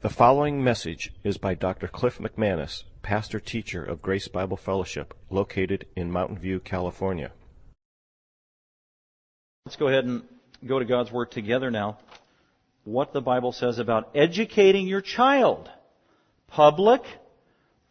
The 0.00 0.08
following 0.08 0.62
message 0.62 1.12
is 1.24 1.38
by 1.38 1.54
Dr. 1.54 1.88
Cliff 1.88 2.18
McManus, 2.18 2.84
pastor 3.02 3.40
teacher 3.40 3.82
of 3.82 4.00
Grace 4.00 4.28
Bible 4.28 4.56
Fellowship, 4.56 5.12
located 5.28 5.86
in 5.96 6.12
Mountain 6.12 6.38
View, 6.38 6.60
California. 6.60 7.32
Let's 9.66 9.74
go 9.74 9.88
ahead 9.88 10.04
and 10.04 10.22
go 10.64 10.78
to 10.78 10.84
God's 10.84 11.10
Word 11.10 11.32
together 11.32 11.72
now. 11.72 11.98
What 12.84 13.12
the 13.12 13.20
Bible 13.20 13.50
says 13.50 13.80
about 13.80 14.10
educating 14.14 14.86
your 14.86 15.00
child. 15.00 15.68
Public, 16.46 17.02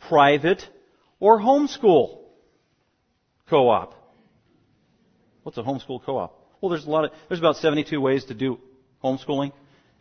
private, 0.08 0.66
or 1.20 1.42
homeschool 1.42 2.20
co-op. 3.50 3.94
What's 5.44 5.58
a 5.58 5.64
homeschool 5.64 6.02
co-op? 6.06 6.56
Well, 6.62 6.70
there's 6.70 6.86
a 6.86 6.90
lot 6.90 7.04
of, 7.04 7.12
there's 7.28 7.42
about 7.42 7.58
72 7.58 8.00
ways 8.00 8.24
to 8.26 8.34
do 8.34 8.62
homeschooling 9.04 9.52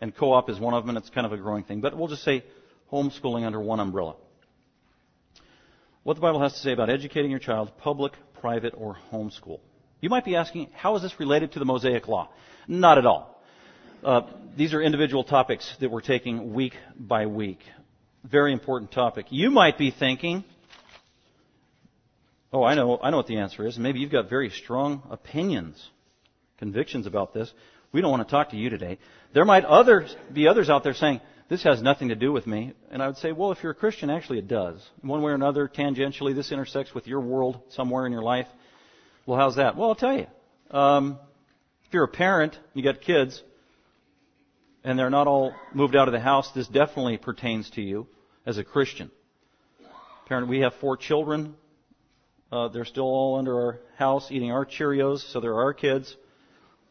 and 0.00 0.14
co-op 0.14 0.50
is 0.50 0.58
one 0.58 0.74
of 0.74 0.82
them, 0.82 0.96
and 0.96 0.98
it's 0.98 1.10
kind 1.10 1.26
of 1.26 1.32
a 1.32 1.36
growing 1.36 1.64
thing. 1.64 1.80
But 1.80 1.96
we'll 1.96 2.08
just 2.08 2.22
say 2.24 2.44
homeschooling 2.92 3.44
under 3.44 3.60
one 3.60 3.80
umbrella. 3.80 4.16
What 6.02 6.14
the 6.14 6.20
Bible 6.20 6.40
has 6.40 6.52
to 6.52 6.58
say 6.60 6.72
about 6.72 6.88
educating 6.88 7.30
your 7.30 7.40
child, 7.40 7.72
public, 7.78 8.12
private, 8.40 8.74
or 8.76 8.96
homeschool. 9.10 9.60
You 10.00 10.08
might 10.08 10.24
be 10.24 10.36
asking, 10.36 10.68
how 10.74 10.94
is 10.94 11.02
this 11.02 11.18
related 11.18 11.52
to 11.52 11.58
the 11.58 11.64
Mosaic 11.64 12.06
Law? 12.06 12.28
Not 12.68 12.98
at 12.98 13.06
all. 13.06 13.42
Uh, 14.04 14.22
these 14.56 14.72
are 14.72 14.80
individual 14.80 15.24
topics 15.24 15.74
that 15.80 15.90
we're 15.90 16.00
taking 16.00 16.54
week 16.54 16.74
by 16.96 17.26
week. 17.26 17.58
Very 18.22 18.52
important 18.52 18.92
topic. 18.92 19.26
You 19.30 19.50
might 19.50 19.78
be 19.78 19.90
thinking, 19.90 20.44
oh, 22.52 22.62
I 22.62 22.74
know, 22.74 22.98
I 23.02 23.10
know 23.10 23.16
what 23.16 23.26
the 23.26 23.38
answer 23.38 23.66
is. 23.66 23.78
Maybe 23.78 23.98
you've 23.98 24.12
got 24.12 24.28
very 24.28 24.50
strong 24.50 25.02
opinions, 25.10 25.90
convictions 26.58 27.06
about 27.06 27.34
this. 27.34 27.52
We 27.96 28.02
don't 28.02 28.10
want 28.10 28.28
to 28.28 28.30
talk 28.30 28.50
to 28.50 28.58
you 28.58 28.68
today. 28.68 28.98
There 29.32 29.46
might 29.46 29.64
others, 29.64 30.14
be 30.30 30.48
others 30.48 30.68
out 30.68 30.84
there 30.84 30.92
saying, 30.92 31.22
this 31.48 31.62
has 31.62 31.80
nothing 31.80 32.10
to 32.10 32.14
do 32.14 32.30
with 32.30 32.46
me. 32.46 32.74
And 32.90 33.02
I 33.02 33.06
would 33.06 33.16
say, 33.16 33.32
well, 33.32 33.52
if 33.52 33.62
you're 33.62 33.72
a 33.72 33.74
Christian, 33.74 34.10
actually 34.10 34.38
it 34.38 34.48
does. 34.48 34.86
One 35.00 35.22
way 35.22 35.32
or 35.32 35.34
another, 35.34 35.66
tangentially, 35.66 36.34
this 36.34 36.52
intersects 36.52 36.94
with 36.94 37.06
your 37.06 37.22
world 37.22 37.58
somewhere 37.70 38.04
in 38.04 38.12
your 38.12 38.20
life. 38.20 38.48
Well, 39.24 39.38
how's 39.38 39.56
that? 39.56 39.78
Well, 39.78 39.88
I'll 39.88 39.94
tell 39.94 40.12
you. 40.12 40.26
Um, 40.70 41.18
if 41.86 41.94
you're 41.94 42.04
a 42.04 42.08
parent, 42.08 42.58
you 42.74 42.82
got 42.82 43.00
kids, 43.00 43.42
and 44.84 44.98
they're 44.98 45.08
not 45.08 45.26
all 45.26 45.54
moved 45.72 45.96
out 45.96 46.06
of 46.06 46.12
the 46.12 46.20
house, 46.20 46.50
this 46.54 46.68
definitely 46.68 47.16
pertains 47.16 47.70
to 47.70 47.80
you 47.80 48.08
as 48.44 48.58
a 48.58 48.62
Christian. 48.62 49.10
Parent, 50.26 50.48
we 50.48 50.58
have 50.58 50.74
four 50.82 50.98
children. 50.98 51.54
Uh, 52.52 52.68
they're 52.68 52.84
still 52.84 53.04
all 53.04 53.38
under 53.38 53.58
our 53.58 53.80
house 53.96 54.30
eating 54.30 54.52
our 54.52 54.66
Cheerios, 54.66 55.20
so 55.32 55.40
they're 55.40 55.54
our 55.58 55.72
kids. 55.72 56.14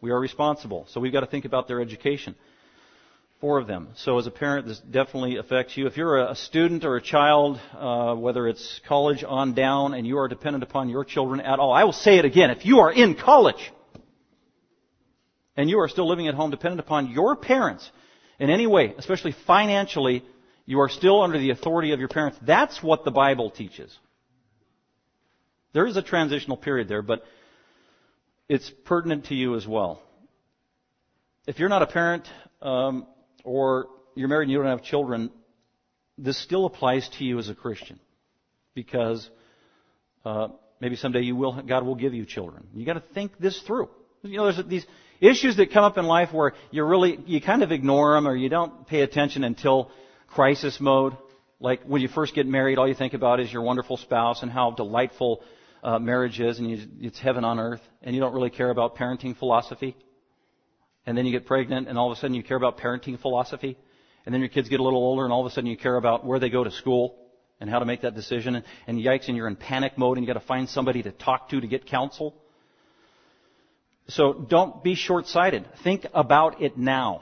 We 0.01 0.11
are 0.11 0.19
responsible. 0.19 0.85
So 0.89 0.99
we've 0.99 1.13
got 1.13 1.21
to 1.21 1.27
think 1.27 1.45
about 1.45 1.67
their 1.67 1.81
education. 1.81 2.35
Four 3.41 3.57
of 3.57 3.67
them. 3.67 3.89
So 3.97 4.17
as 4.17 4.27
a 4.27 4.31
parent, 4.31 4.67
this 4.67 4.79
definitely 4.79 5.37
affects 5.37 5.75
you. 5.75 5.87
If 5.87 5.97
you're 5.97 6.17
a 6.17 6.35
student 6.35 6.85
or 6.85 6.95
a 6.95 7.01
child, 7.01 7.59
uh, 7.77 8.15
whether 8.15 8.47
it's 8.47 8.81
college 8.87 9.23
on 9.27 9.53
down, 9.53 9.93
and 9.93 10.07
you 10.07 10.17
are 10.17 10.27
dependent 10.27 10.63
upon 10.63 10.89
your 10.89 11.03
children 11.03 11.41
at 11.41 11.59
all, 11.59 11.73
I 11.73 11.83
will 11.83 11.93
say 11.93 12.17
it 12.17 12.25
again. 12.25 12.49
If 12.49 12.65
you 12.65 12.79
are 12.79 12.91
in 12.91 13.15
college, 13.15 13.71
and 15.57 15.69
you 15.69 15.79
are 15.79 15.87
still 15.87 16.07
living 16.07 16.27
at 16.27 16.33
home 16.33 16.51
dependent 16.51 16.79
upon 16.79 17.11
your 17.11 17.35
parents 17.35 17.89
in 18.39 18.49
any 18.49 18.67
way, 18.67 18.93
especially 18.97 19.33
financially, 19.45 20.23
you 20.65 20.79
are 20.79 20.89
still 20.89 21.21
under 21.21 21.37
the 21.37 21.51
authority 21.51 21.91
of 21.91 21.99
your 21.99 22.09
parents. 22.09 22.37
That's 22.41 22.81
what 22.81 23.05
the 23.05 23.11
Bible 23.11 23.51
teaches. 23.51 23.97
There 25.73 25.85
is 25.85 25.97
a 25.97 26.01
transitional 26.01 26.57
period 26.57 26.87
there, 26.87 27.01
but 27.01 27.23
it's 28.47 28.71
pertinent 28.85 29.25
to 29.25 29.35
you 29.35 29.55
as 29.55 29.67
well. 29.67 30.01
If 31.47 31.59
you're 31.59 31.69
not 31.69 31.81
a 31.81 31.87
parent 31.87 32.27
um, 32.61 33.07
or 33.43 33.87
you're 34.15 34.27
married 34.27 34.43
and 34.43 34.51
you 34.51 34.57
don't 34.57 34.67
have 34.67 34.83
children, 34.83 35.31
this 36.17 36.41
still 36.41 36.65
applies 36.65 37.07
to 37.17 37.23
you 37.23 37.39
as 37.39 37.49
a 37.49 37.55
Christian 37.55 37.99
because 38.73 39.29
uh, 40.23 40.49
maybe 40.79 40.95
someday 40.95 41.21
you 41.21 41.35
will, 41.35 41.61
God 41.61 41.85
will 41.85 41.95
give 41.95 42.13
you 42.13 42.25
children. 42.25 42.67
You 42.73 42.85
got 42.85 42.93
to 42.93 43.03
think 43.13 43.37
this 43.39 43.59
through. 43.61 43.89
You 44.23 44.37
know, 44.37 44.51
there's 44.51 44.65
these 44.67 44.85
issues 45.21 45.57
that 45.57 45.71
come 45.71 45.83
up 45.83 45.97
in 45.97 46.05
life 46.05 46.33
where 46.33 46.53
you 46.71 46.83
really 46.83 47.19
you 47.25 47.41
kind 47.41 47.63
of 47.63 47.71
ignore 47.71 48.15
them 48.15 48.27
or 48.27 48.35
you 48.35 48.49
don't 48.49 48.87
pay 48.87 49.01
attention 49.01 49.43
until 49.43 49.91
crisis 50.27 50.79
mode. 50.79 51.15
Like 51.59 51.83
when 51.83 52.01
you 52.01 52.07
first 52.07 52.33
get 52.33 52.47
married, 52.47 52.77
all 52.77 52.87
you 52.87 52.95
think 52.95 53.13
about 53.13 53.39
is 53.39 53.51
your 53.51 53.61
wonderful 53.61 53.97
spouse 53.97 54.41
and 54.41 54.51
how 54.51 54.71
delightful 54.71 55.43
uh, 55.85 55.99
marriage 55.99 56.39
is, 56.39 56.57
and 56.57 56.69
you, 56.69 56.79
it's 56.99 57.19
heaven 57.19 57.45
on 57.45 57.59
earth, 57.59 57.81
and 58.01 58.15
you 58.15 58.19
don't 58.19 58.33
really 58.33 58.49
care 58.49 58.71
about 58.71 58.95
parenting 58.95 59.37
philosophy. 59.37 59.95
And 61.05 61.15
then 61.15 61.27
you 61.27 61.31
get 61.31 61.45
pregnant, 61.45 61.87
and 61.87 61.95
all 61.95 62.11
of 62.11 62.17
a 62.17 62.19
sudden 62.19 62.33
you 62.33 62.41
care 62.41 62.57
about 62.57 62.79
parenting 62.79 63.19
philosophy. 63.19 63.77
And 64.25 64.33
then 64.33 64.41
your 64.41 64.49
kids 64.49 64.67
get 64.67 64.79
a 64.79 64.83
little 64.83 64.99
older, 64.99 65.23
and 65.23 65.31
all 65.31 65.45
of 65.45 65.51
a 65.51 65.53
sudden 65.53 65.69
you 65.69 65.77
care 65.77 65.95
about 65.95 66.25
where 66.25 66.39
they 66.39 66.49
go 66.49 66.63
to 66.63 66.71
school 66.71 67.15
and 67.59 67.69
how 67.69 67.77
to 67.77 67.85
make 67.85 68.01
that 68.01 68.15
decision. 68.15 68.55
And, 68.55 68.65
and 68.87 68.97
yikes, 68.97 69.27
and 69.27 69.37
you're 69.37 69.47
in 69.47 69.55
panic 69.55 69.95
mode, 69.95 70.17
and 70.17 70.25
you 70.25 70.33
got 70.33 70.39
to 70.39 70.47
find 70.47 70.67
somebody 70.67 71.03
to 71.03 71.11
talk 71.11 71.49
to 71.49 71.61
to 71.61 71.67
get 71.67 71.85
counsel. 71.85 72.35
So 74.07 74.33
don't 74.33 74.83
be 74.83 74.95
short-sighted. 74.95 75.67
Think 75.83 76.07
about 76.15 76.63
it 76.63 76.79
now. 76.79 77.21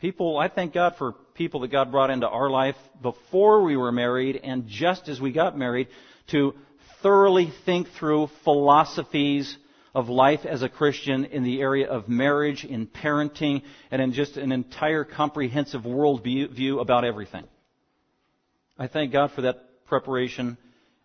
People, 0.00 0.36
I 0.36 0.48
thank 0.48 0.74
God 0.74 0.96
for 0.98 1.12
people 1.32 1.60
that 1.60 1.68
God 1.68 1.90
brought 1.90 2.10
into 2.10 2.28
our 2.28 2.50
life 2.50 2.76
before 3.00 3.62
we 3.62 3.74
were 3.74 3.92
married 3.92 4.38
and 4.44 4.66
just 4.66 5.08
as 5.08 5.18
we 5.18 5.32
got 5.32 5.56
married 5.56 5.88
to 6.26 6.54
thoroughly 7.02 7.52
think 7.64 7.88
through 7.98 8.28
philosophies 8.44 9.56
of 9.94 10.08
life 10.08 10.46
as 10.46 10.62
a 10.62 10.68
Christian 10.68 11.26
in 11.26 11.42
the 11.42 11.60
area 11.60 11.88
of 11.88 12.08
marriage, 12.08 12.64
in 12.64 12.86
parenting, 12.86 13.62
and 13.90 14.00
in 14.00 14.12
just 14.12 14.36
an 14.36 14.52
entire 14.52 15.04
comprehensive 15.04 15.84
world 15.84 16.22
view 16.22 16.80
about 16.80 17.04
everything. 17.04 17.44
I 18.78 18.86
thank 18.86 19.12
God 19.12 19.32
for 19.32 19.42
that 19.42 19.86
preparation 19.86 20.56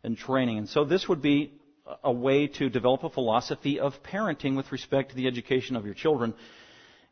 and 0.04 0.18
training. 0.18 0.58
And 0.58 0.70
so 0.70 0.86
this 0.86 1.08
would 1.10 1.22
be 1.22 1.52
a 2.04 2.12
way 2.12 2.48
to 2.48 2.70
develop 2.70 3.04
a 3.04 3.10
philosophy 3.10 3.80
of 3.80 3.94
parenting 4.04 4.56
with 4.56 4.72
respect 4.72 5.10
to 5.10 5.16
the 5.16 5.28
education 5.28 5.76
of 5.76 5.86
your 5.86 5.94
children. 5.94 6.34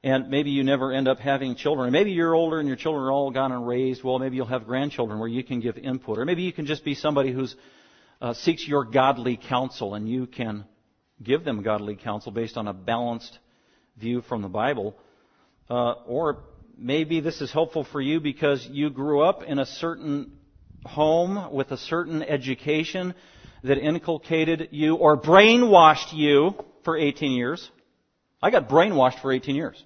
And 0.04 0.30
maybe 0.30 0.52
you 0.52 0.64
never 0.64 0.92
end 0.92 1.08
up 1.08 1.20
having 1.20 1.56
children. 1.56 1.92
Maybe 1.92 2.12
you're 2.12 2.36
older 2.36 2.60
and 2.60 2.68
your 2.68 2.78
children 2.78 3.06
are 3.06 3.12
all 3.12 3.32
gone 3.32 3.52
and 3.52 3.68
raised. 3.68 4.04
Well, 4.04 4.20
maybe 4.20 4.36
you'll 4.36 4.46
have 4.46 4.66
grandchildren 4.66 5.20
where 5.20 5.28
you 5.28 5.44
can 5.44 5.60
give 5.60 5.78
input. 5.78 6.20
Or 6.20 6.26
maybe 6.26 6.44
you 6.44 6.54
can 6.54 6.66
just 6.66 6.86
be 6.86 6.94
somebody 6.94 7.32
who's 7.32 7.56
uh, 8.22 8.34
seeks 8.34 8.68
your 8.68 8.86
godly 8.86 9.38
counsel, 9.38 9.96
and 9.96 10.10
you 10.10 10.28
can 10.28 10.66
give 11.22 11.44
them 11.44 11.62
godly 11.62 11.96
counsel 11.96 12.32
based 12.32 12.58
on 12.58 12.68
a 12.68 12.74
balanced 12.74 13.40
view 13.98 14.22
from 14.22 14.42
the 14.42 14.50
Bible. 14.50 14.96
Uh, 15.70 15.94
or 16.08 16.44
maybe 16.78 17.20
this 17.20 17.42
is 17.42 17.52
helpful 17.52 17.84
for 17.84 18.02
you 18.02 18.20
because 18.20 18.68
you 18.70 18.90
grew 18.90 19.22
up 19.22 19.44
in 19.44 19.60
a 19.60 19.66
certain 19.66 20.34
home 20.86 21.54
with 21.54 21.72
a 21.72 21.78
certain 21.78 22.22
education 22.22 23.16
that 23.64 23.78
inculcated 23.78 24.70
you 24.72 24.96
or 24.96 25.18
brainwashed 25.18 26.14
you 26.14 26.54
for 26.84 26.98
18 26.98 27.32
years. 27.32 27.70
I 28.42 28.52
got 28.52 28.70
brainwashed 28.70 29.22
for 29.22 29.32
18 29.32 29.56
years. 29.56 29.84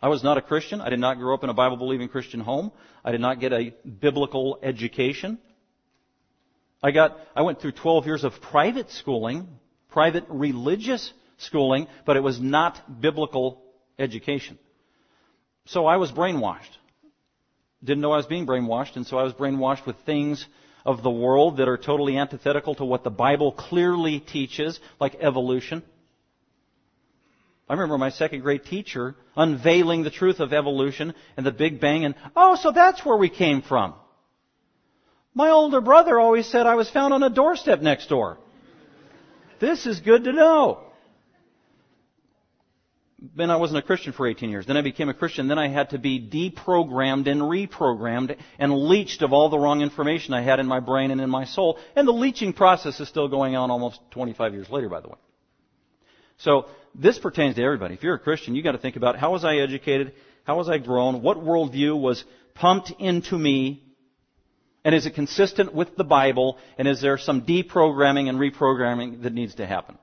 I 0.00 0.08
was 0.08 0.22
not 0.22 0.38
a 0.38 0.42
Christian. 0.42 0.80
I 0.80 0.90
did 0.90 1.00
not 1.00 1.18
grow 1.18 1.34
up 1.34 1.44
in 1.44 1.50
a 1.50 1.54
Bible 1.54 1.76
believing 1.76 2.08
Christian 2.08 2.40
home. 2.40 2.72
I 3.04 3.10
did 3.12 3.20
not 3.20 3.40
get 3.40 3.52
a 3.52 3.74
biblical 4.00 4.58
education. 4.62 5.38
I 6.82 6.90
got, 6.90 7.18
I 7.34 7.42
went 7.42 7.60
through 7.60 7.72
12 7.72 8.06
years 8.06 8.24
of 8.24 8.40
private 8.40 8.90
schooling, 8.90 9.48
private 9.90 10.24
religious 10.28 11.12
schooling, 11.38 11.88
but 12.04 12.16
it 12.16 12.22
was 12.22 12.40
not 12.40 13.00
biblical 13.00 13.62
education. 13.98 14.58
So 15.66 15.86
I 15.86 15.96
was 15.96 16.12
brainwashed. 16.12 16.70
Didn't 17.82 18.00
know 18.00 18.12
I 18.12 18.16
was 18.16 18.26
being 18.26 18.46
brainwashed, 18.46 18.96
and 18.96 19.06
so 19.06 19.18
I 19.18 19.22
was 19.22 19.32
brainwashed 19.32 19.86
with 19.86 19.96
things 20.06 20.46
of 20.84 21.02
the 21.02 21.10
world 21.10 21.58
that 21.58 21.68
are 21.68 21.76
totally 21.76 22.16
antithetical 22.16 22.74
to 22.76 22.84
what 22.84 23.04
the 23.04 23.10
Bible 23.10 23.52
clearly 23.52 24.20
teaches, 24.20 24.80
like 25.00 25.16
evolution. 25.20 25.82
I 27.68 27.74
remember 27.74 27.98
my 27.98 28.10
second 28.10 28.40
grade 28.40 28.64
teacher 28.64 29.14
unveiling 29.36 30.02
the 30.02 30.10
truth 30.10 30.40
of 30.40 30.52
evolution 30.52 31.12
and 31.36 31.44
the 31.44 31.52
Big 31.52 31.80
Bang 31.80 32.04
and, 32.04 32.14
oh, 32.34 32.56
so 32.56 32.72
that's 32.72 33.04
where 33.04 33.16
we 33.16 33.28
came 33.28 33.62
from. 33.62 33.94
My 35.34 35.50
older 35.50 35.80
brother 35.80 36.18
always 36.18 36.46
said 36.46 36.66
I 36.66 36.74
was 36.74 36.90
found 36.90 37.14
on 37.14 37.22
a 37.22 37.30
doorstep 37.30 37.80
next 37.80 38.08
door. 38.08 38.38
This 39.60 39.86
is 39.86 40.00
good 40.00 40.24
to 40.24 40.32
know. 40.32 40.84
Then 43.34 43.50
I 43.50 43.56
wasn't 43.56 43.78
a 43.78 43.86
Christian 43.86 44.12
for 44.12 44.28
18 44.28 44.48
years. 44.48 44.66
Then 44.66 44.76
I 44.76 44.82
became 44.82 45.08
a 45.08 45.14
Christian. 45.14 45.48
Then 45.48 45.58
I 45.58 45.68
had 45.68 45.90
to 45.90 45.98
be 45.98 46.20
deprogrammed 46.20 47.26
and 47.26 47.40
reprogrammed 47.40 48.36
and 48.60 48.72
leached 48.72 49.22
of 49.22 49.32
all 49.32 49.48
the 49.48 49.58
wrong 49.58 49.80
information 49.80 50.34
I 50.34 50.42
had 50.42 50.60
in 50.60 50.66
my 50.66 50.78
brain 50.78 51.10
and 51.10 51.20
in 51.20 51.28
my 51.28 51.44
soul. 51.44 51.78
And 51.96 52.06
the 52.06 52.12
leaching 52.12 52.52
process 52.52 53.00
is 53.00 53.08
still 53.08 53.26
going 53.26 53.56
on 53.56 53.72
almost 53.72 54.00
25 54.12 54.54
years 54.54 54.70
later, 54.70 54.88
by 54.88 55.00
the 55.00 55.08
way. 55.08 55.18
So 56.38 56.66
this 56.94 57.18
pertains 57.18 57.56
to 57.56 57.62
everybody. 57.62 57.94
If 57.94 58.04
you're 58.04 58.14
a 58.14 58.20
Christian, 58.20 58.54
you've 58.54 58.64
got 58.64 58.72
to 58.72 58.78
think 58.78 58.94
about 58.94 59.18
how 59.18 59.32
was 59.32 59.44
I 59.44 59.56
educated? 59.56 60.14
How 60.44 60.56
was 60.56 60.68
I 60.68 60.78
grown? 60.78 61.20
What 61.20 61.38
worldview 61.38 62.00
was 62.00 62.24
pumped 62.54 62.92
into 63.00 63.36
me 63.36 63.82
and 64.88 64.94
is 64.94 65.04
it 65.04 65.14
consistent 65.14 65.74
with 65.74 65.96
the 65.96 66.02
Bible? 66.02 66.56
And 66.78 66.88
is 66.88 67.02
there 67.02 67.18
some 67.18 67.42
deprogramming 67.42 68.30
and 68.30 68.38
reprogramming 68.38 69.22
that 69.22 69.34
needs 69.34 69.56
to 69.56 69.66
happen? 69.66 69.98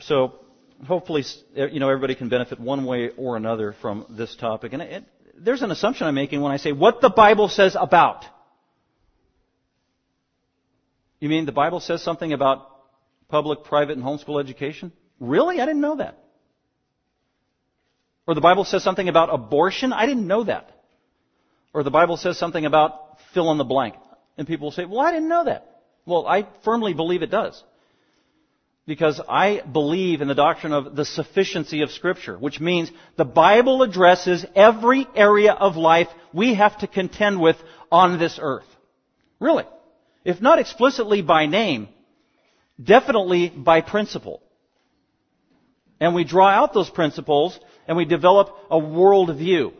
So, 0.00 0.40
hopefully, 0.84 1.22
eh, 1.54 1.66
you 1.70 1.78
know, 1.78 1.88
everybody 1.88 2.16
can 2.16 2.28
benefit 2.28 2.58
one 2.58 2.86
way 2.86 3.10
or 3.16 3.36
another 3.36 3.76
from 3.80 4.04
this 4.10 4.34
topic. 4.34 4.72
And 4.72 4.82
it, 4.82 5.04
there's 5.38 5.62
an 5.62 5.70
assumption 5.70 6.08
I'm 6.08 6.16
making 6.16 6.40
when 6.40 6.50
I 6.50 6.56
say 6.56 6.72
what 6.72 7.00
the 7.00 7.08
Bible 7.08 7.48
says 7.48 7.76
about. 7.78 8.24
You 11.20 11.28
mean 11.28 11.46
the 11.46 11.52
Bible 11.52 11.78
says 11.78 12.02
something 12.02 12.32
about 12.32 12.68
public, 13.28 13.62
private, 13.62 13.96
and 13.96 14.04
homeschool 14.04 14.40
education? 14.40 14.90
Really? 15.20 15.60
I 15.60 15.66
didn't 15.66 15.82
know 15.82 15.98
that. 15.98 16.18
Or 18.26 18.34
the 18.34 18.40
Bible 18.40 18.64
says 18.64 18.82
something 18.82 19.08
about 19.08 19.32
abortion? 19.32 19.92
I 19.92 20.06
didn't 20.06 20.26
know 20.26 20.42
that. 20.42 20.81
Or 21.74 21.82
the 21.82 21.90
Bible 21.90 22.16
says 22.16 22.38
something 22.38 22.64
about 22.66 23.18
fill 23.32 23.50
in 23.50 23.58
the 23.58 23.64
blank. 23.64 23.94
And 24.36 24.46
people 24.46 24.66
will 24.66 24.72
say, 24.72 24.84
well, 24.84 25.00
I 25.00 25.12
didn't 25.12 25.28
know 25.28 25.44
that. 25.44 25.80
Well, 26.04 26.26
I 26.26 26.46
firmly 26.64 26.94
believe 26.94 27.22
it 27.22 27.30
does. 27.30 27.62
Because 28.86 29.20
I 29.28 29.60
believe 29.60 30.20
in 30.20 30.28
the 30.28 30.34
doctrine 30.34 30.72
of 30.72 30.96
the 30.96 31.04
sufficiency 31.04 31.82
of 31.82 31.90
Scripture, 31.92 32.36
which 32.36 32.58
means 32.58 32.90
the 33.16 33.24
Bible 33.24 33.82
addresses 33.82 34.44
every 34.56 35.06
area 35.14 35.52
of 35.52 35.76
life 35.76 36.08
we 36.32 36.54
have 36.54 36.76
to 36.78 36.88
contend 36.88 37.40
with 37.40 37.56
on 37.90 38.18
this 38.18 38.38
earth. 38.42 38.66
Really. 39.38 39.64
If 40.24 40.40
not 40.40 40.58
explicitly 40.58 41.22
by 41.22 41.46
name, 41.46 41.88
definitely 42.82 43.48
by 43.48 43.80
principle. 43.80 44.42
And 46.00 46.14
we 46.14 46.24
draw 46.24 46.48
out 46.48 46.74
those 46.74 46.90
principles 46.90 47.58
and 47.86 47.96
we 47.96 48.04
develop 48.04 48.56
a 48.70 48.78
worldview 48.78 49.72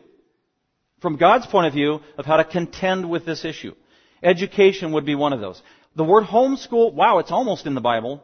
from 1.03 1.17
God's 1.17 1.45
point 1.45 1.67
of 1.67 1.73
view 1.73 1.99
of 2.17 2.25
how 2.25 2.37
to 2.37 2.45
contend 2.45 3.07
with 3.07 3.25
this 3.25 3.43
issue. 3.43 3.75
Education 4.23 4.93
would 4.93 5.05
be 5.05 5.15
one 5.15 5.33
of 5.33 5.41
those. 5.41 5.61
The 5.97 6.03
word 6.05 6.23
homeschool, 6.23 6.93
wow, 6.93 7.19
it's 7.19 7.29
almost 7.29 7.67
in 7.67 7.75
the 7.75 7.81
Bible. 7.81 8.23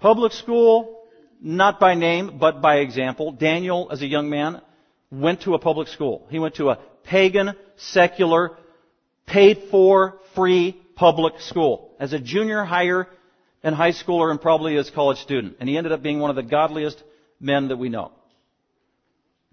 Public 0.00 0.32
school, 0.32 1.02
not 1.40 1.78
by 1.78 1.94
name, 1.94 2.38
but 2.38 2.62
by 2.62 2.78
example. 2.78 3.30
Daniel, 3.30 3.88
as 3.92 4.00
a 4.00 4.06
young 4.06 4.30
man, 4.30 4.62
went 5.10 5.42
to 5.42 5.52
a 5.52 5.58
public 5.58 5.88
school. 5.88 6.26
He 6.30 6.38
went 6.38 6.54
to 6.54 6.70
a 6.70 6.78
pagan, 7.04 7.54
secular, 7.76 8.56
paid 9.26 9.64
for, 9.70 10.18
free 10.34 10.80
public 10.94 11.40
school. 11.42 11.94
As 12.00 12.14
a 12.14 12.18
junior 12.18 12.64
higher 12.64 13.06
and 13.62 13.74
high 13.74 13.92
schooler 13.92 14.30
and 14.30 14.40
probably 14.40 14.78
as 14.78 14.88
a 14.88 14.92
college 14.92 15.18
student. 15.18 15.58
And 15.60 15.68
he 15.68 15.76
ended 15.76 15.92
up 15.92 16.02
being 16.02 16.20
one 16.20 16.30
of 16.30 16.36
the 16.36 16.42
godliest 16.42 17.02
men 17.38 17.68
that 17.68 17.76
we 17.76 17.90
know. 17.90 18.12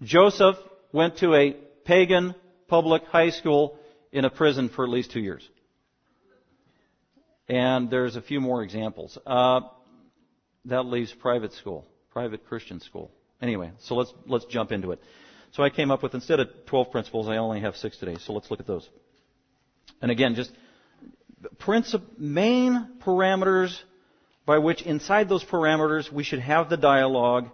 Joseph 0.02 0.56
went 0.94 1.18
to 1.18 1.34
a 1.34 1.52
pagan 1.84 2.36
public 2.68 3.02
high 3.06 3.30
school 3.30 3.76
in 4.12 4.24
a 4.24 4.30
prison 4.30 4.68
for 4.68 4.84
at 4.84 4.90
least 4.90 5.10
two 5.10 5.20
years. 5.20 5.46
And 7.48 7.90
there's 7.90 8.14
a 8.14 8.22
few 8.22 8.40
more 8.40 8.62
examples. 8.62 9.18
Uh, 9.26 9.62
that 10.66 10.86
leaves 10.86 11.12
private 11.12 11.52
school, 11.52 11.84
private 12.12 12.46
Christian 12.46 12.80
school. 12.80 13.10
Anyway, 13.42 13.72
so 13.80 13.96
let's 13.96 14.14
let's 14.26 14.44
jump 14.46 14.70
into 14.70 14.92
it. 14.92 15.00
So 15.50 15.62
I 15.64 15.68
came 15.68 15.90
up 15.90 16.02
with 16.02 16.14
instead 16.14 16.40
of 16.40 16.48
12 16.66 16.90
principles, 16.92 17.28
I 17.28 17.36
only 17.38 17.60
have 17.60 17.76
six 17.76 17.98
today. 17.98 18.16
So 18.20 18.32
let's 18.32 18.50
look 18.50 18.60
at 18.60 18.66
those. 18.66 18.88
And 20.00 20.10
again, 20.10 20.36
just 20.36 20.52
princip- 21.58 22.18
main 22.18 22.88
parameters 23.04 23.76
by 24.46 24.58
which 24.58 24.82
inside 24.82 25.28
those 25.28 25.44
parameters 25.44 26.10
we 26.10 26.22
should 26.22 26.40
have 26.40 26.70
the 26.70 26.76
dialogue, 26.76 27.50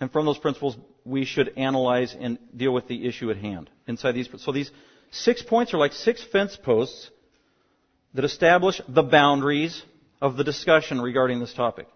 and 0.00 0.10
from 0.10 0.26
those 0.26 0.38
principles 0.38 0.76
we 1.06 1.24
should 1.24 1.52
analyze 1.56 2.14
and 2.18 2.38
deal 2.54 2.72
with 2.72 2.88
the 2.88 3.06
issue 3.06 3.30
at 3.30 3.36
hand. 3.36 3.70
Inside 3.86 4.12
these, 4.12 4.28
so 4.38 4.52
these 4.52 4.70
six 5.10 5.42
points 5.42 5.72
are 5.72 5.78
like 5.78 5.92
six 5.92 6.22
fence 6.24 6.56
posts 6.56 7.10
that 8.14 8.24
establish 8.24 8.80
the 8.88 9.02
boundaries 9.02 9.82
of 10.20 10.36
the 10.36 10.44
discussion 10.44 11.00
regarding 11.00 11.38
this 11.38 11.54
topic. 11.54 11.86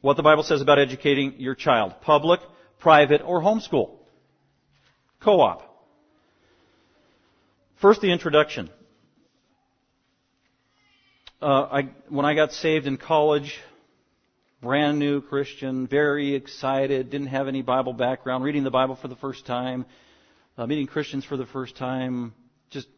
What 0.00 0.16
the 0.16 0.22
Bible 0.22 0.42
says 0.42 0.60
about 0.60 0.78
educating 0.78 1.34
your 1.38 1.54
child. 1.54 1.94
Public, 2.02 2.40
private, 2.78 3.22
or 3.22 3.40
homeschool. 3.40 3.92
Co-op. 5.20 5.62
First, 7.80 8.00
the 8.00 8.12
introduction. 8.12 8.68
Uh, 11.40 11.46
I, 11.46 11.88
when 12.08 12.26
I 12.26 12.34
got 12.34 12.52
saved 12.52 12.86
in 12.86 12.96
college, 12.96 13.60
brand 14.64 14.98
new 14.98 15.20
Christian, 15.20 15.86
very 15.86 16.34
excited, 16.34 17.10
didn't 17.10 17.26
have 17.26 17.48
any 17.48 17.60
Bible 17.60 17.92
background, 17.92 18.42
reading 18.42 18.64
the 18.64 18.70
Bible 18.70 18.96
for 18.96 19.08
the 19.08 19.16
first 19.16 19.44
time, 19.44 19.84
uh, 20.56 20.66
meeting 20.66 20.86
Christians 20.86 21.22
for 21.22 21.36
the 21.36 21.44
first 21.44 21.76
time, 21.76 22.32
just 22.70 22.88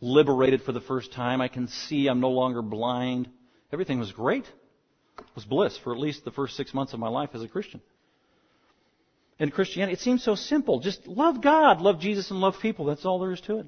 liberated 0.00 0.62
for 0.62 0.72
the 0.72 0.80
first 0.80 1.12
time. 1.12 1.42
I 1.42 1.48
can 1.48 1.68
see 1.68 2.06
I'm 2.06 2.20
no 2.20 2.30
longer 2.30 2.62
blind. 2.62 3.28
Everything 3.70 3.98
was 3.98 4.10
great. 4.12 4.44
It 5.18 5.24
was 5.34 5.44
bliss 5.44 5.76
for 5.84 5.92
at 5.92 6.00
least 6.00 6.24
the 6.24 6.30
first 6.30 6.56
six 6.56 6.72
months 6.72 6.94
of 6.94 6.98
my 6.98 7.10
life 7.10 7.30
as 7.34 7.42
a 7.42 7.48
Christian. 7.48 7.82
In 9.38 9.50
Christianity, 9.50 9.92
it 9.92 10.00
seems 10.00 10.24
so 10.24 10.34
simple. 10.34 10.80
Just 10.80 11.06
love 11.06 11.42
God, 11.42 11.82
love 11.82 12.00
Jesus, 12.00 12.30
and 12.30 12.40
love 12.40 12.54
people. 12.62 12.86
That's 12.86 13.04
all 13.04 13.18
there 13.18 13.32
is 13.32 13.42
to 13.42 13.58
it. 13.58 13.66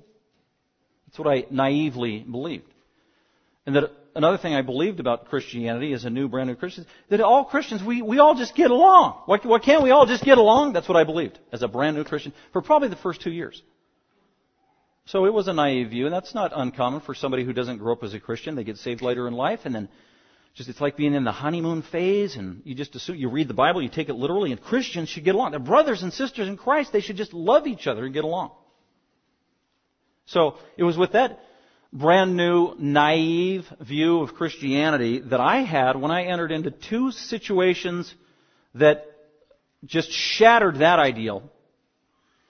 That's 1.07 1.19
what 1.19 1.29
I 1.29 1.45
naively 1.51 2.21
believed. 2.21 2.73
And 3.67 3.77
that 3.77 3.91
another 4.15 4.39
thing 4.39 4.55
I 4.55 4.63
believed 4.63 5.01
about 5.01 5.27
Christianity 5.27 5.93
as 5.93 6.05
a 6.05 6.11
new, 6.11 6.29
brand 6.29 6.49
new 6.49 6.55
Christian, 6.55 6.87
that 7.09 7.21
all 7.21 7.45
Christians, 7.45 7.83
we, 7.83 8.03
we 8.03 8.19
all 8.19 8.35
just 8.35 8.55
get 8.55 8.71
along. 8.71 9.23
Why, 9.27 9.39
why 9.43 9.59
can't 9.59 9.83
we 9.83 9.91
all 9.91 10.07
just 10.07 10.25
get 10.25 10.39
along? 10.39 10.73
That's 10.73 10.89
what 10.89 10.97
I 10.97 11.05
believed 11.05 11.39
as 11.53 11.63
a 11.63 11.69
brand 11.69 11.97
new 11.97 12.05
Christian 12.05 12.33
for 12.53 12.63
probably 12.63 12.89
the 12.89 12.97
first 12.97 13.21
two 13.21 13.31
years. 13.31 13.63
So 15.07 15.25
it 15.25 15.33
was 15.33 15.49
a 15.49 15.53
naive 15.53 15.91
view, 15.91 16.07
and 16.07 16.15
that's 16.15 16.35
not 16.35 16.53
uncommon 16.55 17.01
for 17.01 17.15
somebody 17.15 17.45
who 17.45 17.53
doesn't 17.53 17.79
grow 17.79 17.93
up 17.93 18.05
as 18.05 18.15
a 18.15 18.21
Christian. 18.21 18.55
They 18.55 18.65
get 18.65 18.79
saved 18.79 19.03
later 19.03 19.27
in 19.27 19.35
life, 19.35 19.61
and 19.65 19.75
then 19.75 19.89
just 20.55 20.69
it's 20.69 20.81
like 20.81 20.97
being 20.97 21.15
in 21.15 21.25
the 21.25 21.33
honeymoon 21.33 21.83
phase, 21.83 22.37
and 22.37 22.63
you 22.65 22.75
just 22.75 22.95
assume 22.95 23.17
you 23.17 23.29
read 23.29 23.49
the 23.49 23.55
Bible, 23.55 23.83
you 23.83 23.89
take 23.89 24.09
it 24.09 24.15
literally, 24.15 24.53
and 24.53 24.61
Christians 24.61 25.09
should 25.09 25.25
get 25.25 25.35
along. 25.35 25.51
They're 25.51 25.61
brothers 25.61 26.03
and 26.03 26.13
sisters 26.13 26.47
in 26.47 26.57
Christ. 26.57 26.93
They 26.93 27.01
should 27.01 27.17
just 27.17 27.33
love 27.33 27.67
each 27.67 27.87
other 27.87 28.05
and 28.05 28.15
get 28.15 28.25
along. 28.25 28.53
So 30.27 30.59
it 30.77 30.85
was 30.85 30.97
with 30.97 31.13
that 31.13 31.41
brand 31.93 32.37
new, 32.37 32.75
naive 32.79 33.67
view 33.81 34.21
of 34.21 34.35
Christianity 34.35 35.21
that 35.21 35.41
I 35.41 35.63
had 35.63 35.97
when 35.97 36.11
I 36.11 36.25
entered 36.25 36.51
into 36.51 36.71
two 36.71 37.11
situations 37.11 38.13
that 38.75 39.07
just 39.85 40.11
shattered 40.11 40.77
that 40.77 40.99
ideal 40.99 41.51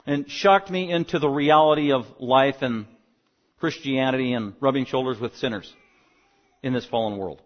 and 0.07 0.31
shocked 0.31 0.71
me 0.71 0.91
into 0.91 1.19
the 1.19 1.29
reality 1.29 1.93
of 1.93 2.07
life 2.19 2.57
and 2.61 2.87
Christianity 3.59 4.33
and 4.33 4.55
rubbing 4.61 4.87
shoulders 4.87 5.19
with 5.19 5.37
sinners 5.37 5.73
in 6.63 6.73
this 6.73 6.87
fallen 6.87 7.19
world. 7.19 7.41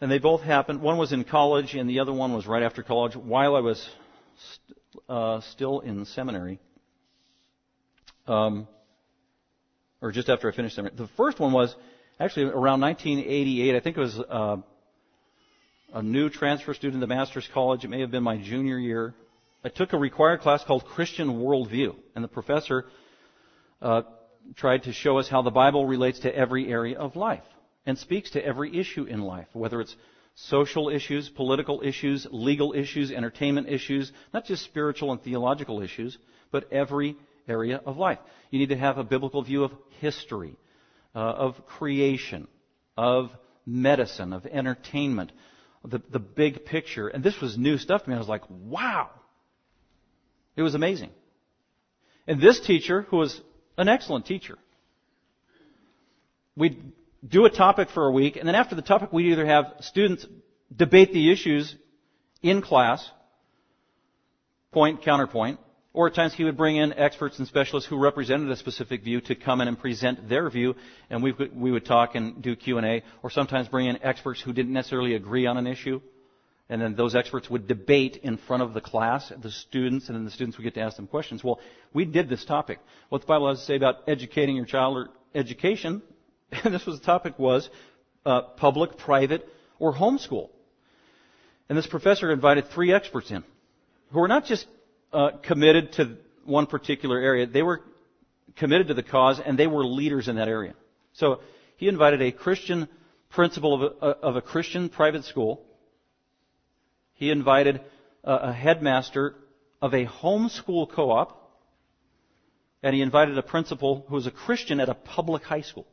And 0.00 0.10
they 0.10 0.18
both 0.18 0.42
happened. 0.42 0.82
One 0.82 0.98
was 0.98 1.12
in 1.12 1.24
college, 1.24 1.74
and 1.74 1.88
the 1.88 2.00
other 2.00 2.12
one 2.12 2.34
was 2.34 2.46
right 2.46 2.62
after 2.62 2.82
college, 2.82 3.16
while 3.16 3.56
I 3.56 3.60
was 3.60 3.88
st- 4.36 4.78
uh, 5.08 5.40
still 5.40 5.80
in 5.80 6.04
seminary, 6.04 6.60
um, 8.26 8.68
or 10.00 10.12
just 10.12 10.28
after 10.28 10.50
I 10.50 10.54
finished 10.54 10.76
seminary. 10.76 10.96
The 10.96 11.08
first 11.16 11.40
one 11.40 11.52
was 11.52 11.74
actually 12.20 12.46
around 12.46 12.80
1988. 12.80 13.74
I 13.74 13.80
think 13.80 13.96
it 13.96 14.00
was 14.00 14.18
uh, 14.18 14.56
a 15.92 16.02
new 16.02 16.28
transfer 16.28 16.74
student 16.74 17.00
to 17.00 17.06
Master's 17.06 17.48
College. 17.52 17.84
It 17.84 17.88
may 17.88 18.00
have 18.00 18.10
been 18.10 18.22
my 18.22 18.36
junior 18.36 18.78
year. 18.78 19.14
I 19.64 19.68
took 19.68 19.92
a 19.92 19.98
required 19.98 20.40
class 20.40 20.62
called 20.64 20.84
Christian 20.84 21.40
Worldview, 21.40 21.96
and 22.14 22.22
the 22.22 22.28
professor 22.28 22.86
uh, 23.82 24.02
tried 24.54 24.84
to 24.84 24.92
show 24.92 25.18
us 25.18 25.28
how 25.28 25.42
the 25.42 25.50
Bible 25.50 25.86
relates 25.86 26.20
to 26.20 26.34
every 26.34 26.70
area 26.70 26.98
of 26.98 27.16
life 27.16 27.42
and 27.84 27.98
speaks 27.98 28.30
to 28.32 28.44
every 28.44 28.78
issue 28.78 29.04
in 29.04 29.20
life, 29.22 29.48
whether 29.52 29.80
it's 29.80 29.94
social 30.34 30.88
issues, 30.90 31.28
political 31.28 31.80
issues, 31.82 32.26
legal 32.30 32.74
issues, 32.74 33.10
entertainment 33.10 33.68
issues, 33.68 34.12
not 34.34 34.44
just 34.44 34.64
spiritual 34.64 35.12
and 35.12 35.22
theological 35.22 35.80
issues, 35.80 36.18
but 36.50 36.70
every 36.72 37.16
area 37.48 37.80
of 37.84 37.96
life. 37.96 38.18
You 38.50 38.58
need 38.58 38.70
to 38.70 38.76
have 38.76 38.98
a 38.98 39.04
biblical 39.04 39.42
view 39.42 39.64
of 39.64 39.72
history, 40.00 40.56
uh, 41.14 41.18
of 41.18 41.66
creation, 41.66 42.48
of 42.96 43.30
medicine, 43.64 44.32
of 44.32 44.46
entertainment, 44.46 45.32
the, 45.84 46.00
the 46.10 46.18
big 46.18 46.64
picture. 46.64 47.08
And 47.08 47.22
this 47.22 47.40
was 47.40 47.56
new 47.56 47.78
stuff 47.78 48.04
to 48.04 48.10
me. 48.10 48.16
I 48.16 48.18
was 48.18 48.28
like, 48.28 48.42
wow. 48.48 49.10
It 50.56 50.62
was 50.62 50.74
amazing. 50.74 51.10
And 52.26 52.40
this 52.40 52.60
teacher, 52.60 53.02
who 53.02 53.18
was 53.18 53.40
an 53.76 53.88
excellent 53.88 54.26
teacher, 54.26 54.58
we'd 56.56 56.92
do 57.26 57.44
a 57.44 57.50
topic 57.50 57.90
for 57.90 58.06
a 58.06 58.12
week, 58.12 58.36
and 58.36 58.46
then 58.46 58.54
after 58.54 58.74
the 58.74 58.82
topic, 58.82 59.12
we'd 59.12 59.32
either 59.32 59.46
have 59.46 59.74
students 59.80 60.26
debate 60.74 61.12
the 61.12 61.30
issues 61.32 61.74
in 62.42 62.62
class, 62.62 63.08
point, 64.72 65.02
counterpoint, 65.02 65.60
or 65.96 66.08
at 66.08 66.14
times 66.14 66.34
he 66.34 66.44
would 66.44 66.58
bring 66.58 66.76
in 66.76 66.92
experts 66.92 67.38
and 67.38 67.48
specialists 67.48 67.88
who 67.88 67.96
represented 67.96 68.50
a 68.50 68.56
specific 68.56 69.02
view 69.02 69.18
to 69.22 69.34
come 69.34 69.62
in 69.62 69.66
and 69.66 69.78
present 69.78 70.28
their 70.28 70.50
view, 70.50 70.76
and 71.08 71.22
we, 71.22 71.32
we 71.54 71.72
would 71.72 71.86
talk 71.86 72.14
and 72.14 72.42
do 72.42 72.54
Q&A, 72.54 73.02
or 73.22 73.30
sometimes 73.30 73.66
bring 73.66 73.86
in 73.86 74.04
experts 74.04 74.42
who 74.42 74.52
didn't 74.52 74.74
necessarily 74.74 75.14
agree 75.14 75.46
on 75.46 75.56
an 75.56 75.66
issue, 75.66 76.02
and 76.68 76.82
then 76.82 76.96
those 76.96 77.14
experts 77.14 77.48
would 77.48 77.66
debate 77.66 78.18
in 78.22 78.36
front 78.36 78.62
of 78.62 78.74
the 78.74 78.80
class, 78.82 79.32
the 79.40 79.50
students, 79.50 80.08
and 80.08 80.16
then 80.16 80.26
the 80.26 80.30
students 80.30 80.58
would 80.58 80.64
get 80.64 80.74
to 80.74 80.80
ask 80.80 80.96
them 80.96 81.06
questions. 81.06 81.42
Well, 81.42 81.60
we 81.94 82.04
did 82.04 82.28
this 82.28 82.44
topic. 82.44 82.78
What 83.08 83.22
the 83.22 83.26
Bible 83.26 83.48
has 83.48 83.60
to 83.60 83.64
say 83.64 83.76
about 83.76 84.06
educating 84.06 84.54
your 84.54 84.66
child 84.66 84.98
or 84.98 85.08
education, 85.34 86.02
and 86.52 86.74
this 86.74 86.84
was 86.84 87.00
the 87.00 87.06
topic 87.06 87.38
was 87.38 87.70
uh, 88.26 88.42
public, 88.42 88.98
private, 88.98 89.48
or 89.78 89.94
homeschool. 89.94 90.50
And 91.70 91.78
this 91.78 91.86
professor 91.86 92.30
invited 92.30 92.68
three 92.68 92.92
experts 92.92 93.30
in. 93.30 93.44
who 94.10 94.20
were 94.20 94.28
not 94.28 94.44
just 94.44 94.66
uh, 95.12 95.30
committed 95.42 95.92
to 95.92 96.16
one 96.44 96.66
particular 96.66 97.18
area, 97.18 97.46
they 97.46 97.62
were 97.62 97.82
committed 98.56 98.88
to 98.88 98.94
the 98.94 99.02
cause 99.02 99.40
and 99.44 99.58
they 99.58 99.66
were 99.66 99.84
leaders 99.84 100.28
in 100.28 100.36
that 100.36 100.48
area. 100.48 100.74
So 101.12 101.40
he 101.76 101.88
invited 101.88 102.22
a 102.22 102.32
Christian 102.32 102.88
principal 103.30 103.74
of 103.74 103.82
a, 103.82 104.06
of 104.06 104.36
a 104.36 104.42
Christian 104.42 104.88
private 104.88 105.24
school. 105.24 105.62
He 107.14 107.30
invited 107.30 107.80
a, 108.24 108.34
a 108.34 108.52
headmaster 108.52 109.34
of 109.80 109.94
a 109.94 110.06
homeschool 110.06 110.90
co-op. 110.90 111.42
And 112.82 112.94
he 112.94 113.02
invited 113.02 113.36
a 113.36 113.42
principal 113.42 114.04
who 114.08 114.14
was 114.14 114.26
a 114.26 114.30
Christian 114.30 114.80
at 114.80 114.88
a 114.88 114.94
public 114.94 115.42
high 115.42 115.62
school. 115.62 115.86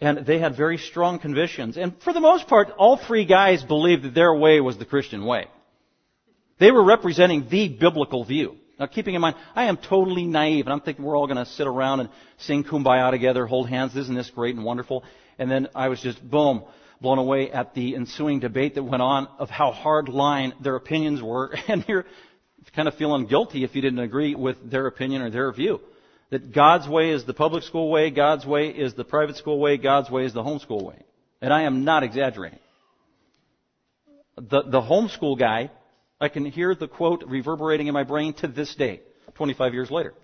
And 0.00 0.26
they 0.26 0.38
had 0.38 0.56
very 0.56 0.76
strong 0.76 1.18
convictions. 1.18 1.78
And 1.78 1.94
for 2.02 2.12
the 2.12 2.20
most 2.20 2.46
part, 2.46 2.70
all 2.76 2.98
three 2.98 3.24
guys 3.24 3.62
believed 3.62 4.02
that 4.02 4.14
their 4.14 4.34
way 4.34 4.60
was 4.60 4.76
the 4.76 4.84
Christian 4.84 5.24
way. 5.24 5.46
They 6.58 6.70
were 6.70 6.84
representing 6.84 7.48
the 7.48 7.68
biblical 7.68 8.24
view. 8.24 8.56
Now 8.78 8.86
keeping 8.86 9.14
in 9.14 9.20
mind, 9.20 9.36
I 9.54 9.64
am 9.64 9.76
totally 9.76 10.24
naive 10.24 10.66
and 10.66 10.72
I'm 10.72 10.80
thinking 10.80 11.04
we're 11.04 11.16
all 11.16 11.26
going 11.26 11.38
to 11.38 11.46
sit 11.46 11.66
around 11.66 12.00
and 12.00 12.08
sing 12.38 12.64
kumbaya 12.64 13.10
together, 13.10 13.46
hold 13.46 13.68
hands, 13.68 13.96
isn't 13.96 14.14
this 14.14 14.30
great 14.30 14.54
and 14.54 14.64
wonderful? 14.64 15.04
And 15.38 15.50
then 15.50 15.68
I 15.74 15.88
was 15.88 16.00
just, 16.00 16.22
boom, 16.22 16.64
blown 17.00 17.18
away 17.18 17.50
at 17.50 17.74
the 17.74 17.94
ensuing 17.94 18.40
debate 18.40 18.74
that 18.74 18.82
went 18.82 19.02
on 19.02 19.28
of 19.38 19.50
how 19.50 19.72
hard 19.72 20.08
line 20.08 20.54
their 20.60 20.76
opinions 20.76 21.22
were. 21.22 21.54
And 21.68 21.84
you're 21.88 22.06
kind 22.74 22.88
of 22.88 22.94
feeling 22.94 23.26
guilty 23.26 23.64
if 23.64 23.74
you 23.74 23.82
didn't 23.82 23.98
agree 23.98 24.34
with 24.34 24.70
their 24.70 24.86
opinion 24.86 25.22
or 25.22 25.30
their 25.30 25.50
view. 25.52 25.80
That 26.30 26.52
God's 26.52 26.88
way 26.88 27.10
is 27.10 27.24
the 27.24 27.34
public 27.34 27.62
school 27.62 27.90
way, 27.90 28.10
God's 28.10 28.44
way 28.44 28.68
is 28.68 28.94
the 28.94 29.04
private 29.04 29.36
school 29.36 29.60
way, 29.60 29.76
God's 29.76 30.10
way 30.10 30.24
is 30.24 30.34
the 30.34 30.42
homeschool 30.42 30.82
way. 30.82 31.02
And 31.40 31.52
I 31.52 31.62
am 31.62 31.84
not 31.84 32.02
exaggerating. 32.02 32.58
The, 34.36 34.62
the 34.62 34.80
homeschool 34.80 35.38
guy 35.38 35.70
I 36.20 36.28
can 36.28 36.46
hear 36.46 36.74
the 36.74 36.88
quote 36.88 37.24
reverberating 37.26 37.88
in 37.88 37.94
my 37.94 38.04
brain 38.04 38.32
to 38.34 38.48
this 38.48 38.74
day, 38.74 39.02
25 39.34 39.74
years 39.74 39.90
later. 39.90 40.14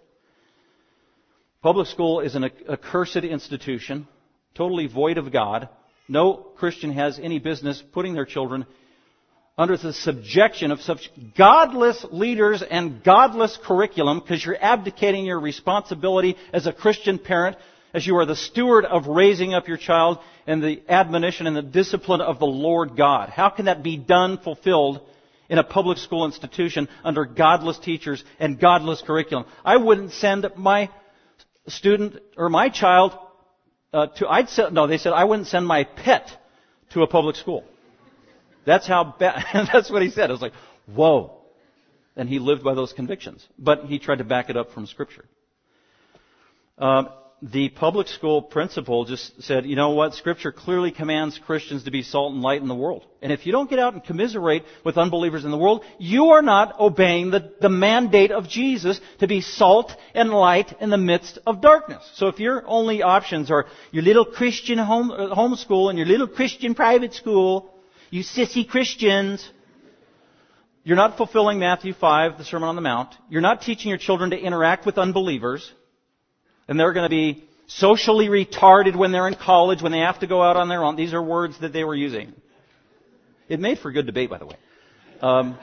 Public 1.62 1.86
school 1.86 2.20
is 2.20 2.34
an 2.34 2.44
accursed 2.44 3.16
institution, 3.16 4.08
totally 4.54 4.86
void 4.86 5.18
of 5.18 5.30
God. 5.30 5.68
No 6.08 6.34
Christian 6.34 6.92
has 6.92 7.18
any 7.18 7.38
business 7.38 7.82
putting 7.92 8.14
their 8.14 8.24
children 8.24 8.66
under 9.58 9.76
the 9.76 9.92
subjection 9.92 10.70
of 10.70 10.80
such 10.80 11.10
godless 11.36 12.04
leaders 12.10 12.62
and 12.62 13.04
godless 13.04 13.58
curriculum 13.62 14.20
because 14.20 14.44
you're 14.44 14.56
abdicating 14.60 15.26
your 15.26 15.38
responsibility 15.38 16.36
as 16.54 16.66
a 16.66 16.72
Christian 16.72 17.18
parent 17.18 17.58
as 17.92 18.06
you 18.06 18.16
are 18.16 18.24
the 18.24 18.34
steward 18.34 18.86
of 18.86 19.06
raising 19.06 19.52
up 19.52 19.68
your 19.68 19.76
child 19.76 20.18
and 20.46 20.62
the 20.62 20.82
admonition 20.88 21.46
and 21.46 21.54
the 21.54 21.62
discipline 21.62 22.22
of 22.22 22.38
the 22.38 22.46
Lord 22.46 22.96
God. 22.96 23.28
How 23.28 23.50
can 23.50 23.66
that 23.66 23.82
be 23.82 23.98
done, 23.98 24.38
fulfilled 24.38 25.06
in 25.52 25.58
a 25.58 25.62
public 25.62 25.98
school 25.98 26.24
institution 26.24 26.88
under 27.04 27.26
godless 27.26 27.78
teachers 27.78 28.24
and 28.40 28.58
godless 28.58 29.02
curriculum. 29.02 29.44
I 29.62 29.76
wouldn't 29.76 30.12
send 30.12 30.46
my 30.56 30.88
student 31.68 32.16
or 32.38 32.48
my 32.48 32.70
child 32.70 33.12
uh, 33.92 34.06
to. 34.16 34.26
I'd 34.26 34.48
say, 34.48 34.70
no. 34.72 34.86
They 34.86 34.96
said 34.96 35.12
I 35.12 35.24
wouldn't 35.24 35.48
send 35.48 35.66
my 35.66 35.84
pet 35.84 36.26
to 36.94 37.02
a 37.02 37.06
public 37.06 37.36
school. 37.36 37.64
That's 38.64 38.86
how 38.88 39.14
bad. 39.18 39.44
that's 39.72 39.90
what 39.90 40.00
he 40.00 40.08
said. 40.08 40.30
I 40.30 40.32
was 40.32 40.40
like, 40.40 40.54
whoa. 40.86 41.42
And 42.16 42.30
he 42.30 42.38
lived 42.38 42.64
by 42.64 42.72
those 42.72 42.94
convictions, 42.94 43.46
but 43.58 43.84
he 43.84 43.98
tried 43.98 44.18
to 44.18 44.24
back 44.24 44.48
it 44.48 44.56
up 44.56 44.72
from 44.72 44.86
Scripture. 44.86 45.26
Um, 46.78 47.10
the 47.42 47.70
public 47.70 48.06
school 48.06 48.40
principal 48.40 49.04
just 49.04 49.42
said, 49.42 49.66
you 49.66 49.74
know 49.74 49.90
what, 49.90 50.14
scripture 50.14 50.52
clearly 50.52 50.92
commands 50.92 51.40
Christians 51.44 51.82
to 51.84 51.90
be 51.90 52.04
salt 52.04 52.32
and 52.32 52.40
light 52.40 52.62
in 52.62 52.68
the 52.68 52.74
world. 52.74 53.04
And 53.20 53.32
if 53.32 53.46
you 53.46 53.50
don't 53.50 53.68
get 53.68 53.80
out 53.80 53.94
and 53.94 54.04
commiserate 54.04 54.62
with 54.84 54.96
unbelievers 54.96 55.44
in 55.44 55.50
the 55.50 55.58
world, 55.58 55.84
you 55.98 56.26
are 56.26 56.42
not 56.42 56.78
obeying 56.78 57.32
the, 57.32 57.52
the 57.60 57.68
mandate 57.68 58.30
of 58.30 58.48
Jesus 58.48 59.00
to 59.18 59.26
be 59.26 59.40
salt 59.40 59.92
and 60.14 60.30
light 60.30 60.72
in 60.80 60.90
the 60.90 60.96
midst 60.96 61.40
of 61.44 61.60
darkness. 61.60 62.08
So 62.14 62.28
if 62.28 62.38
your 62.38 62.62
only 62.64 63.02
options 63.02 63.50
are 63.50 63.66
your 63.90 64.04
little 64.04 64.24
Christian 64.24 64.78
home, 64.78 65.10
uh, 65.10 65.34
homeschool 65.34 65.90
and 65.90 65.98
your 65.98 66.06
little 66.06 66.28
Christian 66.28 66.76
private 66.76 67.12
school, 67.12 67.74
you 68.10 68.22
sissy 68.22 68.68
Christians, 68.68 69.50
you're 70.84 70.96
not 70.96 71.16
fulfilling 71.16 71.58
Matthew 71.58 71.92
5, 71.92 72.38
the 72.38 72.44
Sermon 72.44 72.68
on 72.68 72.76
the 72.76 72.82
Mount. 72.82 73.12
You're 73.28 73.40
not 73.40 73.62
teaching 73.62 73.88
your 73.88 73.98
children 73.98 74.30
to 74.30 74.38
interact 74.38 74.86
with 74.86 74.96
unbelievers 74.96 75.72
and 76.68 76.78
they're 76.78 76.92
going 76.92 77.04
to 77.04 77.10
be 77.10 77.44
socially 77.66 78.28
retarded 78.28 78.96
when 78.96 79.12
they're 79.12 79.28
in 79.28 79.34
college, 79.34 79.82
when 79.82 79.92
they 79.92 80.00
have 80.00 80.18
to 80.20 80.26
go 80.26 80.42
out 80.42 80.56
on 80.56 80.68
their 80.68 80.84
own. 80.84 80.96
These 80.96 81.14
are 81.14 81.22
words 81.22 81.58
that 81.60 81.72
they 81.72 81.84
were 81.84 81.94
using. 81.94 82.32
It 83.48 83.60
made 83.60 83.78
for 83.78 83.92
good 83.92 84.06
debate, 84.06 84.30
by 84.30 84.38
the 84.38 84.46
way. 84.46 84.56
Um, 85.20 85.58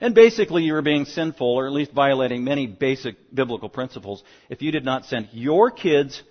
and 0.00 0.14
basically, 0.14 0.64
you 0.64 0.72
were 0.72 0.82
being 0.82 1.04
sinful, 1.04 1.46
or 1.46 1.66
at 1.66 1.72
least 1.72 1.92
violating 1.92 2.42
many 2.42 2.66
basic 2.66 3.16
biblical 3.32 3.68
principles, 3.68 4.22
if 4.48 4.60
you 4.60 4.72
did 4.72 4.84
not 4.84 5.04
send 5.04 5.28
your 5.32 5.70
kids 5.70 6.22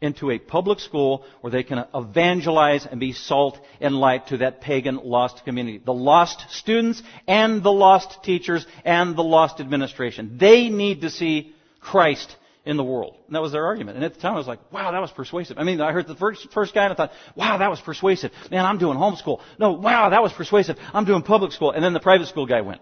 into 0.00 0.30
a 0.30 0.38
public 0.38 0.78
school 0.80 1.24
where 1.40 1.50
they 1.50 1.62
can 1.62 1.84
evangelize 1.94 2.86
and 2.86 3.00
be 3.00 3.12
salt 3.12 3.58
and 3.80 3.94
light 3.94 4.26
to 4.26 4.36
that 4.38 4.60
pagan 4.60 5.00
lost 5.02 5.44
community. 5.44 5.78
The 5.78 5.94
lost 5.94 6.44
students 6.50 7.02
and 7.26 7.62
the 7.62 7.72
lost 7.72 8.22
teachers 8.22 8.66
and 8.84 9.16
the 9.16 9.22
lost 9.22 9.60
administration. 9.60 10.36
They 10.38 10.68
need 10.68 11.00
to 11.00 11.10
see 11.10 11.53
Christ 11.84 12.36
in 12.64 12.76
the 12.76 12.84
world. 12.84 13.16
And 13.26 13.36
that 13.36 13.42
was 13.42 13.52
their 13.52 13.66
argument. 13.66 13.96
And 13.96 14.04
at 14.04 14.14
the 14.14 14.20
time 14.20 14.34
I 14.34 14.38
was 14.38 14.46
like, 14.46 14.72
wow, 14.72 14.90
that 14.92 15.00
was 15.00 15.10
persuasive. 15.10 15.58
I 15.58 15.64
mean, 15.64 15.80
I 15.80 15.92
heard 15.92 16.06
the 16.06 16.14
first, 16.14 16.48
first 16.52 16.74
guy 16.74 16.84
and 16.84 16.92
I 16.92 16.96
thought, 16.96 17.12
wow, 17.36 17.58
that 17.58 17.70
was 17.70 17.80
persuasive. 17.80 18.32
Man, 18.50 18.64
I'm 18.64 18.78
doing 18.78 18.96
homeschool. 18.96 19.40
No, 19.58 19.72
wow, 19.72 20.08
that 20.08 20.22
was 20.22 20.32
persuasive. 20.32 20.76
I'm 20.94 21.04
doing 21.04 21.22
public 21.22 21.52
school. 21.52 21.72
And 21.72 21.84
then 21.84 21.92
the 21.92 22.00
private 22.00 22.28
school 22.28 22.46
guy 22.46 22.62
went. 22.62 22.80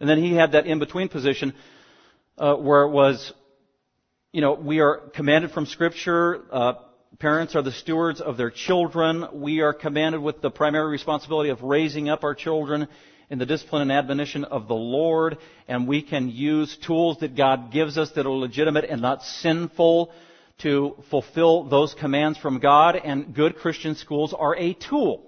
And 0.00 0.08
then 0.08 0.18
he 0.18 0.34
had 0.34 0.52
that 0.52 0.66
in-between 0.66 1.08
position, 1.08 1.54
uh, 2.36 2.54
where 2.56 2.82
it 2.82 2.90
was, 2.90 3.32
you 4.32 4.40
know, 4.40 4.54
we 4.54 4.80
are 4.80 4.98
commanded 5.14 5.52
from 5.52 5.66
scripture, 5.66 6.42
uh, 6.52 6.72
parents 7.18 7.56
are 7.56 7.62
the 7.62 7.72
stewards 7.72 8.20
of 8.20 8.36
their 8.36 8.50
children. 8.50 9.26
We 9.32 9.60
are 9.60 9.72
commanded 9.72 10.20
with 10.20 10.40
the 10.40 10.50
primary 10.50 10.90
responsibility 10.90 11.50
of 11.50 11.62
raising 11.62 12.08
up 12.08 12.22
our 12.22 12.34
children 12.34 12.86
in 13.30 13.38
the 13.38 13.46
discipline 13.46 13.82
and 13.82 13.92
admonition 13.92 14.44
of 14.44 14.68
the 14.68 14.74
Lord, 14.74 15.38
and 15.66 15.86
we 15.86 16.02
can 16.02 16.30
use 16.30 16.76
tools 16.78 17.18
that 17.20 17.36
God 17.36 17.72
gives 17.72 17.98
us 17.98 18.10
that 18.12 18.26
are 18.26 18.30
legitimate 18.30 18.84
and 18.84 19.02
not 19.02 19.22
sinful 19.22 20.12
to 20.58 20.96
fulfill 21.10 21.64
those 21.64 21.94
commands 21.94 22.38
from 22.38 22.58
God, 22.58 22.96
and 22.96 23.34
good 23.34 23.56
Christian 23.56 23.94
schools 23.94 24.34
are 24.36 24.56
a 24.56 24.74
tool. 24.74 25.24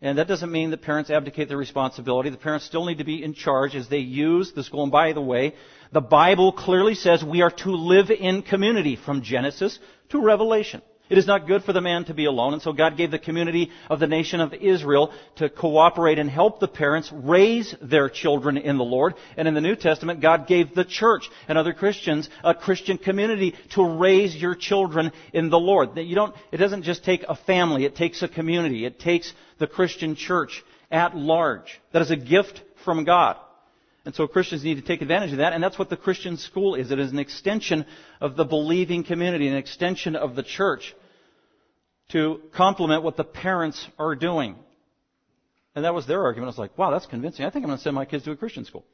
And 0.00 0.18
that 0.18 0.28
doesn't 0.28 0.52
mean 0.52 0.70
that 0.70 0.82
parents 0.82 1.10
abdicate 1.10 1.48
their 1.48 1.56
responsibility. 1.56 2.30
The 2.30 2.36
parents 2.36 2.64
still 2.64 2.84
need 2.84 2.98
to 2.98 3.04
be 3.04 3.22
in 3.22 3.34
charge 3.34 3.74
as 3.74 3.88
they 3.88 3.98
use 3.98 4.52
the 4.52 4.62
school. 4.62 4.84
And 4.84 4.92
by 4.92 5.12
the 5.12 5.20
way, 5.20 5.54
the 5.92 6.00
Bible 6.00 6.52
clearly 6.52 6.94
says 6.94 7.24
we 7.24 7.42
are 7.42 7.50
to 7.50 7.70
live 7.70 8.10
in 8.10 8.42
community 8.42 8.94
from 8.94 9.22
Genesis 9.22 9.76
to 10.10 10.20
Revelation. 10.20 10.82
It 11.08 11.18
is 11.18 11.26
not 11.26 11.46
good 11.46 11.64
for 11.64 11.72
the 11.72 11.80
man 11.80 12.04
to 12.04 12.14
be 12.14 12.26
alone, 12.26 12.52
and 12.52 12.60
so 12.60 12.72
God 12.72 12.96
gave 12.96 13.10
the 13.10 13.18
community 13.18 13.70
of 13.88 13.98
the 13.98 14.06
nation 14.06 14.40
of 14.40 14.52
Israel 14.52 15.12
to 15.36 15.48
cooperate 15.48 16.18
and 16.18 16.28
help 16.28 16.60
the 16.60 16.68
parents 16.68 17.10
raise 17.12 17.74
their 17.80 18.08
children 18.08 18.58
in 18.58 18.76
the 18.76 18.84
Lord. 18.84 19.14
And 19.36 19.48
in 19.48 19.54
the 19.54 19.60
New 19.60 19.76
Testament, 19.76 20.20
God 20.20 20.46
gave 20.46 20.74
the 20.74 20.84
church 20.84 21.28
and 21.48 21.56
other 21.56 21.72
Christians 21.72 22.28
a 22.44 22.54
Christian 22.54 22.98
community 22.98 23.54
to 23.74 23.84
raise 23.84 24.36
your 24.36 24.54
children 24.54 25.12
in 25.32 25.48
the 25.48 25.58
Lord. 25.58 25.96
You 25.96 26.14
don't, 26.14 26.34
it 26.52 26.58
doesn't 26.58 26.82
just 26.82 27.04
take 27.04 27.24
a 27.28 27.36
family, 27.36 27.84
it 27.84 27.96
takes 27.96 28.22
a 28.22 28.28
community. 28.28 28.84
It 28.84 28.98
takes 28.98 29.32
the 29.58 29.66
Christian 29.66 30.14
church 30.14 30.62
at 30.90 31.16
large. 31.16 31.80
That 31.92 32.02
is 32.02 32.10
a 32.10 32.16
gift 32.16 32.62
from 32.84 33.04
God. 33.04 33.36
And 34.08 34.14
so 34.14 34.26
Christians 34.26 34.64
need 34.64 34.76
to 34.76 34.80
take 34.80 35.02
advantage 35.02 35.32
of 35.32 35.36
that, 35.36 35.52
and 35.52 35.62
that's 35.62 35.78
what 35.78 35.90
the 35.90 35.96
Christian 35.98 36.38
school 36.38 36.76
is. 36.76 36.90
It 36.90 36.98
is 36.98 37.12
an 37.12 37.18
extension 37.18 37.84
of 38.22 38.36
the 38.36 38.44
believing 38.46 39.04
community, 39.04 39.48
an 39.48 39.54
extension 39.54 40.16
of 40.16 40.34
the 40.34 40.42
church 40.42 40.96
to 42.12 42.40
complement 42.54 43.02
what 43.02 43.18
the 43.18 43.24
parents 43.24 43.86
are 43.98 44.14
doing. 44.14 44.56
And 45.74 45.84
that 45.84 45.92
was 45.92 46.06
their 46.06 46.22
argument. 46.22 46.46
I 46.46 46.52
was 46.52 46.58
like, 46.58 46.78
wow, 46.78 46.90
that's 46.90 47.04
convincing. 47.04 47.44
I 47.44 47.50
think 47.50 47.64
I'm 47.64 47.68
going 47.68 47.76
to 47.76 47.84
send 47.84 47.94
my 47.94 48.06
kids 48.06 48.24
to 48.24 48.30
a 48.30 48.36
Christian 48.36 48.64
school. 48.64 48.86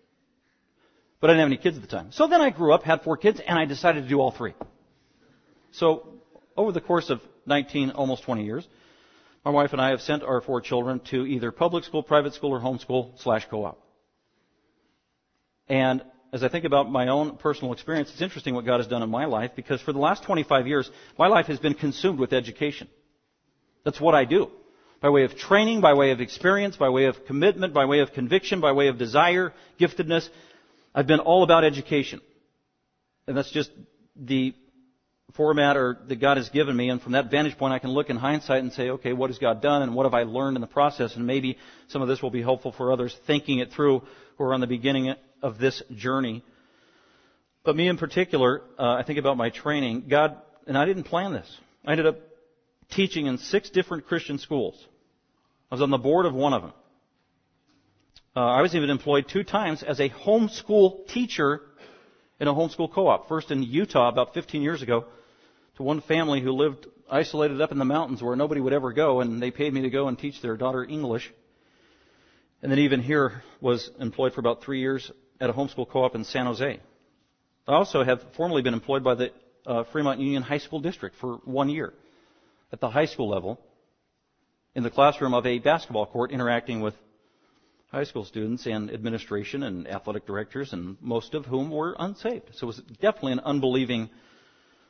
But 1.20 1.30
I 1.30 1.34
didn't 1.34 1.42
have 1.42 1.52
any 1.52 1.62
kids 1.62 1.76
at 1.76 1.82
the 1.82 1.96
time. 1.96 2.10
So 2.10 2.26
then 2.26 2.40
I 2.40 2.50
grew 2.50 2.74
up, 2.74 2.82
had 2.82 3.02
four 3.02 3.16
kids, 3.16 3.40
and 3.46 3.56
I 3.56 3.66
decided 3.66 4.02
to 4.02 4.08
do 4.08 4.18
all 4.18 4.32
three. 4.32 4.54
So 5.70 6.08
over 6.56 6.72
the 6.72 6.80
course 6.80 7.08
of 7.08 7.20
19, 7.46 7.90
almost 7.90 8.24
20 8.24 8.44
years, 8.44 8.66
my 9.44 9.52
wife 9.52 9.70
and 9.74 9.80
I 9.80 9.90
have 9.90 10.00
sent 10.00 10.24
our 10.24 10.40
four 10.40 10.60
children 10.60 10.98
to 11.10 11.24
either 11.24 11.52
public 11.52 11.84
school, 11.84 12.02
private 12.02 12.34
school, 12.34 12.50
or 12.50 12.58
homeschool 12.58 13.12
slash 13.22 13.46
co-op. 13.48 13.83
And 15.68 16.02
as 16.32 16.42
I 16.42 16.48
think 16.48 16.64
about 16.64 16.90
my 16.90 17.08
own 17.08 17.36
personal 17.36 17.72
experience, 17.72 18.10
it's 18.12 18.22
interesting 18.22 18.54
what 18.54 18.66
God 18.66 18.78
has 18.78 18.86
done 18.86 19.02
in 19.02 19.10
my 19.10 19.24
life 19.24 19.52
because 19.54 19.80
for 19.80 19.92
the 19.92 19.98
last 19.98 20.24
25 20.24 20.66
years, 20.66 20.90
my 21.18 21.28
life 21.28 21.46
has 21.46 21.58
been 21.58 21.74
consumed 21.74 22.18
with 22.18 22.32
education. 22.32 22.88
That's 23.84 24.00
what 24.00 24.14
I 24.14 24.24
do. 24.24 24.50
By 25.00 25.10
way 25.10 25.24
of 25.24 25.36
training, 25.36 25.80
by 25.80 25.94
way 25.94 26.10
of 26.10 26.20
experience, 26.20 26.76
by 26.76 26.88
way 26.88 27.04
of 27.04 27.26
commitment, 27.26 27.74
by 27.74 27.84
way 27.84 28.00
of 28.00 28.12
conviction, 28.12 28.60
by 28.60 28.72
way 28.72 28.88
of 28.88 28.98
desire, 28.98 29.52
giftedness. 29.78 30.28
I've 30.94 31.06
been 31.06 31.20
all 31.20 31.42
about 31.42 31.62
education. 31.64 32.20
And 33.26 33.36
that's 33.36 33.50
just 33.50 33.70
the 34.16 34.54
format 35.34 35.76
or 35.76 35.98
that 36.08 36.16
God 36.16 36.36
has 36.36 36.48
given 36.48 36.76
me, 36.76 36.90
and 36.90 37.02
from 37.02 37.12
that 37.12 37.30
vantage 37.30 37.58
point, 37.58 37.72
I 37.72 37.80
can 37.80 37.90
look 37.90 38.08
in 38.08 38.16
hindsight 38.16 38.62
and 38.62 38.72
say, 38.72 38.90
okay, 38.90 39.12
what 39.12 39.30
has 39.30 39.38
God 39.38 39.60
done, 39.60 39.82
and 39.82 39.94
what 39.94 40.04
have 40.04 40.14
I 40.14 40.22
learned 40.22 40.56
in 40.56 40.60
the 40.60 40.68
process, 40.68 41.16
and 41.16 41.26
maybe 41.26 41.58
some 41.88 42.02
of 42.02 42.08
this 42.08 42.22
will 42.22 42.30
be 42.30 42.42
helpful 42.42 42.72
for 42.72 42.92
others 42.92 43.16
thinking 43.26 43.58
it 43.58 43.72
through 43.72 44.02
who 44.38 44.44
are 44.44 44.54
on 44.54 44.60
the 44.60 44.66
beginning 44.66 45.14
of 45.44 45.58
this 45.58 45.82
journey. 45.94 46.42
But 47.64 47.76
me 47.76 47.86
in 47.86 47.98
particular, 47.98 48.62
uh, 48.78 48.94
I 48.94 49.02
think 49.02 49.18
about 49.18 49.36
my 49.36 49.50
training. 49.50 50.06
God, 50.08 50.38
and 50.66 50.76
I 50.76 50.86
didn't 50.86 51.04
plan 51.04 51.32
this. 51.32 51.48
I 51.86 51.92
ended 51.92 52.06
up 52.06 52.18
teaching 52.90 53.26
in 53.26 53.36
six 53.36 53.68
different 53.68 54.06
Christian 54.06 54.38
schools. 54.38 54.74
I 55.70 55.74
was 55.74 55.82
on 55.82 55.90
the 55.90 55.98
board 55.98 56.24
of 56.24 56.34
one 56.34 56.54
of 56.54 56.62
them. 56.62 56.72
Uh, 58.34 58.40
I 58.40 58.62
was 58.62 58.74
even 58.74 58.90
employed 58.90 59.28
two 59.28 59.44
times 59.44 59.82
as 59.82 60.00
a 60.00 60.08
homeschool 60.08 61.06
teacher 61.08 61.60
in 62.40 62.48
a 62.48 62.54
homeschool 62.54 62.92
co-op. 62.92 63.28
First 63.28 63.50
in 63.50 63.62
Utah 63.62 64.08
about 64.08 64.34
15 64.34 64.62
years 64.62 64.82
ago 64.82 65.04
to 65.76 65.82
one 65.82 66.00
family 66.00 66.40
who 66.40 66.52
lived 66.52 66.86
isolated 67.10 67.60
up 67.60 67.70
in 67.70 67.78
the 67.78 67.84
mountains 67.84 68.22
where 68.22 68.34
nobody 68.34 68.62
would 68.62 68.72
ever 68.72 68.92
go, 68.92 69.20
and 69.20 69.42
they 69.42 69.50
paid 69.50 69.74
me 69.74 69.82
to 69.82 69.90
go 69.90 70.08
and 70.08 70.18
teach 70.18 70.40
their 70.40 70.56
daughter 70.56 70.82
English. 70.82 71.30
And 72.62 72.72
then 72.72 72.78
even 72.78 73.02
here 73.02 73.42
was 73.60 73.90
employed 74.00 74.32
for 74.32 74.40
about 74.40 74.64
three 74.64 74.80
years 74.80 75.10
at 75.44 75.50
a 75.50 75.52
homeschool 75.52 75.88
co-op 75.88 76.14
in 76.14 76.24
San 76.24 76.46
Jose. 76.46 76.80
I 77.66 77.72
also 77.72 78.02
have 78.02 78.20
formerly 78.36 78.62
been 78.62 78.74
employed 78.74 79.04
by 79.04 79.14
the 79.14 79.30
uh, 79.66 79.84
Fremont 79.92 80.20
Union 80.20 80.42
High 80.42 80.58
School 80.58 80.80
District 80.80 81.14
for 81.20 81.36
one 81.44 81.68
year 81.68 81.92
at 82.72 82.80
the 82.80 82.90
high 82.90 83.06
school 83.06 83.28
level 83.28 83.60
in 84.74 84.82
the 84.82 84.90
classroom 84.90 85.34
of 85.34 85.46
a 85.46 85.58
basketball 85.58 86.06
court 86.06 86.32
interacting 86.32 86.80
with 86.80 86.94
high 87.90 88.04
school 88.04 88.24
students 88.24 88.66
and 88.66 88.90
administration 88.90 89.62
and 89.62 89.86
athletic 89.86 90.26
directors 90.26 90.72
and 90.72 90.96
most 91.00 91.34
of 91.34 91.46
whom 91.46 91.70
were 91.70 91.94
unsaved. 91.98 92.50
So 92.54 92.64
it 92.64 92.66
was 92.66 92.82
definitely 93.00 93.32
an 93.32 93.40
unbelieving 93.40 94.10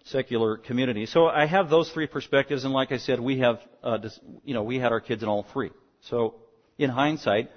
secular 0.04 0.56
community. 0.56 1.06
So 1.06 1.26
I 1.26 1.46
have 1.46 1.68
those 1.68 1.90
three 1.90 2.06
perspectives, 2.06 2.64
and 2.64 2.72
like 2.72 2.92
I 2.92 2.98
said, 2.98 3.20
we 3.20 3.38
have, 3.40 3.60
uh, 3.82 3.98
you 4.44 4.54
know, 4.54 4.62
we 4.62 4.78
had 4.78 4.92
our 4.92 5.00
kids 5.00 5.22
in 5.22 5.28
all 5.28 5.44
three. 5.52 5.70
So 6.02 6.36
in 6.78 6.90
hindsight, 6.90 7.50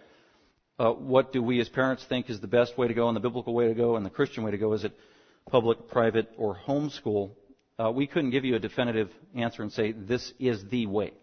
uh, 0.80 0.92
what 0.92 1.34
do 1.34 1.42
we 1.42 1.60
as 1.60 1.70
parents 1.70 2.06
think 2.08 2.30
is 2.30 2.40
the 2.40 2.48
best 2.48 2.78
way 2.78 2.88
to 2.88 2.94
go 2.94 3.08
and 3.08 3.16
the 3.16 3.22
biblical 3.22 3.54
way 3.54 3.68
to 3.68 3.74
go 3.74 3.96
and 3.96 4.06
the 4.06 4.10
Christian 4.10 4.44
way 4.44 4.52
to 4.52 4.58
go? 4.58 4.74
Is 4.74 4.84
it 4.84 4.94
public, 5.50 5.88
private, 5.88 6.30
or 6.38 6.58
homeschool? 6.68 7.32
Uh, 7.80 7.92
we 7.92 8.08
couldn't 8.08 8.32
give 8.32 8.46
you 8.46 8.56
a 8.56 8.60
definitive 8.60 9.10
answer 9.36 9.64
and 9.64 9.72
say 9.72 9.92
this 9.92 10.34
is 10.40 10.64
the 10.70 10.86
way. 10.86 11.14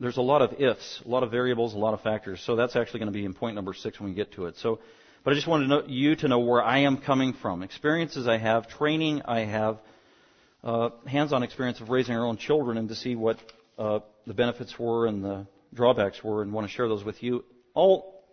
There's 0.00 0.16
a 0.16 0.22
lot 0.22 0.42
of 0.42 0.60
ifs, 0.60 1.02
a 1.04 1.08
lot 1.08 1.22
of 1.22 1.30
variables, 1.30 1.74
a 1.74 1.78
lot 1.78 1.94
of 1.94 2.00
factors. 2.02 2.40
So 2.44 2.54
that's 2.54 2.76
actually 2.76 3.00
going 3.00 3.12
to 3.12 3.18
be 3.18 3.24
in 3.24 3.34
point 3.34 3.56
number 3.56 3.74
six 3.74 3.98
when 3.98 4.10
we 4.10 4.14
get 4.14 4.32
to 4.32 4.46
it. 4.46 4.56
So 4.56 4.78
but 5.24 5.32
I 5.32 5.34
just 5.34 5.46
wanted 5.46 5.64
to 5.64 5.68
know, 5.68 5.82
you 5.86 6.16
to 6.16 6.28
know 6.28 6.38
where 6.38 6.62
I 6.62 6.78
am 6.78 6.96
coming 6.96 7.34
from. 7.34 7.62
Experiences 7.62 8.28
I 8.28 8.38
have, 8.38 8.68
training 8.68 9.22
I 9.26 9.40
have, 9.40 9.78
uh, 10.62 10.90
hands-on 11.06 11.42
experience 11.42 11.80
of 11.80 11.90
raising 11.90 12.14
our 12.14 12.24
own 12.24 12.36
children 12.36 12.78
and 12.78 12.88
to 12.88 12.94
see 12.94 13.14
what 13.14 13.36
uh, 13.78 14.00
the 14.26 14.34
benefits 14.34 14.78
were 14.78 15.06
and 15.06 15.24
the 15.24 15.46
drawbacks 15.74 16.22
were 16.22 16.42
and 16.42 16.52
want 16.52 16.66
to 16.66 16.72
share 16.72 16.88
those 16.88 17.04
with 17.04 17.22
you. 17.22 17.44
All 17.74 18.24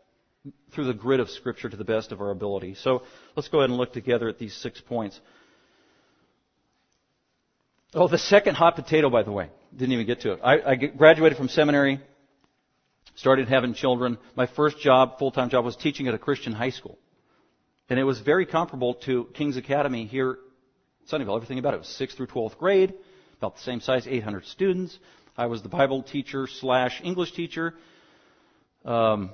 through 0.73 0.85
the 0.85 0.93
grid 0.93 1.19
of 1.19 1.29
Scripture 1.29 1.69
to 1.69 1.77
the 1.77 1.83
best 1.83 2.11
of 2.11 2.21
our 2.21 2.31
ability. 2.31 2.75
So 2.75 3.03
let's 3.35 3.47
go 3.47 3.59
ahead 3.59 3.69
and 3.69 3.77
look 3.77 3.93
together 3.93 4.29
at 4.29 4.37
these 4.37 4.53
six 4.55 4.79
points. 4.79 5.19
Oh, 7.93 8.07
the 8.07 8.17
second 8.17 8.55
hot 8.55 8.75
potato, 8.75 9.09
by 9.09 9.23
the 9.23 9.31
way. 9.31 9.49
Didn't 9.75 9.93
even 9.93 10.05
get 10.05 10.21
to 10.21 10.33
it. 10.33 10.39
I, 10.43 10.71
I 10.71 10.75
graduated 10.75 11.37
from 11.37 11.49
seminary 11.49 11.99
started 13.15 13.47
having 13.47 13.73
children. 13.73 14.17
My 14.35 14.45
first 14.45 14.79
job, 14.79 15.17
full-time 15.17 15.49
job, 15.49 15.65
was 15.65 15.75
teaching 15.75 16.07
at 16.07 16.13
a 16.13 16.17
Christian 16.17 16.53
high 16.53 16.69
school. 16.69 16.97
And 17.89 17.99
it 17.99 18.03
was 18.03 18.19
very 18.19 18.45
comparable 18.45 18.95
to 19.05 19.27
King's 19.33 19.57
Academy 19.57 20.05
here 20.05 20.37
Sunnyvale. 21.11 21.35
Everything 21.35 21.59
about 21.59 21.73
it 21.75 21.77
was 21.77 21.97
6th 21.99 22.17
through 22.17 22.27
12th 22.27 22.57
grade, 22.57 22.93
about 23.37 23.55
the 23.55 23.61
same 23.61 23.79
size, 23.79 24.07
800 24.07 24.45
students. 24.45 24.97
I 25.37 25.47
was 25.47 25.61
the 25.61 25.69
Bible 25.69 26.03
teacher 26.03 26.47
slash 26.47 27.01
English 27.03 27.33
teacher, 27.33 27.73
um, 28.85 29.31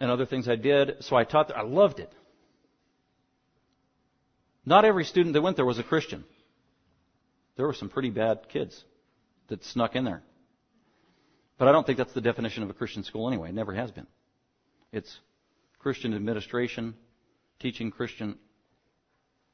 and 0.00 0.10
other 0.10 0.26
things 0.26 0.48
I 0.48 0.56
did. 0.56 0.96
So 1.00 1.16
I 1.16 1.24
taught 1.24 1.48
there. 1.48 1.58
I 1.58 1.62
loved 1.62 1.98
it. 1.98 2.12
Not 4.64 4.84
every 4.84 5.04
student 5.04 5.34
that 5.34 5.42
went 5.42 5.56
there 5.56 5.66
was 5.66 5.78
a 5.78 5.82
Christian. 5.82 6.24
There 7.56 7.66
were 7.66 7.74
some 7.74 7.88
pretty 7.88 8.10
bad 8.10 8.48
kids 8.48 8.82
that 9.48 9.64
snuck 9.64 9.96
in 9.96 10.04
there. 10.04 10.22
But 11.58 11.68
I 11.68 11.72
don't 11.72 11.86
think 11.86 11.98
that's 11.98 12.14
the 12.14 12.20
definition 12.20 12.62
of 12.62 12.70
a 12.70 12.74
Christian 12.74 13.04
school 13.04 13.28
anyway. 13.28 13.50
It 13.50 13.54
never 13.54 13.74
has 13.74 13.90
been. 13.90 14.06
It's 14.92 15.18
Christian 15.78 16.14
administration, 16.14 16.94
teaching 17.60 17.90
Christian 17.90 18.38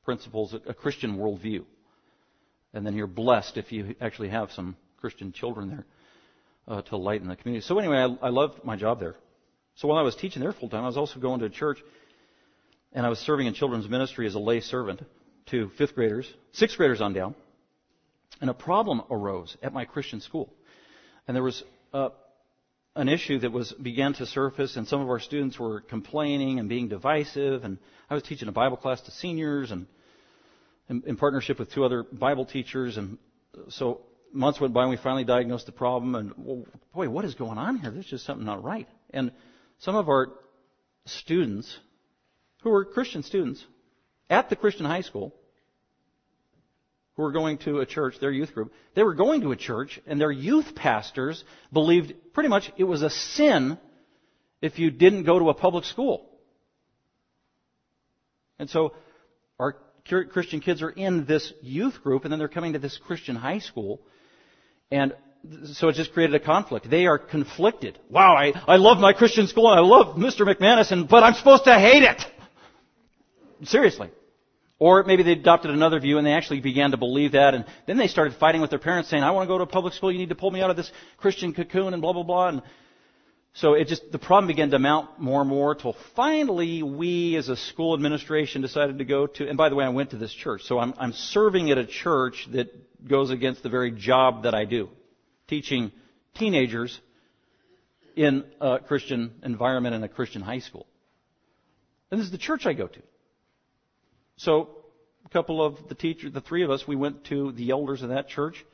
principles, 0.04 0.54
a 0.54 0.74
Christian 0.74 1.16
worldview. 1.18 1.64
And 2.72 2.86
then 2.86 2.94
you're 2.94 3.06
blessed 3.06 3.56
if 3.56 3.72
you 3.72 3.94
actually 4.00 4.28
have 4.28 4.52
some 4.52 4.76
Christian 5.00 5.32
children 5.32 5.68
there 5.68 5.86
uh, 6.66 6.82
to 6.82 6.96
lighten 6.96 7.28
the 7.28 7.36
community. 7.36 7.66
So 7.66 7.78
anyway, 7.78 7.98
I, 7.98 8.26
I 8.26 8.28
loved 8.30 8.64
my 8.64 8.76
job 8.76 9.00
there. 9.00 9.16
So 9.76 9.88
while 9.88 9.98
I 9.98 10.02
was 10.02 10.16
teaching 10.16 10.42
there 10.42 10.52
full 10.52 10.68
time, 10.68 10.82
I 10.82 10.86
was 10.86 10.96
also 10.96 11.20
going 11.20 11.40
to 11.40 11.48
church, 11.48 11.78
and 12.92 13.06
I 13.06 13.08
was 13.08 13.18
serving 13.20 13.46
in 13.46 13.54
children's 13.54 13.88
ministry 13.88 14.26
as 14.26 14.34
a 14.34 14.38
lay 14.38 14.60
servant 14.60 15.04
to 15.46 15.70
fifth 15.78 15.94
graders, 15.94 16.32
sixth 16.52 16.76
graders 16.76 17.00
on 17.00 17.12
down. 17.12 17.34
And 18.40 18.50
a 18.50 18.54
problem 18.54 19.02
arose 19.10 19.56
at 19.62 19.72
my 19.72 19.84
Christian 19.84 20.20
school. 20.20 20.52
And 21.26 21.34
there 21.34 21.42
was 21.42 21.62
uh, 21.92 22.10
an 22.94 23.08
issue 23.08 23.38
that 23.40 23.52
was 23.52 23.72
began 23.72 24.14
to 24.14 24.26
surface, 24.26 24.76
and 24.76 24.86
some 24.86 25.00
of 25.00 25.08
our 25.08 25.20
students 25.20 25.58
were 25.58 25.80
complaining 25.80 26.58
and 26.58 26.68
being 26.68 26.88
divisive. 26.88 27.64
And 27.64 27.78
I 28.10 28.14
was 28.14 28.22
teaching 28.22 28.48
a 28.48 28.52
Bible 28.52 28.76
class 28.76 29.00
to 29.02 29.10
seniors, 29.10 29.70
and 29.70 29.86
in, 30.88 31.02
in 31.06 31.16
partnership 31.16 31.58
with 31.58 31.72
two 31.72 31.84
other 31.84 32.02
Bible 32.02 32.44
teachers. 32.44 32.96
And 32.96 33.18
so 33.68 34.00
months 34.32 34.60
went 34.60 34.74
by, 34.74 34.82
and 34.82 34.90
we 34.90 34.96
finally 34.96 35.24
diagnosed 35.24 35.66
the 35.66 35.72
problem. 35.72 36.14
And 36.14 36.32
well, 36.36 36.66
boy, 36.94 37.08
what 37.08 37.24
is 37.24 37.34
going 37.34 37.58
on 37.58 37.78
here? 37.78 37.90
There's 37.90 38.06
just 38.06 38.24
something 38.24 38.46
not 38.46 38.62
right. 38.62 38.88
And 39.10 39.32
some 39.78 39.96
of 39.96 40.08
our 40.08 40.28
students, 41.06 41.78
who 42.62 42.70
were 42.70 42.84
Christian 42.84 43.22
students, 43.22 43.64
at 44.30 44.50
the 44.50 44.56
Christian 44.56 44.84
high 44.86 45.02
school, 45.02 45.34
who 47.16 47.22
were 47.22 47.32
going 47.32 47.58
to 47.58 47.80
a 47.80 47.86
church, 47.86 48.14
their 48.20 48.30
youth 48.30 48.54
group, 48.54 48.72
they 48.94 49.02
were 49.02 49.14
going 49.14 49.40
to 49.40 49.52
a 49.52 49.56
church, 49.56 50.00
and 50.06 50.20
their 50.20 50.30
youth 50.30 50.74
pastors 50.74 51.42
believed 51.72 52.12
pretty 52.32 52.48
much 52.48 52.70
it 52.76 52.84
was 52.84 53.02
a 53.02 53.10
sin 53.10 53.78
if 54.60 54.78
you 54.78 54.90
didn't 54.90 55.24
go 55.24 55.38
to 55.38 55.48
a 55.48 55.54
public 55.54 55.84
school. 55.84 56.28
And 58.58 58.68
so 58.68 58.94
our 59.58 59.76
Christian 60.04 60.60
kids 60.60 60.82
are 60.82 60.90
in 60.90 61.26
this 61.26 61.52
youth 61.62 62.02
group, 62.02 62.24
and 62.24 62.32
then 62.32 62.38
they're 62.38 62.48
coming 62.48 62.72
to 62.72 62.78
this 62.78 62.98
Christian 62.98 63.36
high 63.36 63.58
school, 63.58 64.00
and 64.90 65.14
so 65.72 65.88
it 65.88 65.94
just 65.94 66.12
created 66.12 66.34
a 66.34 66.40
conflict. 66.40 66.90
They 66.90 67.06
are 67.06 67.18
conflicted. 67.18 67.98
Wow, 68.10 68.34
I, 68.34 68.52
I 68.66 68.76
love 68.76 68.98
my 68.98 69.12
Christian 69.12 69.46
school, 69.46 69.70
and 69.70 69.78
I 69.78 69.82
love 69.82 70.16
Mr. 70.16 70.40
McManus, 70.40 70.90
and, 70.90 71.08
but 71.08 71.22
I'm 71.22 71.34
supposed 71.34 71.64
to 71.64 71.78
hate 71.78 72.02
it! 72.02 72.24
Seriously. 73.64 74.10
Or 74.78 75.02
maybe 75.02 75.24
they 75.24 75.32
adopted 75.32 75.72
another 75.72 75.98
view 75.98 76.18
and 76.18 76.26
they 76.26 76.32
actually 76.32 76.60
began 76.60 76.92
to 76.92 76.96
believe 76.96 77.32
that 77.32 77.54
and 77.54 77.64
then 77.86 77.96
they 77.96 78.06
started 78.06 78.36
fighting 78.38 78.60
with 78.60 78.70
their 78.70 78.78
parents 78.78 79.10
saying, 79.10 79.24
I 79.24 79.32
want 79.32 79.48
to 79.48 79.52
go 79.52 79.58
to 79.58 79.64
a 79.64 79.66
public 79.66 79.94
school, 79.94 80.12
you 80.12 80.18
need 80.18 80.28
to 80.28 80.36
pull 80.36 80.52
me 80.52 80.60
out 80.60 80.70
of 80.70 80.76
this 80.76 80.90
Christian 81.16 81.52
cocoon 81.52 81.94
and 81.94 82.00
blah, 82.00 82.12
blah, 82.12 82.22
blah. 82.22 82.48
And 82.48 82.62
so 83.54 83.74
it 83.74 83.88
just, 83.88 84.12
the 84.12 84.18
problem 84.18 84.46
began 84.46 84.70
to 84.70 84.78
mount 84.78 85.18
more 85.18 85.40
and 85.40 85.50
more 85.50 85.74
till 85.74 85.96
finally 86.14 86.82
we 86.82 87.36
as 87.36 87.48
a 87.48 87.56
school 87.56 87.94
administration 87.94 88.62
decided 88.62 88.98
to 88.98 89.04
go 89.04 89.26
to, 89.26 89.48
and 89.48 89.56
by 89.56 89.68
the 89.68 89.74
way, 89.74 89.84
I 89.84 89.88
went 89.88 90.10
to 90.10 90.16
this 90.16 90.32
church. 90.32 90.62
So 90.62 90.78
I'm, 90.78 90.94
I'm 90.98 91.12
serving 91.12 91.70
at 91.70 91.78
a 91.78 91.86
church 91.86 92.48
that 92.52 93.08
goes 93.08 93.30
against 93.30 93.62
the 93.62 93.68
very 93.68 93.90
job 93.90 94.44
that 94.44 94.54
I 94.54 94.64
do. 94.64 94.88
Teaching 95.48 95.92
teenagers 96.34 97.00
in 98.16 98.44
a 98.60 98.78
Christian 98.78 99.32
environment 99.42 99.94
in 99.94 100.02
a 100.02 100.08
Christian 100.08 100.42
high 100.42 100.58
school. 100.58 100.86
And 102.10 102.20
this 102.20 102.26
is 102.26 102.32
the 102.32 102.38
church 102.38 102.66
I 102.66 102.72
go 102.72 102.86
to. 102.86 103.00
So, 104.36 104.70
a 105.24 105.28
couple 105.28 105.64
of 105.64 105.88
the 105.88 105.94
teachers, 105.94 106.32
the 106.32 106.40
three 106.40 106.64
of 106.64 106.70
us, 106.70 106.86
we 106.86 106.96
went 106.96 107.24
to 107.24 107.52
the 107.52 107.70
elders 107.70 108.02
of 108.02 108.10
that 108.10 108.28
church, 108.28 108.64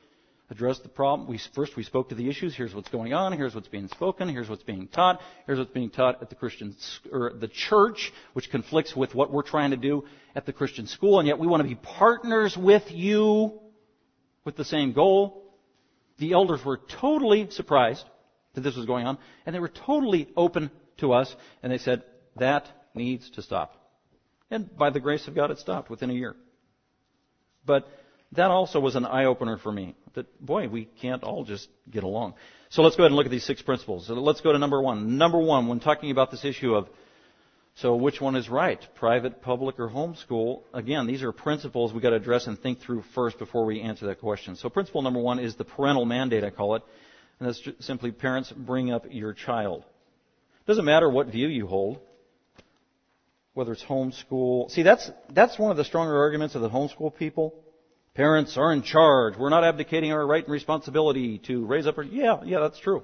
addressed 0.49 0.83
the 0.83 0.89
problem. 0.89 1.27
We, 1.27 1.39
first, 1.53 1.75
we 1.75 1.83
spoke 1.83 2.09
to 2.09 2.15
the 2.15 2.29
issues. 2.29 2.55
Here's 2.55 2.73
what's 2.73 2.89
going 2.89 3.13
on. 3.13 3.33
Here's 3.33 3.55
what's 3.55 3.67
being 3.67 3.87
spoken. 3.87 4.29
Here's 4.29 4.49
what's 4.49 4.63
being 4.63 4.87
taught. 4.87 5.19
Here's 5.45 5.57
what's 5.57 5.71
being 5.71 5.89
taught 5.89 6.21
at 6.21 6.29
the 6.29 6.35
Christian 6.35 6.75
or 7.11 7.33
the 7.33 7.47
church, 7.47 8.13
which 8.33 8.49
conflicts 8.51 8.95
with 8.95 9.15
what 9.15 9.31
we're 9.31 9.43
trying 9.43 9.71
to 9.71 9.77
do 9.77 10.05
at 10.35 10.45
the 10.45 10.53
Christian 10.53 10.87
school. 10.87 11.19
And 11.19 11.27
yet, 11.27 11.39
we 11.39 11.47
want 11.47 11.63
to 11.63 11.69
be 11.69 11.75
partners 11.75 12.55
with 12.55 12.91
you 12.91 13.59
with 14.43 14.55
the 14.55 14.65
same 14.65 14.93
goal. 14.93 15.43
The 16.19 16.33
elders 16.33 16.63
were 16.63 16.79
totally 17.01 17.49
surprised 17.49 18.05
that 18.53 18.61
this 18.61 18.75
was 18.75 18.85
going 18.85 19.05
on, 19.05 19.17
and 19.45 19.53
they 19.53 19.59
were 19.59 19.67
totally 19.67 20.29
open 20.37 20.71
to 20.97 21.13
us, 21.13 21.35
and 21.61 21.71
they 21.71 21.77
said 21.77 22.03
that 22.37 22.67
needs 22.93 23.29
to 23.31 23.41
stop. 23.41 23.75
And 24.49 24.75
by 24.77 24.91
the 24.91 24.99
grace 24.99 25.27
of 25.27 25.35
God, 25.35 25.51
it 25.51 25.57
stopped 25.57 25.89
within 25.89 26.09
a 26.09 26.13
year. 26.13 26.35
But 27.65 27.87
that 28.33 28.51
also 28.51 28.79
was 28.79 28.95
an 28.95 29.05
eye 29.05 29.25
opener 29.25 29.57
for 29.57 29.71
me. 29.71 29.95
That, 30.15 30.45
boy, 30.45 30.67
we 30.67 30.85
can't 31.01 31.23
all 31.23 31.43
just 31.43 31.69
get 31.89 32.03
along. 32.03 32.33
So 32.69 32.81
let's 32.81 32.95
go 32.95 33.03
ahead 33.03 33.11
and 33.11 33.15
look 33.15 33.25
at 33.25 33.31
these 33.31 33.45
six 33.45 33.61
principles. 33.61 34.07
So 34.07 34.13
let's 34.15 34.41
go 34.41 34.51
to 34.51 34.59
number 34.59 34.81
one. 34.81 35.17
Number 35.17 35.39
one, 35.39 35.67
when 35.67 35.79
talking 35.79 36.11
about 36.11 36.31
this 36.31 36.43
issue 36.43 36.75
of 36.75 36.89
So 37.75 37.95
which 37.95 38.21
one 38.21 38.37
is 38.37 38.47
right? 38.47 38.79
Private, 38.95 39.41
public, 39.41 39.79
or 39.79 39.89
homeschool? 39.89 40.61
Again, 40.73 41.07
these 41.07 41.23
are 41.23 41.33
principles 41.33 41.91
we've 41.91 42.01
got 42.01 42.11
to 42.11 42.15
address 42.15 42.47
and 42.47 42.57
think 42.57 42.79
through 42.79 43.03
first 43.13 43.37
before 43.37 43.65
we 43.65 43.81
answer 43.81 44.07
that 44.07 44.21
question. 44.21 44.55
So 44.55 44.69
principle 44.69 45.01
number 45.01 45.19
one 45.19 45.39
is 45.39 45.55
the 45.55 45.65
parental 45.65 46.05
mandate, 46.05 46.45
I 46.45 46.51
call 46.51 46.75
it. 46.75 46.83
And 47.39 47.49
that's 47.49 47.61
simply 47.81 48.11
parents 48.11 48.51
bring 48.51 48.91
up 48.91 49.05
your 49.09 49.33
child. 49.33 49.83
Doesn't 50.65 50.85
matter 50.85 51.09
what 51.09 51.27
view 51.27 51.47
you 51.49 51.67
hold, 51.67 51.99
whether 53.53 53.73
it's 53.73 53.83
homeschool. 53.83 54.71
See, 54.71 54.83
that's, 54.83 55.11
that's 55.33 55.59
one 55.59 55.69
of 55.69 55.75
the 55.75 55.83
stronger 55.83 56.17
arguments 56.17 56.55
of 56.55 56.61
the 56.61 56.69
homeschool 56.69 57.15
people. 57.17 57.53
Parents 58.15 58.55
are 58.55 58.71
in 58.71 58.81
charge. 58.81 59.35
We're 59.37 59.49
not 59.49 59.65
abdicating 59.65 60.13
our 60.13 60.25
right 60.25 60.43
and 60.43 60.51
responsibility 60.51 61.37
to 61.47 61.65
raise 61.65 61.85
up 61.85 61.97
our, 61.97 62.03
yeah, 62.03 62.37
yeah, 62.45 62.59
that's 62.61 62.79
true. 62.79 63.03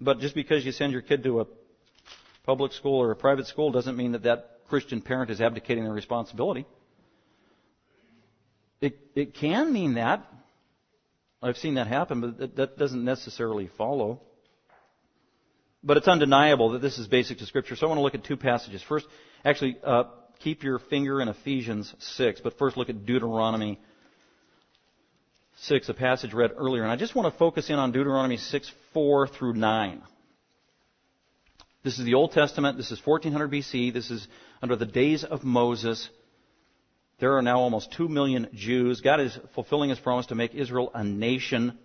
But 0.00 0.20
just 0.20 0.36
because 0.36 0.64
you 0.64 0.70
send 0.70 0.92
your 0.92 1.02
kid 1.02 1.24
to 1.24 1.40
a 1.40 1.46
public 2.46 2.72
school 2.72 3.02
or 3.02 3.10
a 3.10 3.16
private 3.16 3.48
school 3.48 3.72
doesn't 3.72 3.96
mean 3.96 4.12
that 4.12 4.22
that 4.22 4.60
Christian 4.68 5.02
parent 5.02 5.30
is 5.30 5.40
abdicating 5.40 5.82
their 5.82 5.92
responsibility. 5.92 6.64
It, 8.80 8.98
it 9.16 9.34
can 9.34 9.72
mean 9.72 9.94
that. 9.94 10.24
I've 11.42 11.56
seen 11.56 11.74
that 11.74 11.88
happen, 11.88 12.20
but 12.20 12.38
that, 12.38 12.56
that 12.56 12.78
doesn't 12.78 13.04
necessarily 13.04 13.68
follow. 13.76 14.20
But 15.82 15.96
it's 15.96 16.08
undeniable 16.08 16.70
that 16.72 16.82
this 16.82 16.98
is 16.98 17.08
basic 17.08 17.38
to 17.38 17.46
Scripture. 17.46 17.74
So 17.74 17.86
I 17.86 17.88
want 17.88 17.98
to 17.98 18.02
look 18.02 18.14
at 18.14 18.24
two 18.24 18.36
passages. 18.36 18.82
First, 18.82 19.06
actually, 19.44 19.76
uh, 19.82 20.04
keep 20.40 20.62
your 20.62 20.78
finger 20.78 21.20
in 21.20 21.28
Ephesians 21.28 21.94
6, 21.98 22.40
but 22.40 22.58
first 22.58 22.76
look 22.76 22.88
at 22.88 23.06
Deuteronomy 23.06 23.78
6, 25.62 25.88
a 25.88 25.94
passage 25.94 26.32
read 26.32 26.52
earlier. 26.56 26.82
And 26.82 26.90
I 26.90 26.96
just 26.96 27.14
want 27.14 27.32
to 27.32 27.38
focus 27.38 27.68
in 27.68 27.76
on 27.76 27.92
Deuteronomy 27.92 28.38
6, 28.38 28.72
4 28.94 29.28
through 29.28 29.54
9. 29.54 30.02
This 31.82 31.98
is 31.98 32.04
the 32.04 32.14
Old 32.14 32.32
Testament. 32.32 32.76
This 32.76 32.90
is 32.90 33.00
1400 33.04 33.50
BC. 33.50 33.92
This 33.92 34.10
is 34.10 34.26
under 34.62 34.76
the 34.76 34.86
days 34.86 35.24
of 35.24 35.44
Moses. 35.44 36.08
There 37.20 37.36
are 37.36 37.42
now 37.42 37.60
almost 37.60 37.92
2 37.92 38.08
million 38.08 38.48
Jews. 38.54 39.02
God 39.02 39.20
is 39.20 39.38
fulfilling 39.54 39.90
his 39.90 39.98
promise 39.98 40.26
to 40.26 40.34
make 40.34 40.54
Israel 40.54 40.90
a 40.94 41.04
nation. 41.04 41.78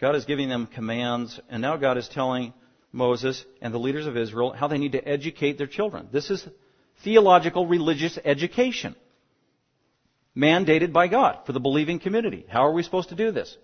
God 0.00 0.16
is 0.16 0.24
giving 0.24 0.48
them 0.48 0.66
commands, 0.66 1.38
and 1.50 1.60
now 1.60 1.76
God 1.76 1.98
is 1.98 2.08
telling 2.08 2.54
Moses 2.92 3.44
and 3.60 3.74
the 3.74 3.78
leaders 3.78 4.06
of 4.06 4.16
Israel 4.16 4.52
how 4.52 4.68
they 4.68 4.78
need 4.78 4.92
to 4.92 5.06
educate 5.06 5.58
their 5.58 5.66
children. 5.66 6.08
This 6.12 6.30
is 6.30 6.46
theological 7.04 7.66
religious 7.66 8.18
education 8.24 8.94
mandated 10.36 10.92
by 10.92 11.08
God 11.08 11.38
for 11.46 11.52
the 11.52 11.60
believing 11.60 11.98
community. 11.98 12.46
How 12.48 12.66
are 12.66 12.72
we 12.72 12.82
supposed 12.82 13.08
to 13.08 13.14
do 13.14 13.32
this? 13.32 13.56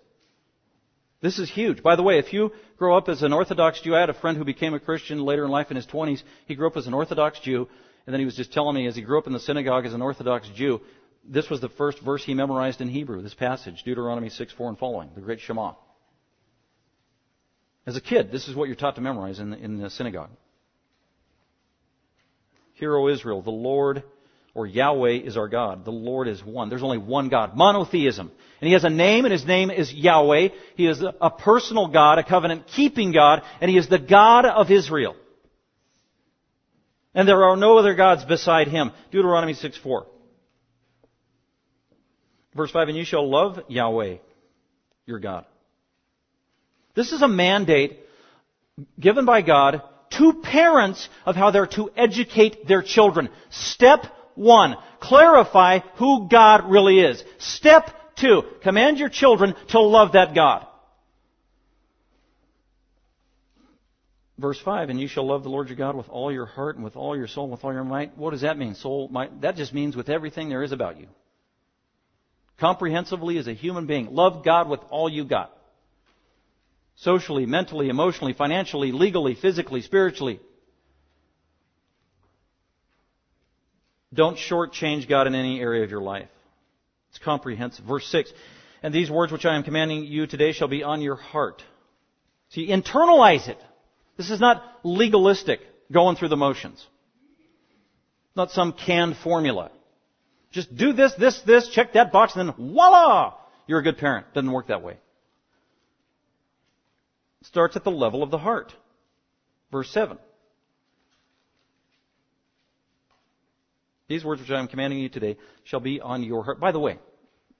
This 1.21 1.39
is 1.39 1.49
huge. 1.49 1.81
By 1.81 1.95
the 1.95 2.03
way, 2.03 2.19
if 2.19 2.33
you 2.33 2.51
grow 2.77 2.97
up 2.97 3.09
as 3.09 3.23
an 3.23 3.33
Orthodox 3.33 3.81
Jew, 3.81 3.95
I 3.95 4.01
had 4.01 4.09
a 4.09 4.13
friend 4.13 4.37
who 4.37 4.43
became 4.43 4.73
a 4.73 4.79
Christian 4.79 5.19
later 5.19 5.45
in 5.45 5.51
life 5.51 5.71
in 5.71 5.77
his 5.77 5.87
20s. 5.87 6.21
He 6.45 6.55
grew 6.55 6.67
up 6.67 6.77
as 6.77 6.87
an 6.87 6.93
Orthodox 6.93 7.39
Jew, 7.39 7.67
and 8.05 8.13
then 8.13 8.19
he 8.19 8.25
was 8.25 8.35
just 8.35 8.53
telling 8.53 8.75
me 8.75 8.87
as 8.87 8.95
he 8.95 9.01
grew 9.01 9.17
up 9.17 9.27
in 9.27 9.33
the 9.33 9.39
synagogue 9.39 9.85
as 9.85 9.93
an 9.93 10.01
Orthodox 10.01 10.47
Jew, 10.53 10.81
this 11.27 11.49
was 11.49 11.61
the 11.61 11.69
first 11.69 11.99
verse 12.01 12.23
he 12.23 12.33
memorized 12.33 12.81
in 12.81 12.89
Hebrew, 12.89 13.21
this 13.21 13.33
passage, 13.33 13.81
Deuteronomy 13.83 14.29
6, 14.29 14.53
4 14.53 14.69
and 14.69 14.77
following, 14.77 15.09
the 15.15 15.21
great 15.21 15.39
Shema. 15.39 15.73
As 17.87 17.95
a 17.95 18.01
kid, 18.01 18.31
this 18.31 18.47
is 18.47 18.55
what 18.55 18.67
you're 18.67 18.75
taught 18.75 18.95
to 18.95 19.01
memorize 19.01 19.39
in 19.39 19.51
the, 19.51 19.57
in 19.57 19.77
the 19.79 19.89
synagogue. 19.89 20.29
Hear, 22.75 22.95
O 22.95 23.07
Israel, 23.07 23.41
the 23.41 23.51
Lord 23.51 24.03
or 24.53 24.65
Yahweh 24.65 25.17
is 25.17 25.35
our 25.37 25.49
God. 25.49 25.83
The 25.83 25.91
Lord 25.91 26.27
is 26.27 26.43
one. 26.43 26.69
There's 26.69 26.83
only 26.83 26.97
one 26.97 27.29
God. 27.29 27.55
Monotheism. 27.55 28.31
And 28.61 28.67
He 28.67 28.73
has 28.73 28.85
a 28.85 28.89
name 28.89 29.25
and 29.25 29.31
His 29.31 29.45
name 29.45 29.69
is 29.69 29.93
Yahweh. 29.93 30.49
He 30.75 30.87
is 30.87 31.03
a 31.21 31.29
personal 31.29 31.87
God, 31.87 32.19
a 32.19 32.23
covenant 32.23 32.67
keeping 32.67 33.11
God, 33.11 33.43
and 33.59 33.69
He 33.69 33.77
is 33.77 33.89
the 33.89 33.99
God 33.99 34.45
of 34.45 34.71
Israel. 34.71 35.15
And 37.13 37.27
there 37.27 37.43
are 37.45 37.57
no 37.57 37.77
other 37.77 37.95
gods 37.95 38.23
beside 38.25 38.67
Him. 38.67 38.91
Deuteronomy 39.11 39.53
6 39.53 39.77
4. 39.77 40.07
Verse 42.55 42.71
5, 42.71 42.87
and 42.87 42.97
you 42.97 43.03
shall 43.03 43.29
love 43.29 43.59
Yahweh, 43.67 44.17
your 45.05 45.19
God. 45.19 45.45
This 46.93 47.11
is 47.11 47.21
a 47.21 47.27
mandate 47.27 47.99
given 48.97 49.25
by 49.25 49.41
God 49.41 49.81
to 50.17 50.33
parents 50.33 51.09
of 51.25 51.35
how 51.35 51.51
they're 51.51 51.67
to 51.67 51.89
educate 51.95 52.67
their 52.67 52.81
children. 52.81 53.29
Step 53.49 54.05
one, 54.35 54.75
clarify 54.99 55.79
who 55.95 56.27
God 56.29 56.69
really 56.69 56.99
is. 56.99 57.23
Step 57.37 57.89
two, 58.15 58.43
command 58.61 58.97
your 58.97 59.09
children 59.09 59.55
to 59.69 59.79
love 59.79 60.13
that 60.13 60.35
God. 60.35 60.67
Verse 64.37 64.59
5, 64.59 64.89
and 64.89 64.99
you 64.99 65.07
shall 65.07 65.25
love 65.25 65.43
the 65.43 65.49
Lord 65.49 65.69
your 65.69 65.77
God 65.77 65.95
with 65.95 66.09
all 66.09 66.31
your 66.31 66.45
heart 66.45 66.75
and 66.75 66.83
with 66.83 66.97
all 66.97 67.15
your 67.15 67.27
soul 67.27 67.45
and 67.45 67.53
with 67.53 67.63
all 67.63 67.71
your 67.71 67.85
might. 67.85 68.17
What 68.17 68.31
does 68.31 68.41
that 68.41 68.57
mean? 68.57 68.75
Soul, 68.75 69.07
might? 69.07 69.41
That 69.41 69.55
just 69.55 69.73
means 69.73 69.95
with 69.95 70.09
everything 70.09 70.49
there 70.49 70.63
is 70.63 70.73
about 70.73 70.99
you. 70.99 71.07
Comprehensively 72.59 73.37
as 73.37 73.47
a 73.47 73.53
human 73.53 73.85
being. 73.85 74.13
Love 74.13 74.43
God 74.43 74.67
with 74.67 74.81
all 74.89 75.07
you 75.07 75.23
got. 75.23 75.54
Socially, 76.97 77.45
mentally, 77.45 77.89
emotionally, 77.89 78.33
financially, 78.33 78.91
legally, 78.91 79.35
physically, 79.35 79.81
spiritually. 79.81 80.39
Don't 84.13 84.37
shortchange 84.37 85.09
God 85.09 85.27
in 85.27 85.35
any 85.35 85.59
area 85.59 85.83
of 85.83 85.91
your 85.91 86.01
life. 86.01 86.29
It's 87.09 87.19
comprehensive. 87.19 87.85
Verse 87.85 88.07
6. 88.07 88.31
And 88.81 88.93
these 88.93 89.11
words 89.11 89.31
which 89.31 89.45
I 89.45 89.55
am 89.55 89.63
commanding 89.63 90.05
you 90.05 90.25
today 90.25 90.53
shall 90.53 90.69
be 90.69 90.83
on 90.83 91.01
your 91.01 91.15
heart. 91.15 91.61
See, 92.49 92.67
internalize 92.67 93.49
it. 93.49 93.57
This 94.15 94.29
is 94.29 94.39
not 94.39 94.63
legalistic, 94.83 95.59
going 95.91 96.15
through 96.15 96.29
the 96.29 96.37
motions. 96.37 96.85
Not 98.35 98.51
some 98.51 98.73
canned 98.73 99.17
formula. 99.17 99.71
Just 100.51 100.73
do 100.75 100.93
this, 100.93 101.13
this, 101.15 101.41
this, 101.41 101.67
check 101.69 101.93
that 101.93 102.13
box, 102.13 102.35
and 102.35 102.47
then 102.47 102.55
voila! 102.55 103.33
You're 103.67 103.79
a 103.79 103.83
good 103.83 103.97
parent. 103.97 104.33
Doesn't 104.33 104.51
work 104.51 104.67
that 104.67 104.81
way. 104.81 104.97
Starts 107.47 107.75
at 107.75 107.83
the 107.83 107.91
level 107.91 108.23
of 108.23 108.31
the 108.31 108.37
heart. 108.37 108.73
Verse 109.71 109.89
7. 109.91 110.17
These 114.07 114.23
words 114.23 114.41
which 114.41 114.51
I 114.51 114.59
am 114.59 114.67
commanding 114.67 114.99
you 114.99 115.09
today 115.09 115.37
shall 115.63 115.79
be 115.79 115.99
on 115.99 116.23
your 116.23 116.43
heart. 116.43 116.59
By 116.59 116.71
the 116.71 116.79
way, 116.79 116.99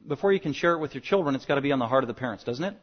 before 0.08 0.32
you 0.32 0.40
can 0.40 0.54
share 0.54 0.74
it 0.74 0.80
with 0.80 0.94
your 0.94 1.02
children, 1.02 1.36
it's 1.36 1.46
got 1.46 1.56
to 1.56 1.62
be 1.62 1.72
on 1.72 1.80
the 1.80 1.88
heart 1.88 2.04
of 2.04 2.08
the 2.08 2.14
parents, 2.14 2.44
doesn't 2.44 2.64
it? 2.64 2.76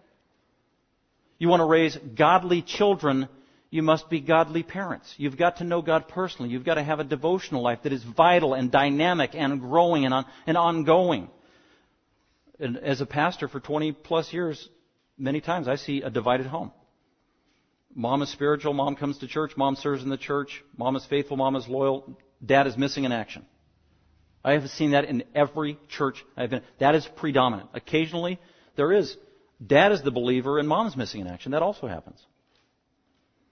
You 1.39 1.49
want 1.49 1.61
to 1.61 1.67
raise 1.67 1.97
godly 1.97 2.63
children, 2.63 3.29
you 3.71 3.83
must 3.83 4.09
be 4.09 4.21
godly 4.21 4.63
parents. 4.63 5.13
You've 5.17 5.37
got 5.37 5.57
to 5.57 5.65
know 5.65 5.83
God 5.83 6.09
personally. 6.09 6.51
You've 6.51 6.65
got 6.65 6.75
to 6.75 6.83
have 6.83 7.01
a 7.01 7.05
devotional 7.05 7.63
life 7.63 7.81
that 7.83 7.93
is 7.93 8.05
vital 8.05 8.55
and 8.55 8.71
dynamic 8.71 9.31
and 9.35 9.61
growing 9.61 10.05
and, 10.05 10.15
on, 10.15 10.27
and 10.47 10.57
ongoing. 10.57 11.31
And 12.61 12.77
as 12.77 13.01
a 13.01 13.07
pastor 13.07 13.49
for 13.49 13.61
20 13.61 13.93
plus 13.93 14.33
years, 14.33 14.69
many 15.19 15.41
times 15.41 15.69
I 15.69 15.77
see 15.77 16.03
a 16.03 16.11
divided 16.11 16.47
home. 16.47 16.73
Mom 17.95 18.23
is 18.23 18.31
spiritual, 18.31 18.73
mom 18.73 18.97
comes 18.97 19.19
to 19.19 19.27
church, 19.27 19.53
mom 19.57 19.77
serves 19.77 20.03
in 20.03 20.09
the 20.09 20.17
church, 20.17 20.63
mom 20.77 20.97
is 20.97 21.05
faithful, 21.07 21.37
mom 21.37 21.57
is 21.57 21.69
loyal, 21.69 22.19
dad 22.45 22.67
is 22.67 22.77
missing 22.77 23.05
in 23.05 23.13
action. 23.13 23.45
I 24.45 24.53
have 24.53 24.69
seen 24.71 24.93
that 24.93 25.05
in 25.05 25.25
every 25.35 25.79
church 25.89 26.25
I've 26.37 26.51
been. 26.51 26.63
That 26.81 26.95
is 26.95 27.07
predominant. 27.17 27.71
Occasionally, 27.75 28.41
there 28.77 28.93
is. 28.93 29.17
Dad 29.65 29.93
is 29.93 30.03
the 30.03 30.11
believer 30.11 30.59
and 30.59 30.69
mom's 30.69 30.97
missing 30.97 31.21
in 31.21 31.29
action. 31.29 31.53
That 31.53 31.63
also 31.63 31.87
happens. 31.87 32.21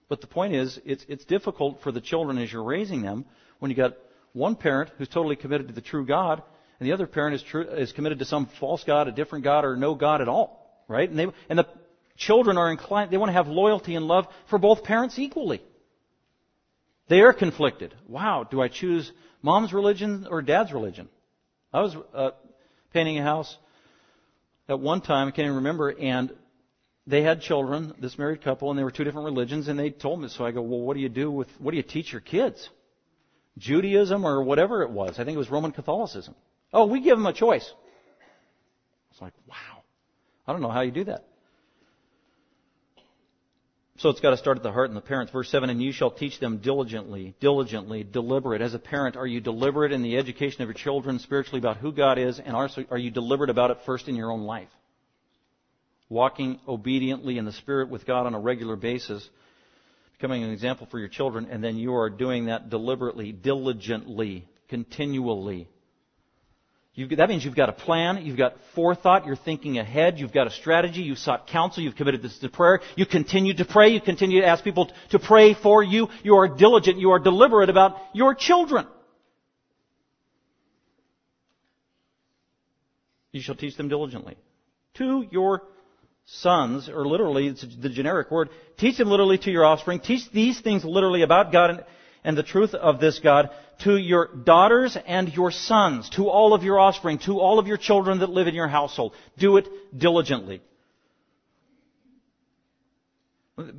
But 0.09 0.19
the 0.19 0.27
point 0.27 0.53
is, 0.55 0.77
it's, 0.83 1.05
it's 1.07 1.23
difficult 1.23 1.81
for 1.83 1.93
the 1.93 2.01
children 2.01 2.37
as 2.37 2.51
you're 2.51 2.63
raising 2.63 3.01
them 3.01 3.23
when 3.59 3.71
you 3.71 3.77
got 3.77 3.93
one 4.33 4.57
parent 4.57 4.89
who's 4.97 5.07
totally 5.07 5.37
committed 5.37 5.69
to 5.69 5.73
the 5.73 5.79
true 5.79 6.05
God, 6.05 6.43
and 6.79 6.89
the 6.89 6.91
other 6.91 7.07
parent 7.07 7.35
is, 7.35 7.43
true, 7.43 7.61
is 7.61 7.93
committed 7.93 8.19
to 8.19 8.25
some 8.25 8.49
false 8.59 8.83
God, 8.83 9.07
a 9.07 9.13
different 9.13 9.45
God, 9.45 9.63
or 9.63 9.77
no 9.77 9.95
God 9.95 10.19
at 10.19 10.27
all. 10.27 10.83
Right? 10.89 11.09
And, 11.09 11.17
they, 11.17 11.27
and 11.47 11.59
the 11.59 11.67
children 12.15 12.57
are 12.57 12.71
inclined, 12.71 13.11
they 13.11 13.17
want 13.17 13.29
to 13.29 13.33
have 13.33 13.47
loyalty 13.47 13.95
and 13.95 14.07
love 14.07 14.27
for 14.49 14.59
both 14.59 14.83
parents 14.83 15.17
equally. 15.19 15.61
They 17.07 17.21
are 17.21 17.33
conflicted. 17.33 17.93
Wow, 18.07 18.47
do 18.49 18.61
I 18.61 18.67
choose 18.67 19.11
mom's 19.41 19.73
religion 19.73 20.27
or 20.29 20.41
dad's 20.41 20.71
religion. 20.71 21.09
I 21.73 21.81
was 21.81 21.95
uh, 22.13 22.31
painting 22.93 23.17
a 23.19 23.23
house 23.23 23.57
at 24.69 24.79
one 24.79 25.01
time, 25.01 25.27
I 25.27 25.31
can't 25.31 25.45
even 25.45 25.57
remember, 25.57 25.89
and 25.89 26.31
they 27.05 27.23
had 27.23 27.41
children, 27.41 27.93
this 27.99 28.17
married 28.17 28.41
couple, 28.41 28.69
and 28.69 28.79
they 28.79 28.83
were 28.83 28.91
two 28.91 29.03
different 29.03 29.25
religions, 29.25 29.67
and 29.67 29.77
they 29.77 29.89
told 29.89 30.21
me, 30.21 30.29
so 30.29 30.45
I 30.45 30.51
go, 30.51 30.61
well, 30.61 30.79
what 30.79 30.93
do 30.93 31.01
you 31.01 31.09
do 31.09 31.29
with, 31.29 31.49
what 31.59 31.71
do 31.71 31.77
you 31.77 31.83
teach 31.83 32.11
your 32.11 32.21
kids? 32.21 32.69
Judaism 33.57 34.23
or 34.23 34.43
whatever 34.43 34.83
it 34.83 34.91
was. 34.91 35.19
I 35.19 35.25
think 35.25 35.35
it 35.35 35.39
was 35.39 35.49
Roman 35.49 35.71
Catholicism. 35.71 36.35
Oh, 36.71 36.85
we 36.85 37.01
give 37.01 37.17
them 37.17 37.25
a 37.25 37.33
choice. 37.33 37.69
It's 39.11 39.21
like, 39.21 39.33
wow. 39.45 39.83
I 40.47 40.53
don't 40.53 40.61
know 40.61 40.69
how 40.69 40.81
you 40.81 40.91
do 40.91 41.03
that. 41.05 41.25
So 44.01 44.09
it's 44.09 44.19
got 44.19 44.31
to 44.31 44.37
start 44.37 44.57
at 44.57 44.63
the 44.63 44.71
heart 44.71 44.89
and 44.89 44.97
the 44.97 45.01
parents. 45.01 45.31
Verse 45.31 45.47
7, 45.51 45.69
and 45.69 45.79
you 45.79 45.91
shall 45.91 46.09
teach 46.09 46.39
them 46.39 46.57
diligently, 46.57 47.35
diligently, 47.39 48.03
deliberate. 48.03 48.59
As 48.59 48.73
a 48.73 48.79
parent, 48.79 49.15
are 49.15 49.27
you 49.27 49.39
deliberate 49.39 49.91
in 49.91 50.01
the 50.01 50.17
education 50.17 50.63
of 50.63 50.69
your 50.69 50.73
children 50.73 51.19
spiritually 51.19 51.59
about 51.59 51.77
who 51.77 51.91
God 51.91 52.17
is, 52.17 52.39
and 52.39 52.55
are 52.55 52.97
you 52.97 53.11
deliberate 53.11 53.51
about 53.51 53.69
it 53.69 53.77
first 53.85 54.07
in 54.07 54.15
your 54.15 54.31
own 54.31 54.41
life? 54.41 54.69
Walking 56.09 56.59
obediently 56.67 57.37
in 57.37 57.45
the 57.45 57.51
Spirit 57.51 57.89
with 57.89 58.07
God 58.07 58.25
on 58.25 58.33
a 58.33 58.39
regular 58.39 58.75
basis. 58.75 59.29
becoming 60.17 60.43
an 60.43 60.49
example 60.49 60.87
for 60.89 60.97
your 60.97 61.07
children, 61.07 61.47
and 61.51 61.63
then 61.63 61.77
you 61.77 61.93
are 61.93 62.09
doing 62.09 62.45
that 62.45 62.71
deliberately, 62.71 63.31
diligently, 63.31 64.47
continually. 64.67 65.67
You've, 66.93 67.15
that 67.17 67.29
means 67.29 67.45
you've 67.45 67.55
got 67.55 67.69
a 67.69 67.73
plan, 67.73 68.25
you've 68.25 68.37
got 68.37 68.55
forethought, 68.75 69.25
you're 69.25 69.37
thinking 69.37 69.77
ahead, 69.77 70.19
you've 70.19 70.33
got 70.33 70.47
a 70.47 70.49
strategy, 70.49 71.01
you've 71.01 71.19
sought 71.19 71.47
counsel, 71.47 71.81
you've 71.81 71.95
committed 71.95 72.21
this 72.21 72.37
to 72.39 72.49
prayer, 72.49 72.81
you 72.97 73.05
continue 73.05 73.53
to 73.53 73.63
pray, 73.63 73.89
you 73.89 74.01
continue 74.01 74.41
to 74.41 74.47
ask 74.47 74.61
people 74.61 74.91
to 75.11 75.19
pray 75.19 75.53
for 75.53 75.81
you, 75.81 76.09
you 76.21 76.35
are 76.35 76.49
diligent, 76.49 76.99
you 76.99 77.11
are 77.11 77.19
deliberate 77.19 77.69
about 77.69 77.95
your 78.13 78.35
children. 78.35 78.87
You 83.31 83.41
shall 83.41 83.55
teach 83.55 83.77
them 83.77 83.87
diligently. 83.87 84.35
To 84.95 85.25
your 85.31 85.63
sons, 86.25 86.89
or 86.89 87.07
literally, 87.07 87.47
it's 87.47 87.65
the 87.81 87.89
generic 87.89 88.29
word, 88.29 88.49
teach 88.77 88.97
them 88.97 89.07
literally 89.07 89.37
to 89.37 89.49
your 89.49 89.63
offspring, 89.63 90.01
teach 90.01 90.29
these 90.31 90.59
things 90.59 90.83
literally 90.83 91.21
about 91.21 91.53
God 91.53 91.69
and, 91.69 91.83
and 92.23 92.37
the 92.37 92.43
truth 92.43 92.73
of 92.73 92.99
this 92.99 93.19
God 93.19 93.49
to 93.79 93.97
your 93.97 94.27
daughters 94.27 94.97
and 95.07 95.33
your 95.33 95.51
sons, 95.51 96.09
to 96.11 96.29
all 96.29 96.53
of 96.53 96.63
your 96.63 96.79
offspring, 96.79 97.17
to 97.19 97.39
all 97.39 97.59
of 97.59 97.67
your 97.67 97.77
children 97.77 98.19
that 98.19 98.29
live 98.29 98.47
in 98.47 98.55
your 98.55 98.67
household. 98.67 99.13
Do 99.37 99.57
it 99.57 99.67
diligently. 99.97 100.61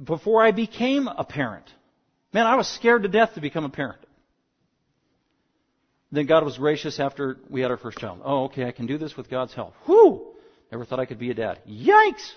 Before 0.04 0.42
I 0.42 0.52
became 0.52 1.08
a 1.08 1.24
parent, 1.24 1.66
man, 2.32 2.46
I 2.46 2.56
was 2.56 2.68
scared 2.68 3.02
to 3.04 3.08
death 3.08 3.34
to 3.34 3.40
become 3.40 3.64
a 3.64 3.68
parent. 3.68 4.00
Then 6.10 6.26
God 6.26 6.44
was 6.44 6.58
gracious 6.58 7.00
after 7.00 7.38
we 7.48 7.62
had 7.62 7.70
our 7.70 7.78
first 7.78 7.98
child. 7.98 8.20
Oh, 8.22 8.44
okay, 8.44 8.66
I 8.66 8.72
can 8.72 8.86
do 8.86 8.98
this 8.98 9.16
with 9.16 9.30
God's 9.30 9.54
help. 9.54 9.74
Whew! 9.86 10.34
Never 10.70 10.84
thought 10.84 11.00
I 11.00 11.06
could 11.06 11.18
be 11.18 11.30
a 11.30 11.34
dad. 11.34 11.60
Yikes! 11.68 12.30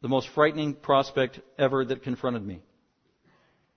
The 0.00 0.08
most 0.08 0.28
frightening 0.28 0.74
prospect 0.74 1.40
ever 1.58 1.84
that 1.84 2.02
confronted 2.02 2.44
me. 2.44 2.60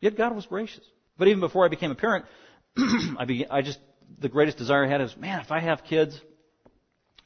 Yet 0.01 0.17
God 0.17 0.35
was 0.35 0.45
gracious. 0.47 0.83
But 1.17 1.29
even 1.29 1.39
before 1.39 1.63
I 1.63 1.69
became 1.69 1.91
a 1.91 1.95
parent, 1.95 2.25
I, 2.77 3.25
began, 3.25 3.47
I 3.51 3.61
just, 3.61 3.79
the 4.19 4.29
greatest 4.29 4.57
desire 4.57 4.85
I 4.85 4.89
had 4.89 5.01
is, 5.01 5.15
man, 5.15 5.39
if 5.39 5.51
I 5.51 5.59
have 5.59 5.83
kids, 5.83 6.19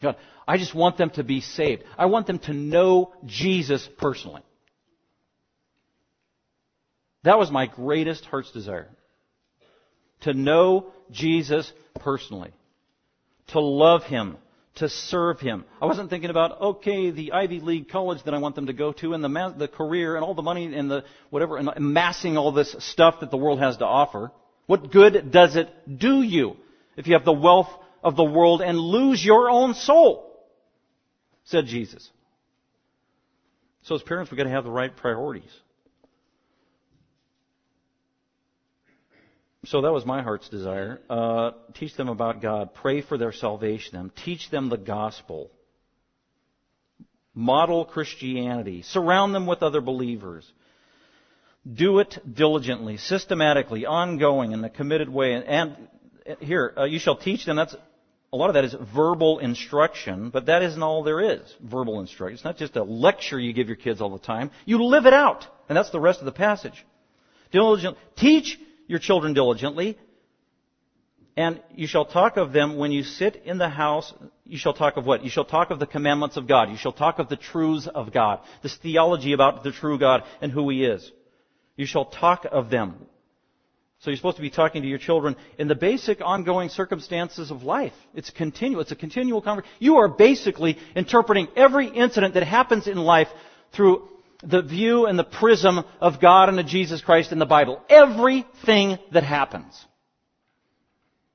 God, 0.02 0.18
I 0.48 0.58
just 0.58 0.76
want 0.76 0.98
them 0.98 1.10
to 1.12 1.24
be 1.24 1.42
saved. 1.42 1.84
I 1.98 2.06
want 2.06 2.28
them 2.28 2.40
to 2.40 2.54
know 2.54 3.14
Jesus 3.26 3.88
personally. 3.98 4.44
That 7.24 7.40
was 7.40 7.50
my 7.50 7.66
greatest 7.66 8.26
heart's 8.26 8.52
desire. 8.52 8.90
To 10.22 10.34
know 10.34 10.92
Jesus 11.10 11.72
personally. 12.00 12.52
To 13.48 13.60
love 13.60 14.04
Him. 14.04 14.38
To 14.76 14.90
serve 14.90 15.40
Him. 15.40 15.64
I 15.82 15.86
wasn't 15.86 16.10
thinking 16.10 16.30
about, 16.30 16.60
okay, 16.62 17.10
the 17.10 17.32
Ivy 17.32 17.62
League 17.62 17.88
college 17.90 18.22
that 18.24 18.34
I 18.34 18.40
want 18.40 18.56
them 18.56 18.68
to 18.68 18.74
go 18.74 18.92
to 18.92 19.14
and 19.14 19.24
the, 19.24 19.54
the 19.58 19.68
career 19.70 20.16
and 20.16 20.26
all 20.26 20.34
the 20.34 20.42
money 20.42 20.76
and 20.76 20.92
the 20.92 21.06
whatever, 21.30 21.56
and 21.56 21.70
amassing 21.74 22.38
all 22.38 22.52
this 22.52 22.76
stuff 22.80 23.22
that 23.22 23.32
the 23.32 23.38
world 23.38 23.60
has 23.60 23.78
to 23.78 23.86
offer. 23.86 24.32
What 24.66 24.92
good 24.92 25.32
does 25.32 25.56
it 25.56 25.70
do 25.98 26.22
you 26.22 26.58
if 26.98 27.08
you 27.08 27.14
have 27.14 27.24
the 27.24 27.32
wealth 27.32 27.70
of 28.04 28.16
the 28.16 28.24
world 28.24 28.62
and 28.62 28.78
lose 28.78 29.24
your 29.24 29.50
own 29.50 29.76
soul? 29.76 30.32
Said 31.46 31.68
Jesus. 31.68 32.10
So 33.84 33.96
as 33.96 34.02
parents, 34.02 34.32
we've 34.32 34.38
got 34.38 34.46
to 34.46 34.50
have 34.50 34.64
the 34.64 34.72
right 34.72 34.96
priorities. 34.96 35.52
So 39.66 39.82
that 39.82 39.92
was 39.92 40.06
my 40.06 40.22
heart's 40.22 40.48
desire. 40.50 41.00
Uh, 41.10 41.52
teach 41.74 41.96
them 41.96 42.08
about 42.08 42.42
God. 42.42 42.74
Pray 42.74 43.02
for 43.02 43.18
their 43.18 43.32
salvation. 43.32 44.12
Teach 44.24 44.50
them 44.50 44.70
the 44.70 44.78
gospel. 44.78 45.52
Model 47.34 47.86
Christianity. 47.86 48.84
Surround 48.84 49.34
them 49.34 49.48
with 49.48 49.64
other 49.64 49.82
believers. 49.82 50.50
Do 51.72 52.00
it 52.00 52.18
diligently, 52.32 52.98
systematically, 52.98 53.86
ongoing, 53.86 54.52
in 54.52 54.64
a 54.64 54.70
committed 54.70 55.10
way. 55.10 55.34
And 55.34 55.76
here, 56.40 56.74
uh, 56.78 56.84
you 56.84 57.00
shall 57.00 57.18
teach 57.18 57.46
them. 57.46 57.56
That's 57.56 57.76
a 58.32 58.38
lot 58.38 58.50
of 58.50 58.54
that 58.54 58.66
is 58.66 58.76
verbal 58.94 59.40
instruction, 59.40 60.30
but 60.30 60.46
that 60.46 60.62
isn't 60.62 60.84
all 60.84 61.04
there 61.04 61.22
is. 61.22 61.42
Verbal 61.60 62.02
instruction. 62.02 62.36
It's 62.36 62.44
not 62.44 62.58
just 62.58 62.76
a 62.76 62.84
lecture 62.84 63.40
you 63.40 63.54
give 63.54 63.68
your 63.68 63.78
kids 63.78 64.00
all 64.00 64.12
the 64.12 64.24
time. 64.24 64.52
You 64.66 64.84
live 64.84 65.06
it 65.06 65.14
out, 65.14 65.48
and 65.68 65.76
that's 65.76 65.90
the 65.90 66.00
rest 66.00 66.20
of 66.20 66.26
the 66.26 66.32
passage. 66.32 66.86
Diligent. 67.52 67.98
Teach 68.16 68.60
your 68.88 69.00
children 69.00 69.34
diligently, 69.34 69.98
and 71.38 71.62
you 71.76 71.88
shall 71.88 72.06
talk 72.06 72.38
of 72.38 72.54
them 72.54 72.78
when 72.78 72.92
you 72.92 73.04
sit 73.04 73.42
in 73.46 73.58
the 73.58 73.68
house. 73.68 74.14
You 74.46 74.58
shall 74.58 74.74
talk 74.74 74.96
of 74.96 75.06
what? 75.06 75.24
You 75.24 75.30
shall 75.30 75.44
talk 75.44 75.70
of 75.70 75.80
the 75.80 75.86
commandments 75.86 76.38
of 76.38 76.48
God. 76.48 76.70
You 76.70 76.78
shall 76.78 76.94
talk 76.94 77.20
of 77.20 77.28
the 77.28 77.36
truths 77.36 77.88
of 77.88 78.14
God. 78.14 78.40
This 78.64 78.78
theology 78.78 79.34
about 79.34 79.64
the 79.64 79.72
true 79.72 80.00
God 80.00 80.24
and 80.42 80.52
who 80.52 80.70
He 80.70 80.86
is. 80.86 81.12
You 81.76 81.86
shall 81.86 82.06
talk 82.06 82.46
of 82.50 82.70
them. 82.70 82.96
So 84.00 84.12
you're 84.12 84.18
supposed 84.18 84.38
to 84.38 84.42
be 84.42 84.50
talking 84.50 84.84
to 84.84 84.88
your 84.88 85.00
children 85.00 85.36
in 85.58 85.68
the 85.68 85.76
basic 85.76 86.22
ongoing 86.22 86.70
circumstances 86.70 87.50
of 87.52 87.64
life. 87.64 87.94
It's 88.14 88.30
continual. 88.30 88.82
It's 88.82 88.92
a 88.92 88.96
continual 88.96 89.42
conversation. 89.42 89.76
You 89.80 89.98
are 89.98 90.08
basically 90.08 90.78
interpreting 90.96 91.48
every 91.56 91.88
incident 91.88 92.36
that 92.36 92.44
happens 92.44 92.88
in 92.88 92.98
life 92.98 93.30
through 93.74 94.08
the 94.46 94.62
view 94.62 95.06
and 95.06 95.18
the 95.18 95.24
prism 95.24 95.84
of 96.00 96.22
God 96.22 96.50
and 96.50 96.60
of 96.60 96.66
Jesus 96.66 97.02
Christ 97.02 97.32
in 97.32 97.40
the 97.40 97.46
Bible. 97.46 97.82
Everything 97.90 98.98
that 99.12 99.24
happens. 99.24 99.86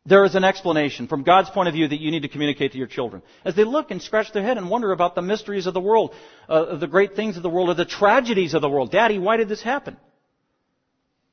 There 0.06 0.24
is 0.24 0.34
an 0.34 0.44
explanation 0.44 1.08
from 1.08 1.24
God's 1.24 1.50
point 1.50 1.68
of 1.68 1.74
view 1.74 1.86
that 1.86 2.00
you 2.00 2.10
need 2.10 2.22
to 2.22 2.28
communicate 2.28 2.72
to 2.72 2.78
your 2.78 2.86
children. 2.86 3.22
As 3.44 3.54
they 3.54 3.64
look 3.64 3.90
and 3.90 4.00
scratch 4.00 4.32
their 4.32 4.42
head 4.42 4.56
and 4.56 4.70
wonder 4.70 4.92
about 4.92 5.14
the 5.14 5.22
mysteries 5.22 5.66
of 5.66 5.74
the 5.74 5.80
world, 5.80 6.14
uh, 6.48 6.76
the 6.76 6.86
great 6.86 7.14
things 7.14 7.36
of 7.36 7.42
the 7.42 7.50
world, 7.50 7.68
or 7.68 7.74
the 7.74 7.84
tragedies 7.84 8.54
of 8.54 8.62
the 8.62 8.68
world. 8.68 8.90
Daddy, 8.90 9.18
why 9.18 9.36
did 9.36 9.48
this 9.48 9.62
happen? 9.62 9.96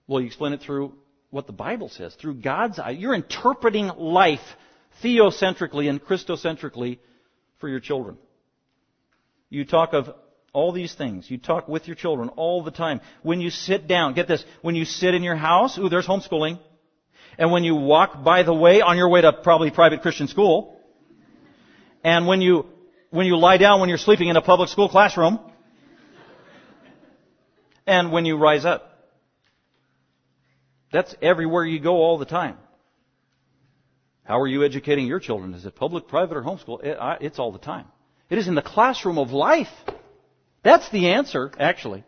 Well, 0.06 0.20
you 0.22 0.28
explain 0.28 0.54
it 0.54 0.62
through 0.62 0.94
what 1.30 1.48
the 1.48 1.54
Bible 1.54 1.90
says, 1.90 2.16
through 2.16 2.36
God's 2.36 2.80
eye. 2.80 2.92
You're 2.92 3.16
interpreting 3.16 3.88
life 3.88 4.40
theocentrically 5.04 5.90
and 5.90 6.04
Christocentrically 6.04 7.00
for 7.60 7.70
your 7.70 7.80
children. 7.80 8.18
You 9.50 9.64
talk 9.66 9.94
of 9.94 10.10
all 10.58 10.72
these 10.72 10.96
things. 10.96 11.30
You 11.30 11.38
talk 11.38 11.68
with 11.68 11.88
your 11.88 11.96
children 11.96 12.30
all 12.30 12.64
the 12.64 12.72
time. 12.72 13.00
When 13.22 13.42
you 13.42 13.52
sit 13.52 13.88
down, 13.88 14.16
get 14.16 14.28
this, 14.28 14.44
when 14.64 14.74
you 14.74 14.86
sit 14.86 15.14
in 15.14 15.22
your 15.22 15.36
house, 15.36 15.78
ooh, 15.78 15.88
there's 15.88 16.08
homeschooling. 16.08 16.58
And 17.38 17.52
when 17.52 17.64
you 17.64 17.76
walk 17.76 18.24
by 18.24 18.42
the 18.42 18.56
way 18.56 18.82
on 18.82 18.98
your 18.98 19.08
way 19.08 19.22
to 19.22 19.32
probably 19.32 19.70
private 19.70 20.02
Christian 20.02 20.28
school. 20.28 20.82
And 22.04 22.26
when 22.26 22.42
you, 22.42 22.66
when 23.12 23.28
you 23.28 23.38
lie 23.38 23.58
down 23.58 23.80
when 23.82 23.90
you're 23.90 24.00
sleeping 24.00 24.30
in 24.30 24.36
a 24.36 24.42
public 24.42 24.70
school 24.70 24.90
classroom. 24.90 25.40
And 27.86 28.12
when 28.12 28.26
you 28.26 28.36
rise 28.36 28.66
up. 28.66 28.82
That's 30.92 31.14
everywhere 31.22 31.66
you 31.66 31.80
go 31.80 31.98
all 31.98 32.18
the 32.18 32.26
time. 32.26 32.58
How 34.24 34.42
are 34.42 34.48
you 34.48 34.66
educating 34.66 35.06
your 35.06 35.20
children? 35.20 35.54
Is 35.54 35.68
it 35.68 35.76
public, 35.76 36.08
private, 36.08 36.36
or 36.36 36.42
homeschool? 36.42 36.80
It's 37.22 37.38
all 37.38 37.52
the 37.52 37.60
time. 37.60 37.86
It 38.32 38.40
is 38.40 38.48
in 38.48 38.56
the 38.56 38.64
classroom 38.64 39.20
of 39.20 39.30
life. 39.30 39.76
That's 40.68 40.90
the 40.90 41.12
answer, 41.12 41.50
actually. 41.58 42.04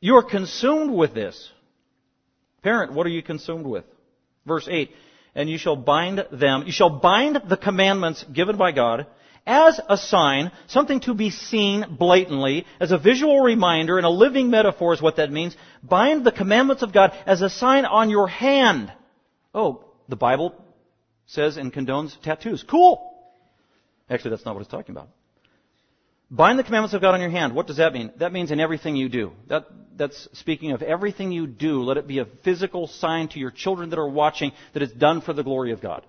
You're 0.00 0.22
consumed 0.22 0.90
with 0.90 1.14
this. 1.14 1.50
Parent, 2.62 2.92
what 2.92 3.06
are 3.06 3.08
you 3.08 3.22
consumed 3.22 3.64
with? 3.64 3.86
Verse 4.44 4.68
8, 4.70 4.90
and 5.34 5.48
you 5.48 5.56
shall 5.56 5.76
bind 5.76 6.26
them, 6.30 6.64
you 6.66 6.72
shall 6.72 6.90
bind 6.90 7.40
the 7.48 7.56
commandments 7.56 8.22
given 8.30 8.58
by 8.58 8.72
God 8.72 9.06
as 9.46 9.80
a 9.88 9.96
sign, 9.96 10.52
something 10.66 11.00
to 11.00 11.14
be 11.14 11.30
seen 11.30 11.96
blatantly, 11.98 12.66
as 12.80 12.92
a 12.92 12.98
visual 12.98 13.40
reminder 13.40 13.96
and 13.96 14.04
a 14.04 14.10
living 14.10 14.50
metaphor 14.50 14.92
is 14.92 15.00
what 15.00 15.16
that 15.16 15.32
means. 15.32 15.56
Bind 15.82 16.22
the 16.22 16.32
commandments 16.32 16.82
of 16.82 16.92
God 16.92 17.14
as 17.24 17.40
a 17.40 17.48
sign 17.48 17.86
on 17.86 18.10
your 18.10 18.28
hand. 18.28 18.92
Oh, 19.54 19.86
the 20.06 20.16
Bible 20.16 20.54
says 21.24 21.56
and 21.56 21.72
condones 21.72 22.20
tattoos. 22.20 22.62
Cool. 22.62 23.11
Actually, 24.12 24.30
that's 24.30 24.44
not 24.44 24.54
what 24.54 24.60
it's 24.60 24.70
talking 24.70 24.94
about. 24.94 25.08
Bind 26.30 26.58
the 26.58 26.64
commandments 26.64 26.94
of 26.94 27.00
God 27.00 27.14
on 27.14 27.20
your 27.20 27.30
hand. 27.30 27.54
What 27.54 27.66
does 27.66 27.78
that 27.78 27.92
mean? 27.92 28.12
That 28.18 28.32
means 28.32 28.50
in 28.50 28.60
everything 28.60 28.94
you 28.94 29.08
do. 29.08 29.32
That, 29.48 29.66
that's 29.96 30.28
speaking 30.34 30.72
of 30.72 30.82
everything 30.82 31.32
you 31.32 31.46
do. 31.46 31.82
Let 31.82 31.96
it 31.96 32.06
be 32.06 32.18
a 32.18 32.26
physical 32.44 32.86
sign 32.86 33.28
to 33.28 33.38
your 33.38 33.50
children 33.50 33.90
that 33.90 33.98
are 33.98 34.08
watching 34.08 34.52
that 34.74 34.82
it's 34.82 34.92
done 34.92 35.22
for 35.22 35.32
the 35.32 35.42
glory 35.42 35.72
of 35.72 35.80
God. 35.80 36.06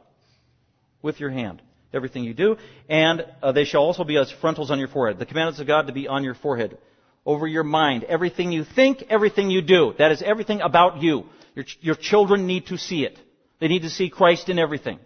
With 1.01 1.19
your 1.19 1.29
hand. 1.29 1.61
Everything 1.93 2.23
you 2.23 2.33
do. 2.33 2.57
And 2.89 3.25
uh, 3.41 3.51
they 3.53 3.65
shall 3.65 3.81
also 3.81 4.03
be 4.03 4.17
as 4.17 4.31
frontals 4.41 4.71
on 4.71 4.79
your 4.79 4.87
forehead. 4.87 5.19
The 5.19 5.25
commandments 5.25 5.61
of 5.61 5.67
God 5.67 5.87
to 5.87 5.93
be 5.93 6.07
on 6.07 6.23
your 6.23 6.35
forehead. 6.35 6.77
Over 7.25 7.47
your 7.47 7.63
mind. 7.63 8.03
Everything 8.03 8.51
you 8.51 8.65
think, 8.65 9.03
everything 9.09 9.49
you 9.49 9.61
do. 9.61 9.93
That 9.97 10.11
is 10.11 10.21
everything 10.21 10.59
about 10.61 11.01
you. 11.01 11.25
Your, 11.55 11.65
your 11.79 11.95
children 11.95 12.47
need 12.47 12.67
to 12.67 12.77
see 12.77 13.05
it. 13.05 13.17
They 13.59 13.67
need 13.69 13.83
to 13.83 13.89
see 13.89 14.09
Christ 14.09 14.49
in 14.49 14.59
everything. 14.59 14.99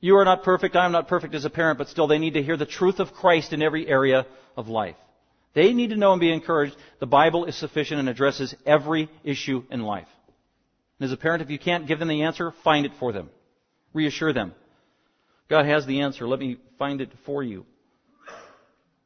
You 0.00 0.16
are 0.16 0.24
not 0.24 0.42
perfect. 0.42 0.76
I 0.76 0.84
am 0.84 0.92
not 0.92 1.08
perfect 1.08 1.34
as 1.34 1.44
a 1.44 1.50
parent, 1.50 1.78
but 1.78 1.88
still 1.88 2.06
they 2.06 2.18
need 2.18 2.34
to 2.34 2.42
hear 2.42 2.56
the 2.56 2.66
truth 2.66 3.00
of 3.00 3.12
Christ 3.12 3.52
in 3.52 3.62
every 3.62 3.88
area 3.88 4.26
of 4.56 4.68
life. 4.68 4.96
They 5.54 5.72
need 5.72 5.90
to 5.90 5.96
know 5.96 6.12
and 6.12 6.20
be 6.20 6.32
encouraged. 6.32 6.76
The 7.00 7.06
Bible 7.06 7.46
is 7.46 7.56
sufficient 7.56 7.98
and 7.98 8.08
addresses 8.08 8.54
every 8.66 9.08
issue 9.24 9.64
in 9.70 9.80
life. 9.82 10.08
And 10.98 11.06
as 11.06 11.12
a 11.12 11.16
parent, 11.16 11.42
if 11.42 11.50
you 11.50 11.58
can't 11.58 11.86
give 11.86 11.98
them 11.98 12.08
the 12.08 12.22
answer, 12.22 12.52
find 12.62 12.84
it 12.84 12.92
for 13.00 13.12
them. 13.12 13.30
Reassure 13.94 14.34
them. 14.34 14.54
God 15.48 15.64
has 15.64 15.86
the 15.86 16.02
answer. 16.02 16.28
Let 16.28 16.40
me 16.40 16.58
find 16.78 17.00
it 17.00 17.10
for 17.24 17.42
you. 17.42 17.64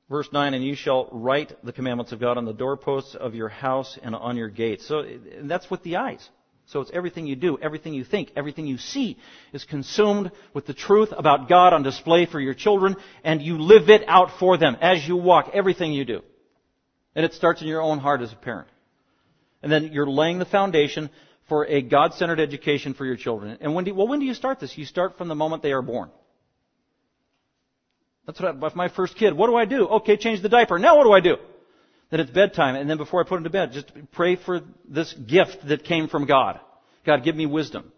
Verse 0.09 0.29
9, 0.33 0.55
and 0.55 0.65
you 0.65 0.75
shall 0.75 1.09
write 1.13 1.53
the 1.63 1.73
commandments 1.73 2.11
of 2.11 2.19
God 2.19 2.37
on 2.37 2.45
the 2.45 2.53
doorposts 2.53 3.15
of 3.15 3.37
your 3.37 3.49
house 3.49 3.97
and 4.03 4.17
on 4.17 4.37
your 4.37 4.49
gates. 4.49 4.89
So 4.89 5.05
that's 5.43 5.71
with 5.71 5.85
the 5.85 5.97
eyes. 5.97 6.29
So 6.71 6.81
it's 6.81 6.91
everything 6.95 7.27
you 7.27 7.35
do, 7.35 7.59
everything 7.61 7.95
you 7.95 8.05
think, 8.05 8.31
everything 8.37 8.65
you 8.65 8.79
see 8.79 9.19
is 9.53 9.65
consumed 9.65 10.31
with 10.55 10.67
the 10.67 10.73
truth 10.73 11.09
about 11.11 11.49
God 11.49 11.73
on 11.73 11.83
display 11.83 12.27
for 12.27 12.39
your 12.39 12.55
children, 12.55 12.95
and 13.25 13.43
you 13.43 13.59
live 13.59 13.91
it 13.91 14.05
out 14.07 14.39
for 14.39 14.57
them 14.57 14.77
as 14.81 15.07
you 15.07 15.17
walk, 15.17 15.51
everything 15.53 15.93
you 15.93 16.05
do. 16.05 16.23
And 17.17 17.25
it 17.25 17.35
starts 17.35 17.61
in 17.61 17.67
your 17.67 17.83
own 17.83 17.99
heart 17.99 18.21
as 18.21 18.33
a 18.33 18.37
parent. 18.37 18.69
And 19.65 19.73
then 19.73 19.93
you're 19.93 20.07
laying 20.07 20.39
the 20.39 20.45
foundation 20.45 21.11
for 21.49 21.67
a 21.67 21.83
God-centered 21.83 22.39
education 22.39 22.95
for 22.95 23.05
your 23.05 23.17
children. 23.17 23.59
And 23.61 23.75
when 23.75 23.85
do 23.85 23.93
well, 23.93 24.07
when 24.07 24.21
do 24.21 24.27
you 24.27 24.35
start 24.35 24.61
this? 24.61 24.79
You 24.79 24.85
start 24.85 25.19
from 25.19 25.27
the 25.27 25.35
moment 25.35 25.65
they 25.65 25.73
are 25.73 25.83
born. 25.83 26.11
That's 28.27 28.41
what 28.41 28.49
I, 28.49 28.57
with 28.57 28.77
my 28.77 28.89
first 28.89 29.17
kid. 29.17 29.37
What 29.37 29.49
do 29.49 29.57
I 29.57 29.65
do? 29.65 29.89
Okay, 29.89 30.17
change 30.17 30.41
the 30.41 30.49
diaper. 30.49 30.79
Now 30.79 30.99
what 30.99 31.05
do 31.05 31.13
I 31.13 31.21
do? 31.21 31.37
Then 32.11 32.21
it's 32.21 32.31
bedtime, 32.31 32.75
and 32.75 32.91
then 32.91 32.97
before 32.97 33.25
I 33.25 33.29
put 33.29 33.39
him 33.39 33.45
to 33.45 33.51
bed, 33.51 33.73
just 33.73 33.93
pray 34.13 34.37
for 34.37 34.61
this 34.89 35.13
gift 35.13 35.59
that 35.69 35.85
came 35.85 36.09
from 36.09 36.27
God. 36.27 36.59
God, 37.07 37.23
give 37.25 37.37
me 37.37 37.47
wisdom. 37.47 37.93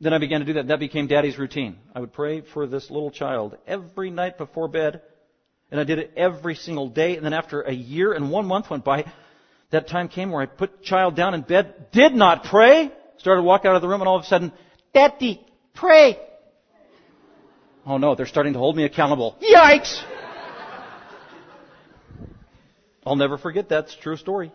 Then 0.00 0.12
I 0.12 0.18
began 0.18 0.40
to 0.40 0.46
do 0.46 0.52
that. 0.54 0.68
That 0.68 0.78
became 0.78 1.06
daddy's 1.06 1.38
routine. 1.38 1.78
I 1.94 2.00
would 2.00 2.12
pray 2.12 2.42
for 2.42 2.66
this 2.66 2.90
little 2.90 3.10
child 3.10 3.56
every 3.66 4.10
night 4.10 4.38
before 4.38 4.68
bed, 4.68 5.02
and 5.70 5.80
I 5.80 5.84
did 5.84 5.98
it 5.98 6.12
every 6.16 6.54
single 6.54 6.88
day. 6.88 7.16
And 7.16 7.24
then 7.24 7.32
after 7.32 7.62
a 7.62 7.72
year 7.72 8.12
and 8.12 8.30
one 8.30 8.46
month 8.46 8.70
went 8.70 8.84
by, 8.84 9.10
that 9.70 9.88
time 9.88 10.08
came 10.08 10.30
where 10.30 10.42
I 10.42 10.46
put 10.46 10.82
child 10.82 11.16
down 11.16 11.34
in 11.34 11.40
bed, 11.40 11.90
did 11.92 12.14
not 12.14 12.44
pray, 12.44 12.92
started 13.18 13.40
to 13.40 13.46
walk 13.46 13.64
out 13.64 13.74
of 13.74 13.82
the 13.82 13.88
room, 13.88 14.02
and 14.02 14.08
all 14.08 14.16
of 14.16 14.22
a 14.22 14.26
sudden, 14.26 14.52
Daddy, 14.94 15.44
pray. 15.74 16.18
Oh 17.84 17.98
no, 17.98 18.14
they're 18.14 18.26
starting 18.26 18.52
to 18.52 18.58
hold 18.58 18.76
me 18.76 18.84
accountable. 18.84 19.36
Yikes! 19.42 20.02
I'll 23.06 23.14
never 23.14 23.38
forget 23.38 23.68
that. 23.68 23.84
It's 23.84 23.94
a 23.94 24.00
true 24.00 24.16
story. 24.16 24.50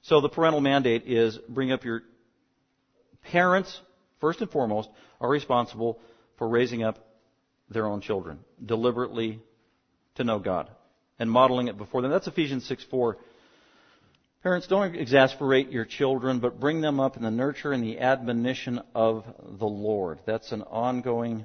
So 0.00 0.22
the 0.22 0.30
parental 0.30 0.62
mandate 0.62 1.04
is 1.06 1.38
bring 1.48 1.70
up 1.70 1.84
your 1.84 2.02
parents, 3.30 3.78
first 4.20 4.40
and 4.40 4.50
foremost, 4.50 4.88
are 5.20 5.28
responsible 5.28 6.00
for 6.38 6.48
raising 6.48 6.82
up 6.82 6.98
their 7.68 7.86
own 7.86 8.00
children 8.00 8.40
deliberately 8.64 9.40
to 10.14 10.24
know 10.24 10.38
God 10.38 10.70
and 11.18 11.30
modeling 11.30 11.68
it 11.68 11.76
before 11.76 12.00
them. 12.00 12.10
That's 12.10 12.26
Ephesians 12.26 12.66
6 12.66 12.84
4. 12.90 13.18
Parents, 14.42 14.66
don't 14.66 14.96
exasperate 14.96 15.70
your 15.70 15.84
children, 15.84 16.40
but 16.40 16.58
bring 16.58 16.80
them 16.80 16.98
up 16.98 17.16
in 17.16 17.22
the 17.22 17.30
nurture 17.30 17.72
and 17.72 17.84
the 17.84 18.00
admonition 18.00 18.80
of 18.94 19.24
the 19.58 19.68
Lord. 19.68 20.20
That's 20.26 20.50
an 20.52 20.62
ongoing 20.62 21.44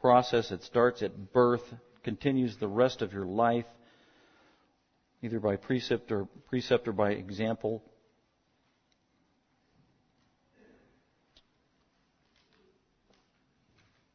process. 0.00 0.50
It 0.50 0.64
starts 0.64 1.02
at 1.02 1.32
birth, 1.32 1.62
continues 2.04 2.56
the 2.56 2.68
rest 2.68 3.02
of 3.02 3.12
your 3.12 3.26
life, 3.26 3.66
either 5.22 5.40
by 5.40 5.56
precept 5.56 6.12
or 6.12 6.26
precept 6.48 6.86
or 6.86 6.92
by 6.92 7.10
example. 7.10 7.82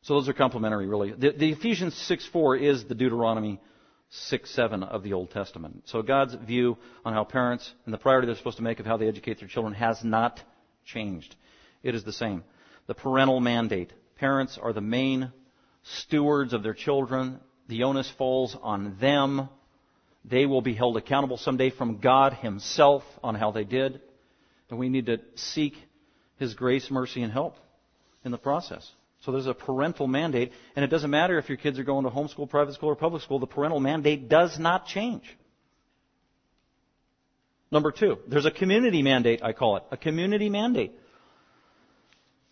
So 0.03 0.15
those 0.15 0.29
are 0.29 0.33
complementary, 0.33 0.87
really. 0.87 1.11
The, 1.11 1.33
the 1.33 1.51
Ephesians 1.51 1.93
6 1.95 2.25
4 2.27 2.55
is 2.55 2.85
the 2.85 2.95
Deuteronomy 2.95 3.59
6 4.09 4.49
7 4.49 4.81
of 4.81 5.03
the 5.03 5.13
Old 5.13 5.29
Testament. 5.29 5.83
So 5.85 6.01
God's 6.01 6.33
view 6.33 6.77
on 7.05 7.13
how 7.13 7.23
parents 7.23 7.71
and 7.85 7.93
the 7.93 7.99
priority 7.99 8.25
they're 8.25 8.35
supposed 8.35 8.57
to 8.57 8.63
make 8.63 8.79
of 8.79 8.87
how 8.87 8.97
they 8.97 9.07
educate 9.07 9.39
their 9.39 9.47
children 9.47 9.75
has 9.75 10.03
not 10.03 10.41
changed. 10.83 11.35
It 11.83 11.93
is 11.93 12.03
the 12.03 12.11
same. 12.11 12.43
The 12.87 12.95
parental 12.95 13.39
mandate. 13.39 13.93
Parents 14.15 14.57
are 14.59 14.73
the 14.73 14.81
main 14.81 15.31
stewards 15.83 16.53
of 16.53 16.63
their 16.63 16.73
children. 16.73 17.39
The 17.69 17.83
onus 17.83 18.11
falls 18.17 18.57
on 18.61 18.97
them. 18.99 19.47
They 20.25 20.47
will 20.47 20.61
be 20.61 20.73
held 20.73 20.97
accountable 20.97 21.37
someday 21.37 21.69
from 21.69 21.99
God 21.99 22.33
Himself 22.33 23.03
on 23.23 23.35
how 23.35 23.51
they 23.51 23.63
did. 23.63 24.01
And 24.69 24.79
we 24.79 24.89
need 24.89 25.05
to 25.05 25.19
seek 25.35 25.75
His 26.37 26.55
grace, 26.55 26.89
mercy, 26.89 27.21
and 27.21 27.31
help 27.31 27.55
in 28.25 28.31
the 28.31 28.39
process. 28.39 28.91
So 29.21 29.31
there's 29.31 29.47
a 29.47 29.53
parental 29.53 30.07
mandate, 30.07 30.51
and 30.75 30.83
it 30.83 30.87
doesn't 30.87 31.11
matter 31.11 31.37
if 31.37 31.47
your 31.47 31.57
kids 31.57 31.77
are 31.77 31.83
going 31.83 32.05
to 32.05 32.09
homeschool, 32.09 32.49
private 32.49 32.73
school, 32.73 32.89
or 32.89 32.95
public 32.95 33.21
school, 33.21 33.37
the 33.37 33.47
parental 33.47 33.79
mandate 33.79 34.29
does 34.29 34.57
not 34.57 34.87
change. 34.87 35.23
Number 37.71 37.91
two, 37.91 38.17
there's 38.27 38.45
a 38.45 38.51
community 38.51 39.03
mandate, 39.03 39.43
I 39.43 39.53
call 39.53 39.77
it. 39.77 39.83
A 39.91 39.97
community 39.97 40.49
mandate. 40.49 40.93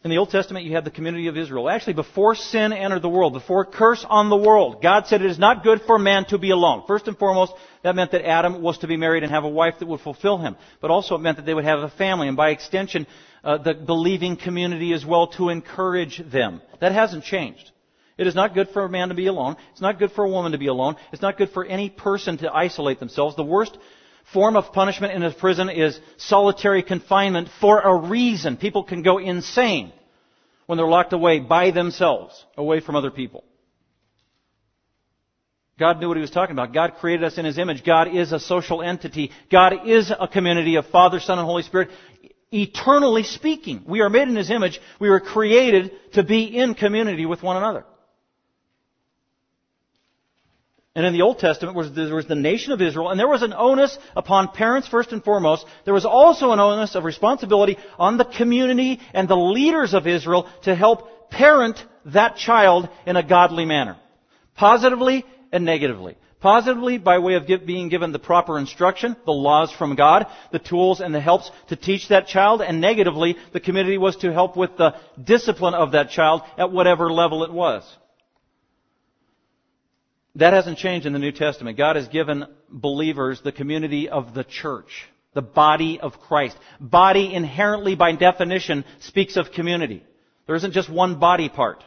In 0.04 0.12
the 0.12 0.20
Old 0.20 0.30
Testament, 0.30 0.66
you 0.66 0.76
have 0.76 0.84
the 0.84 0.92
community 0.92 1.28
of 1.28 1.38
Israel. 1.38 1.68
Actually, 1.68 1.94
before 1.94 2.36
sin 2.36 2.72
entered 2.72 3.02
the 3.02 3.10
world, 3.10 3.34
before 3.34 3.66
curse 3.66 4.06
on 4.08 4.30
the 4.30 4.38
world, 4.38 4.80
God 4.82 5.08
said 5.08 5.22
it 5.22 5.32
is 5.32 5.40
not 5.40 5.64
good 5.64 5.82
for 5.88 5.98
man 5.98 6.26
to 6.26 6.38
be 6.38 6.52
alone. 6.52 6.84
First 6.86 7.08
and 7.08 7.18
foremost, 7.18 7.54
that 7.82 7.96
meant 7.96 8.12
that 8.12 8.24
Adam 8.24 8.62
was 8.62 8.78
to 8.80 8.88
be 8.88 8.96
married 8.96 9.24
and 9.24 9.32
have 9.32 9.44
a 9.44 9.50
wife 9.50 9.80
that 9.80 9.88
would 9.88 10.02
fulfill 10.02 10.38
him. 10.38 10.56
But 10.82 10.92
also 10.92 11.16
it 11.16 11.22
meant 11.22 11.38
that 11.38 11.48
they 11.48 11.54
would 11.54 11.66
have 11.66 11.80
a 11.80 11.90
family, 11.90 12.28
and 12.28 12.38
by 12.38 12.52
extension, 12.52 13.08
uh, 13.44 13.58
the 13.58 13.74
believing 13.74 14.38
community 14.38 14.94
as 14.94 15.04
well 15.04 15.28
to 15.30 15.50
encourage 15.50 16.22
them. 16.32 16.62
That 16.80 16.92
hasn't 16.92 17.24
changed. 17.24 17.72
It 18.20 18.28
is 18.28 18.36
not 18.36 18.54
good 18.54 18.70
for 18.70 18.86
a 18.86 18.90
man 18.90 19.10
to 19.10 19.16
be 19.16 19.28
alone. 19.28 19.58
It's 19.72 19.82
not 19.82 19.98
good 19.98 20.12
for 20.12 20.26
a 20.26 20.30
woman 20.30 20.52
to 20.52 20.58
be 20.60 20.68
alone. 20.68 20.96
It's 21.12 21.22
not 21.24 21.38
good 21.40 21.50
for 21.50 21.66
any 21.66 21.90
person 21.90 22.38
to 22.40 22.54
isolate 22.54 23.00
themselves. 23.00 23.36
The 23.36 23.44
worst 23.44 23.78
form 24.34 24.56
of 24.56 24.74
punishment 24.74 25.14
in 25.14 25.24
a 25.24 25.32
prison 25.32 25.70
is 25.70 26.00
solitary 26.18 26.84
confinement 26.84 27.50
for 27.60 27.80
a 27.80 28.08
reason. 28.08 28.58
People 28.58 28.84
can 28.84 29.02
go 29.02 29.18
insane 29.18 29.92
when 30.66 30.78
they're 30.78 30.88
locked 30.88 31.14
away 31.14 31.40
by 31.40 31.72
themselves, 31.72 32.46
away 32.58 32.80
from 32.80 32.96
other 32.96 33.12
people. 33.12 33.44
God 35.80 36.00
knew 36.00 36.08
what 36.08 36.18
he 36.18 36.22
was 36.22 36.32
talking 36.32 36.54
about. 36.54 36.74
God 36.74 36.96
created 37.00 37.24
us 37.24 37.38
in 37.38 37.46
his 37.46 37.60
image. 37.60 37.86
God 37.86 38.08
is 38.14 38.32
a 38.32 38.40
social 38.40 38.82
entity. 38.82 39.32
God 39.52 39.88
is 39.88 40.12
a 40.12 40.28
community 40.28 40.76
of 40.76 40.88
Father, 40.88 41.20
Son, 41.20 41.38
and 41.38 41.46
Holy 41.46 41.62
Spirit 41.62 41.90
eternally 42.52 43.24
speaking. 43.24 43.84
We 43.86 44.02
are 44.02 44.10
made 44.10 44.28
in 44.28 44.36
His 44.36 44.50
image. 44.50 44.80
We 45.00 45.10
were 45.10 45.20
created 45.20 45.92
to 46.14 46.24
be 46.24 46.44
in 46.46 46.76
community 46.76 47.26
with 47.26 47.44
one 47.44 47.58
another. 47.58 47.86
And 50.98 51.06
in 51.06 51.14
the 51.14 51.22
Old 51.22 51.38
Testament, 51.38 51.78
there 51.94 52.16
was 52.16 52.26
the 52.26 52.34
nation 52.34 52.72
of 52.72 52.82
Israel, 52.82 53.10
and 53.10 53.20
there 53.20 53.28
was 53.28 53.44
an 53.44 53.54
onus 53.54 53.96
upon 54.16 54.48
parents 54.48 54.88
first 54.88 55.12
and 55.12 55.24
foremost. 55.24 55.64
There 55.86 55.94
was 55.94 56.08
also 56.08 56.54
an 56.54 56.60
onus 56.60 56.96
of 56.96 57.04
responsibility 57.04 57.78
on 58.00 58.18
the 58.18 58.26
community 58.26 59.00
and 59.14 59.28
the 59.28 59.36
leaders 59.36 59.94
of 59.94 60.08
Israel 60.08 60.50
to 60.64 60.74
help 60.74 61.30
parent 61.30 61.78
that 62.06 62.38
child 62.38 62.90
in 63.06 63.16
a 63.16 63.22
godly 63.22 63.64
manner. 63.64 63.96
Positively 64.56 65.24
and 65.52 65.66
negatively. 65.66 66.18
Positively, 66.40 66.98
by 66.98 67.20
way 67.20 67.36
of 67.36 67.46
being 67.68 67.90
given 67.90 68.12
the 68.12 68.18
proper 68.18 68.58
instruction, 68.58 69.16
the 69.24 69.32
laws 69.32 69.72
from 69.72 69.96
God, 69.96 70.26
the 70.52 70.58
tools 70.58 71.00
and 71.00 71.14
the 71.14 71.22
helps 71.22 71.52
to 71.68 71.76
teach 71.76 72.08
that 72.08 72.26
child, 72.26 72.64
and 72.64 72.82
negatively, 72.82 73.38
the 73.54 73.60
community 73.60 74.00
was 74.00 74.16
to 74.16 74.34
help 74.34 74.58
with 74.58 74.76
the 74.78 74.96
discipline 75.24 75.76
of 75.76 75.92
that 75.92 76.10
child 76.10 76.42
at 76.58 76.72
whatever 76.72 77.14
level 77.14 77.44
it 77.44 77.54
was. 77.54 77.84
That 80.38 80.54
hasn't 80.54 80.78
changed 80.78 81.08
in 81.08 81.14
the 81.14 81.20
New 81.20 81.32
Testament. 81.32 81.78
God 81.78 81.96
has 81.96 82.08
given 82.08 82.46
believers 82.70 83.42
the 83.42 83.52
community 83.52 84.08
of 84.08 84.36
the 84.36 84.44
church, 84.44 85.08
the 85.34 85.42
body 85.42 86.00
of 86.00 86.20
Christ. 86.20 86.56
Body 86.80 87.34
inherently 87.34 87.96
by 87.96 88.12
definition 88.12 88.86
speaks 89.00 89.36
of 89.36 89.52
community. 89.52 90.04
There 90.46 90.56
isn't 90.56 90.74
just 90.74 90.92
one 90.92 91.20
body 91.20 91.50
part. 91.50 91.84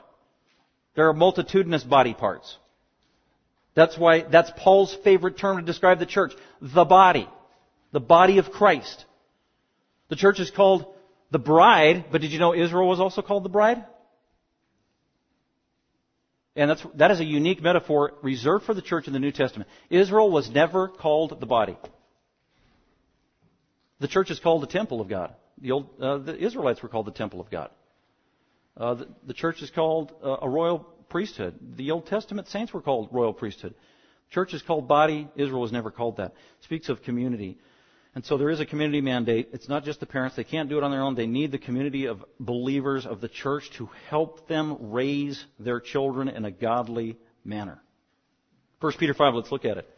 There 0.96 1.08
are 1.08 1.12
multitudinous 1.12 1.84
body 1.84 2.12
parts. 2.12 2.56
That's 3.74 3.96
why, 3.96 4.22
that's 4.22 4.50
Paul's 4.56 4.96
favorite 5.04 5.38
term 5.38 5.58
to 5.58 5.62
describe 5.62 6.00
the 6.00 6.06
church. 6.06 6.32
The 6.60 6.84
body. 6.84 7.28
The 7.92 8.00
body 8.00 8.38
of 8.38 8.50
Christ. 8.50 9.04
The 10.08 10.16
church 10.16 10.40
is 10.40 10.50
called 10.50 10.92
the 11.30 11.38
bride, 11.38 12.06
but 12.10 12.20
did 12.20 12.32
you 12.32 12.40
know 12.40 12.52
Israel 12.52 12.88
was 12.88 12.98
also 12.98 13.22
called 13.22 13.44
the 13.44 13.48
bride? 13.48 13.84
And 16.56 16.70
that's, 16.70 16.84
that 16.96 17.10
is 17.10 17.20
a 17.20 17.24
unique 17.24 17.62
metaphor 17.62 18.14
reserved 18.22 18.64
for 18.64 18.74
the 18.74 18.82
church 18.82 19.06
in 19.06 19.12
the 19.12 19.20
New 19.20 19.30
Testament. 19.30 19.70
Israel 19.88 20.30
was 20.30 20.50
never 20.50 20.88
called 20.88 21.38
the 21.40 21.46
body. 21.46 21.76
The 24.00 24.08
church 24.08 24.30
is 24.30 24.40
called 24.40 24.62
the 24.62 24.66
temple 24.66 25.00
of 25.00 25.08
God. 25.08 25.34
The, 25.60 25.72
old, 25.72 25.90
uh, 26.00 26.18
the 26.18 26.36
Israelites 26.36 26.82
were 26.82 26.88
called 26.88 27.06
the 27.06 27.12
temple 27.12 27.40
of 27.40 27.50
God. 27.50 27.70
Uh, 28.76 28.94
the, 28.94 29.08
the, 29.26 29.34
church 29.34 29.62
is 29.62 29.70
called 29.70 30.12
uh, 30.24 30.38
a 30.42 30.48
royal 30.48 30.78
priesthood. 31.08 31.54
The 31.76 31.90
Old 31.90 32.06
Testament 32.06 32.48
saints 32.48 32.72
were 32.72 32.80
called 32.80 33.10
royal 33.12 33.34
priesthood. 33.34 33.74
Church 34.30 34.54
is 34.54 34.62
called 34.62 34.88
body. 34.88 35.28
Israel 35.36 35.60
was 35.60 35.72
never 35.72 35.90
called 35.90 36.16
that. 36.16 36.32
Speaks 36.60 36.88
of 36.88 37.02
community. 37.02 37.58
And 38.14 38.24
so 38.24 38.36
there 38.36 38.50
is 38.50 38.58
a 38.58 38.66
community 38.66 39.00
mandate. 39.00 39.50
It's 39.52 39.68
not 39.68 39.84
just 39.84 40.00
the 40.00 40.06
parents. 40.06 40.34
They 40.36 40.44
can't 40.44 40.68
do 40.68 40.78
it 40.78 40.84
on 40.84 40.90
their 40.90 41.02
own. 41.02 41.14
They 41.14 41.28
need 41.28 41.52
the 41.52 41.58
community 41.58 42.06
of 42.06 42.24
believers 42.40 43.06
of 43.06 43.20
the 43.20 43.28
church 43.28 43.70
to 43.76 43.88
help 44.08 44.48
them 44.48 44.90
raise 44.90 45.44
their 45.60 45.78
children 45.78 46.28
in 46.28 46.44
a 46.44 46.50
godly 46.50 47.16
manner. 47.44 47.80
1 48.80 48.92
Peter 48.98 49.14
5, 49.14 49.34
let's 49.34 49.52
look 49.52 49.64
at 49.64 49.78
it. 49.78 49.88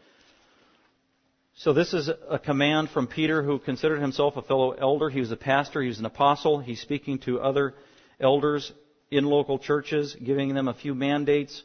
So 1.55 1.73
this 1.73 1.95
is 1.95 2.11
a 2.29 2.39
command 2.39 2.91
from 2.91 3.07
Peter 3.07 3.43
who 3.43 3.59
considered 3.59 4.01
himself 4.01 4.37
a 4.37 4.43
fellow 4.43 4.73
elder. 4.73 5.09
He 5.09 5.21
was 5.21 5.31
a 5.31 5.37
pastor. 5.37 5.81
He 5.81 5.89
was 5.89 5.99
an 5.99 6.07
apostle. 6.07 6.59
He's 6.61 6.81
speaking 6.81 7.19
to 7.21 7.41
other 7.41 7.75
elders 8.21 8.73
in 9.11 9.25
local 9.25 9.59
churches, 9.59 10.17
giving 10.23 10.55
them 10.55 10.69
a 10.69 10.75
few 10.75 10.95
mandates 10.95 11.63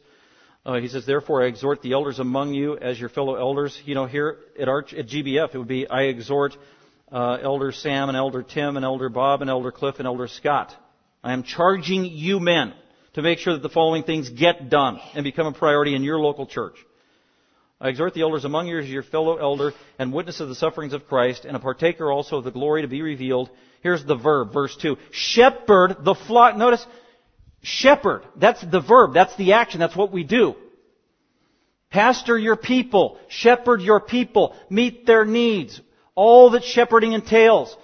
Uh, 0.68 0.80
he 0.80 0.88
says, 0.88 1.06
therefore 1.06 1.42
I 1.42 1.46
exhort 1.46 1.80
the 1.80 1.94
elders 1.94 2.18
among 2.18 2.52
you 2.52 2.76
as 2.76 3.00
your 3.00 3.08
fellow 3.08 3.36
elders. 3.36 3.80
You 3.86 3.94
know, 3.94 4.04
here 4.04 4.36
at, 4.60 4.68
our, 4.68 4.80
at 4.80 5.08
GBF, 5.08 5.54
it 5.54 5.56
would 5.56 5.66
be, 5.66 5.88
I 5.88 6.02
exhort 6.02 6.54
uh, 7.10 7.38
Elder 7.42 7.72
Sam 7.72 8.10
and 8.10 8.18
Elder 8.18 8.42
Tim 8.42 8.76
and 8.76 8.84
Elder 8.84 9.08
Bob 9.08 9.40
and 9.40 9.48
Elder 9.48 9.72
Cliff 9.72 9.94
and 9.96 10.06
Elder 10.06 10.28
Scott. 10.28 10.76
I 11.24 11.32
am 11.32 11.42
charging 11.42 12.04
you 12.04 12.38
men 12.38 12.74
to 13.14 13.22
make 13.22 13.38
sure 13.38 13.54
that 13.54 13.62
the 13.62 13.70
following 13.70 14.02
things 14.02 14.28
get 14.28 14.68
done 14.68 15.00
and 15.14 15.24
become 15.24 15.46
a 15.46 15.52
priority 15.52 15.94
in 15.94 16.02
your 16.02 16.18
local 16.18 16.46
church. 16.46 16.76
I 17.80 17.88
exhort 17.88 18.12
the 18.12 18.20
elders 18.20 18.44
among 18.44 18.68
you 18.68 18.78
as 18.78 18.90
your 18.90 19.04
fellow 19.04 19.38
elder 19.38 19.72
and 19.98 20.12
witness 20.12 20.40
of 20.40 20.50
the 20.50 20.54
sufferings 20.54 20.92
of 20.92 21.08
Christ 21.08 21.46
and 21.46 21.56
a 21.56 21.60
partaker 21.60 22.12
also 22.12 22.36
of 22.36 22.44
the 22.44 22.50
glory 22.50 22.82
to 22.82 22.88
be 22.88 23.00
revealed. 23.00 23.48
Here's 23.80 24.04
the 24.04 24.16
verb, 24.16 24.52
verse 24.52 24.76
2. 24.76 24.98
Shepherd 25.12 26.04
the 26.04 26.14
flock. 26.14 26.58
Notice, 26.58 26.86
shepherd. 27.62 28.24
That's 28.36 28.60
the 28.62 28.80
verb. 28.80 29.14
That's 29.14 29.34
the 29.36 29.54
action. 29.54 29.80
That's 29.80 29.96
what 29.96 30.12
we 30.12 30.24
do. 30.24 30.54
Pastor 31.90 32.38
your 32.38 32.56
people. 32.56 33.18
Shepherd 33.28 33.80
your 33.80 34.00
people. 34.00 34.54
Meet 34.70 35.06
their 35.06 35.24
needs. 35.24 35.80
All 36.14 36.50
that 36.50 36.64
shepherding 36.64 37.12
entails. 37.12 37.76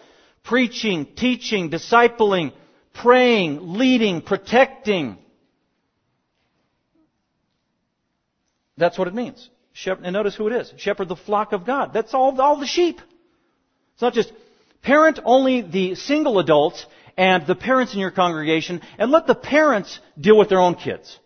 Preaching, 0.43 1.07
teaching, 1.17 1.71
discipling, 1.71 2.53
praying, 2.93 3.59
leading, 3.75 4.21
protecting. 4.21 5.19
That's 8.77 8.99
what 8.99 9.09
it 9.09 9.15
means. 9.15 9.49
Shepherd, 9.73 10.05
and 10.05 10.13
notice 10.13 10.35
who 10.35 10.49
it 10.49 10.53
is. 10.53 10.73
Shepherd 10.77 11.09
the 11.09 11.17
flock 11.17 11.53
of 11.53 11.65
God. 11.65 11.93
That's 11.93 12.15
all, 12.15 12.41
all 12.41 12.59
the 12.59 12.67
sheep. 12.67 13.01
It's 13.95 14.03
not 14.03 14.13
just 14.13 14.33
parent 14.83 15.19
only 15.25 15.63
the 15.63 15.95
single 15.95 16.39
adults 16.39 16.85
and 17.17 17.47
the 17.47 17.55
parents 17.55 17.95
in 17.95 18.01
your 18.01 18.11
congregation 18.11 18.81
and 18.99 19.11
let 19.11 19.27
the 19.27 19.35
parents 19.35 20.01
deal 20.21 20.37
with 20.37 20.49
their 20.49 20.61
own 20.61 20.75
kids. 20.75 21.19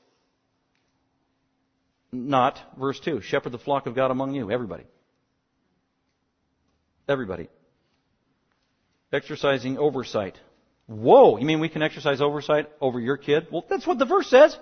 Not, 2.13 2.59
verse 2.79 2.99
2, 3.01 3.21
shepherd 3.21 3.53
the 3.53 3.59
flock 3.59 3.87
of 3.87 3.95
God 3.95 4.11
among 4.11 4.35
you, 4.35 4.51
everybody. 4.51 4.85
Everybody. 7.09 7.49
Exercising 9.13 9.79
oversight. 9.79 10.39
Whoa, 10.87 11.37
you 11.37 11.45
mean 11.45 11.61
we 11.61 11.69
can 11.69 11.83
exercise 11.83 12.21
oversight 12.21 12.69
over 12.81 12.99
your 12.99 13.17
kid? 13.17 13.49
Well, 13.51 13.65
that's 13.69 13.87
what 13.87 13.99
the 13.99 14.07
verse 14.07 14.29
says. 14.29 14.57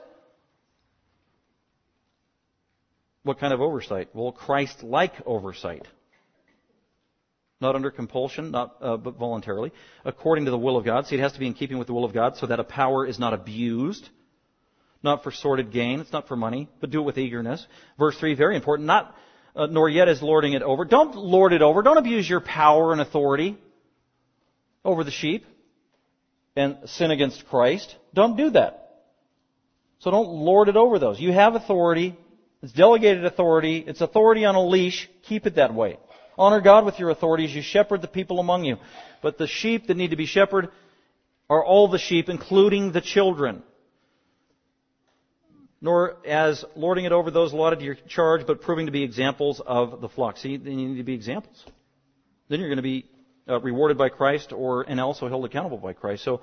What 3.23 3.39
kind 3.41 3.53
of 3.53 3.61
oversight? 3.61 4.11
Well, 4.15 4.33
Christ-like 4.33 5.15
oversight. 5.25 5.87
Not 7.61 7.75
under 7.75 7.91
compulsion, 7.91 8.51
not 8.51 8.77
uh, 8.83 8.99
but 8.99 9.17
voluntarily, 9.17 9.73
according 10.05 10.45
to 10.45 10.51
the 10.51 10.59
will 10.59 10.77
of 10.77 10.85
God. 10.85 11.07
See, 11.07 11.17
it 11.17 11.21
has 11.21 11.33
to 11.33 11.39
be 11.39 11.47
in 11.47 11.55
keeping 11.55 11.79
with 11.79 11.87
the 11.87 11.95
will 11.95 12.05
of 12.05 12.13
God, 12.13 12.37
so 12.37 12.47
that 12.47 12.61
a 12.61 12.65
power 12.65 13.07
is 13.07 13.19
not 13.19 13.33
abused, 13.33 14.09
not 15.03 15.23
for 15.23 15.31
sordid 15.31 15.73
gain. 15.73 16.01
It's 16.01 16.13
not 16.13 16.29
for 16.29 16.37
money, 16.37 16.69
but 16.81 16.91
do 16.91 17.01
it 17.01 17.05
with 17.05 17.17
eagerness. 17.17 17.67
Verse 17.99 18.19
three, 18.19 18.35
very 18.35 18.57
important. 18.57 18.87
Not 18.87 19.15
uh, 19.55 19.67
nor 19.67 19.89
yet 19.89 20.09
is 20.09 20.21
lording 20.21 20.53
it 20.53 20.63
over. 20.63 20.85
Don't 20.85 21.15
lord 21.15 21.55
it 21.55 21.63
over. 21.63 21.83
Don't 21.83 21.97
abuse 21.97 22.29
your 22.29 22.41
power 22.41 22.93
and 22.93 23.01
authority 23.01 23.57
over 24.85 25.03
the 25.03 25.11
sheep 25.11 25.47
and 26.55 26.77
sin 26.85 27.11
against 27.11 27.47
Christ. 27.49 27.97
Don't 28.13 28.37
do 28.37 28.51
that. 28.51 28.83
So 30.01 30.11
don't 30.11 30.29
lord 30.29 30.69
it 30.69 30.77
over 30.77 30.99
those. 30.99 31.19
You 31.19 31.33
have 31.33 31.55
authority. 31.55 32.17
It's 32.63 32.73
delegated 32.73 33.25
authority. 33.25 33.79
It's 33.79 34.03
authority 34.03 34.45
on 34.45 34.57
a 34.57 34.63
leash. 34.63 35.09
Keep 35.23 35.47
it 35.47 35.55
that 35.55 35.73
way. 35.73 35.99
Honor 36.39 36.61
God 36.61 36.85
with 36.85 36.99
your 36.99 37.11
authorities. 37.11 37.55
you 37.55 37.63
shepherd 37.63 38.03
the 38.03 38.09
people 38.09 38.41
among 38.41 38.65
you. 38.65 38.77
But 39.23 39.39
the 39.39 39.47
sheep 39.47 39.87
that 39.87 39.97
need 39.97 40.11
to 40.11 40.17
be 40.17 40.27
shepherded 40.27 40.71
are 41.49 41.65
all 41.65 41.89
the 41.89 41.99
sheep, 41.99 42.29
including 42.29 42.93
the 42.93 43.01
children 43.01 43.63
nor 45.81 46.17
as 46.27 46.65
lording 46.75 47.05
it 47.05 47.13
over 47.13 47.31
those 47.31 47.53
allotted 47.53 47.79
to 47.79 47.85
your 47.85 47.97
charge, 48.09 48.47
but 48.47 48.61
proving 48.61 48.87
to 48.87 48.93
be 48.93 49.03
examples 49.03 49.61
of 49.65 50.01
the 50.01 50.09
flock. 50.09 50.37
See, 50.37 50.57
then 50.57 50.79
you 50.79 50.89
need 50.89 50.97
to 50.97 51.05
be 51.05 51.15
examples. 51.15 51.65
Then 52.49 52.61
you're 52.61 52.69
going 52.69 52.79
to 52.79 52.83
be 52.83 53.07
uh, 53.49 53.61
rewarded 53.61 53.99
by 53.99 54.09
Christ, 54.09 54.53
or 54.53 54.83
and 54.83 55.01
also 55.01 55.29
held 55.29 55.45
accountable 55.45 55.79
by 55.79 55.93
Christ. 55.93 56.25
So. 56.25 56.43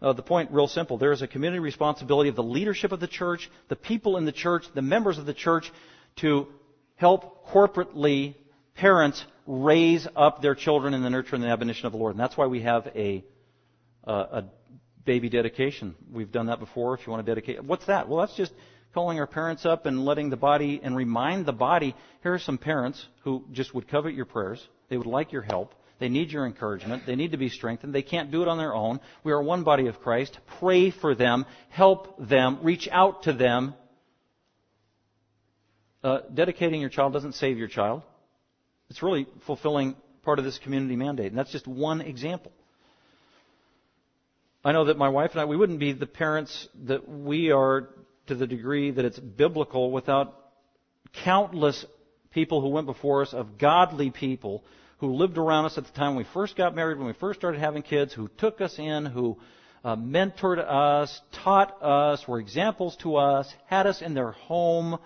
Uh, 0.00 0.12
the 0.12 0.20
point, 0.20 0.50
real 0.50 0.66
simple. 0.66 0.98
There 0.98 1.12
is 1.12 1.22
a 1.22 1.28
community 1.28 1.60
responsibility 1.60 2.28
of 2.28 2.34
the 2.34 2.42
leadership 2.42 2.90
of 2.90 2.98
the 2.98 3.06
church, 3.06 3.48
the 3.68 3.76
people 3.76 4.16
in 4.16 4.24
the 4.24 4.32
church, 4.32 4.64
the 4.74 4.82
members 4.82 5.16
of 5.16 5.26
the 5.26 5.32
church, 5.32 5.70
to 6.16 6.48
help 6.96 7.46
corporately 7.46 8.34
parents 8.74 9.24
raise 9.46 10.06
up 10.16 10.42
their 10.42 10.54
children 10.54 10.94
in 10.94 11.02
the 11.02 11.10
nurture 11.10 11.34
and 11.34 11.44
the 11.44 11.48
admonition 11.48 11.86
of 11.86 11.92
the 11.92 11.98
Lord. 11.98 12.12
And 12.12 12.20
that's 12.20 12.36
why 12.36 12.46
we 12.46 12.62
have 12.62 12.86
a, 12.94 13.24
uh, 14.06 14.12
a 14.12 14.44
baby 15.04 15.28
dedication. 15.28 15.94
We've 16.10 16.30
done 16.30 16.46
that 16.46 16.60
before. 16.60 16.94
If 16.94 17.06
you 17.06 17.12
want 17.12 17.24
to 17.24 17.30
dedicate, 17.30 17.62
what's 17.64 17.86
that? 17.86 18.08
Well, 18.08 18.20
that's 18.20 18.36
just 18.36 18.52
calling 18.94 19.18
our 19.18 19.26
parents 19.26 19.64
up 19.64 19.86
and 19.86 20.04
letting 20.04 20.30
the 20.30 20.36
body 20.36 20.80
and 20.82 20.96
remind 20.96 21.46
the 21.46 21.52
body. 21.52 21.94
Here 22.22 22.34
are 22.34 22.38
some 22.38 22.58
parents 22.58 23.04
who 23.24 23.44
just 23.52 23.74
would 23.74 23.88
covet 23.88 24.14
your 24.14 24.26
prayers. 24.26 24.66
They 24.88 24.96
would 24.96 25.06
like 25.06 25.32
your 25.32 25.42
help. 25.42 25.74
They 25.98 26.08
need 26.08 26.30
your 26.30 26.46
encouragement. 26.46 27.04
They 27.06 27.14
need 27.14 27.30
to 27.30 27.38
be 27.38 27.48
strengthened. 27.48 27.94
They 27.94 28.02
can't 28.02 28.30
do 28.30 28.42
it 28.42 28.48
on 28.48 28.58
their 28.58 28.74
own. 28.74 29.00
We 29.22 29.32
are 29.32 29.42
one 29.42 29.62
body 29.62 29.86
of 29.86 30.00
Christ. 30.00 30.38
Pray 30.58 30.90
for 30.90 31.14
them. 31.14 31.46
Help 31.70 32.28
them. 32.28 32.58
Reach 32.62 32.88
out 32.90 33.22
to 33.24 33.32
them. 33.32 33.74
Uh, 36.02 36.18
dedicating 36.34 36.80
your 36.80 36.90
child 36.90 37.12
doesn't 37.12 37.34
save 37.34 37.56
your 37.56 37.68
child. 37.68 38.02
It's 38.90 39.02
really 39.02 39.26
fulfilling 39.46 39.96
part 40.22 40.38
of 40.38 40.44
this 40.44 40.58
community 40.58 40.96
mandate. 40.96 41.26
And 41.26 41.38
that's 41.38 41.50
just 41.50 41.66
one 41.66 42.00
example. 42.00 42.52
I 44.64 44.72
know 44.72 44.84
that 44.84 44.96
my 44.96 45.08
wife 45.08 45.32
and 45.32 45.40
I, 45.40 45.44
we 45.44 45.56
wouldn't 45.56 45.80
be 45.80 45.92
the 45.92 46.06
parents 46.06 46.68
that 46.84 47.08
we 47.08 47.50
are 47.50 47.88
to 48.28 48.34
the 48.34 48.46
degree 48.46 48.92
that 48.92 49.04
it's 49.04 49.18
biblical 49.18 49.90
without 49.90 50.34
countless 51.24 51.84
people 52.30 52.60
who 52.60 52.68
went 52.68 52.86
before 52.86 53.22
us 53.22 53.32
of 53.32 53.58
godly 53.58 54.10
people 54.10 54.62
who 54.98 55.14
lived 55.14 55.36
around 55.36 55.64
us 55.64 55.76
at 55.76 55.84
the 55.84 55.92
time 55.92 56.14
we 56.14 56.24
first 56.32 56.56
got 56.56 56.76
married, 56.76 56.96
when 56.96 57.08
we 57.08 57.12
first 57.12 57.40
started 57.40 57.58
having 57.58 57.82
kids, 57.82 58.14
who 58.14 58.28
took 58.38 58.60
us 58.60 58.78
in, 58.78 59.04
who 59.04 59.36
uh, 59.84 59.96
mentored 59.96 60.58
us, 60.58 61.20
taught 61.42 61.82
us, 61.82 62.26
were 62.28 62.38
examples 62.38 62.96
to 62.98 63.16
us, 63.16 63.52
had 63.66 63.88
us 63.88 64.00
in 64.00 64.14
their 64.14 64.30
home, 64.30 64.96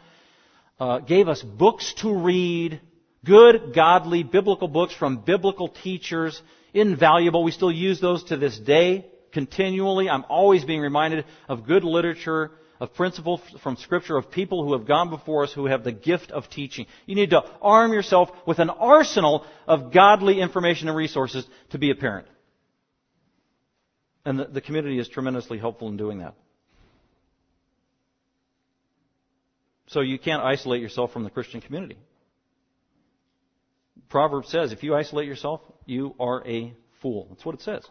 uh, 0.79 0.99
gave 0.99 1.29
us 1.29 1.43
books 1.43 1.95
to 1.95 2.14
read, 2.14 2.79
good, 3.27 3.74
godly, 3.74 4.22
biblical 4.22 4.68
books 4.68 4.95
from 4.95 5.18
biblical 5.18 5.68
teachers, 5.68 6.41
invaluable. 6.72 7.45
We 7.45 7.51
still 7.51 7.72
use 7.72 8.01
those 8.01 8.24
to 8.24 8.37
this 8.37 8.59
day 8.59 9.07
continually. 9.33 10.09
I'm 10.09 10.24
always 10.29 10.64
being 10.64 10.81
reminded 10.81 11.24
of 11.49 11.66
good 11.66 11.85
literature, 11.85 12.53
of 12.81 12.95
principles 12.95 13.41
from 13.62 13.77
Scripture, 13.77 14.16
of 14.16 14.31
people 14.31 14.64
who 14.64 14.72
have 14.72 14.87
gone 14.87 15.11
before 15.11 15.45
us 15.45 15.53
who 15.53 15.66
have 15.66 15.85
the 15.85 15.93
gift 15.93 16.31
of 16.31 16.49
teaching. 16.49 16.87
You 17.07 17.16
need 17.16 17.31
to 17.31 17.43
arm 17.61 17.93
yourself 17.93 18.31
with 18.47 18.59
an 18.59 18.70
arsenal 18.70 19.45
of 19.66 19.93
godly 19.93 20.41
information 20.41 20.89
and 20.89 20.97
resources 20.97 21.47
to 21.70 21.79
be 21.79 21.91
a 21.91 21.95
parent. 21.95 22.29
And 24.24 24.39
the, 24.39 24.45
the 24.47 24.61
community 24.61 24.99
is 24.99 25.09
tremendously 25.09 25.59
helpful 25.59 25.89
in 25.89 25.97
doing 25.97 26.18
that. 26.18 26.35
So 29.89 30.01
you 30.01 30.18
can't 30.18 30.43
isolate 30.43 30.83
yourself 30.83 31.12
from 31.12 31.24
the 31.24 31.31
Christian 31.31 31.61
community. 31.61 31.97
Proverbs 34.09 34.48
says 34.48 34.72
if 34.72 34.82
you 34.82 34.94
isolate 34.94 35.26
yourself, 35.26 35.61
you 35.84 36.14
are 36.18 36.46
a 36.46 36.74
fool. 37.02 37.26
That's 37.30 37.44
what 37.44 37.54
it 37.54 37.62
says. 37.62 37.84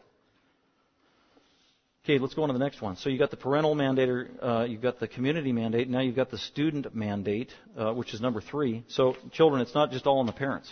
Okay, 2.06 2.20
let's 2.20 2.36
go 2.36 2.44
on 2.44 2.50
to 2.50 2.54
the 2.54 2.60
next 2.60 2.84
one. 2.84 2.98
So 2.98 3.10
you 3.10 3.18
got 3.18 3.32
the 3.32 3.38
parental 3.38 3.74
mandate, 3.74 4.28
uh, 4.40 4.66
you've 4.70 4.84
got 4.84 5.00
the 5.00 5.08
community 5.08 5.52
mandate, 5.52 5.90
now 5.90 6.02
you've 6.02 6.16
got 6.16 6.30
the 6.30 6.38
student 6.38 6.94
mandate, 6.94 7.52
uh, 7.76 7.94
which 7.94 8.14
is 8.14 8.22
number 8.22 8.42
three. 8.42 8.84
So 8.90 9.18
children, 9.32 9.62
it's 9.62 9.74
not 9.74 9.92
just 9.92 10.06
all 10.06 10.20
on 10.20 10.28
the 10.28 10.32
parents. 10.32 10.72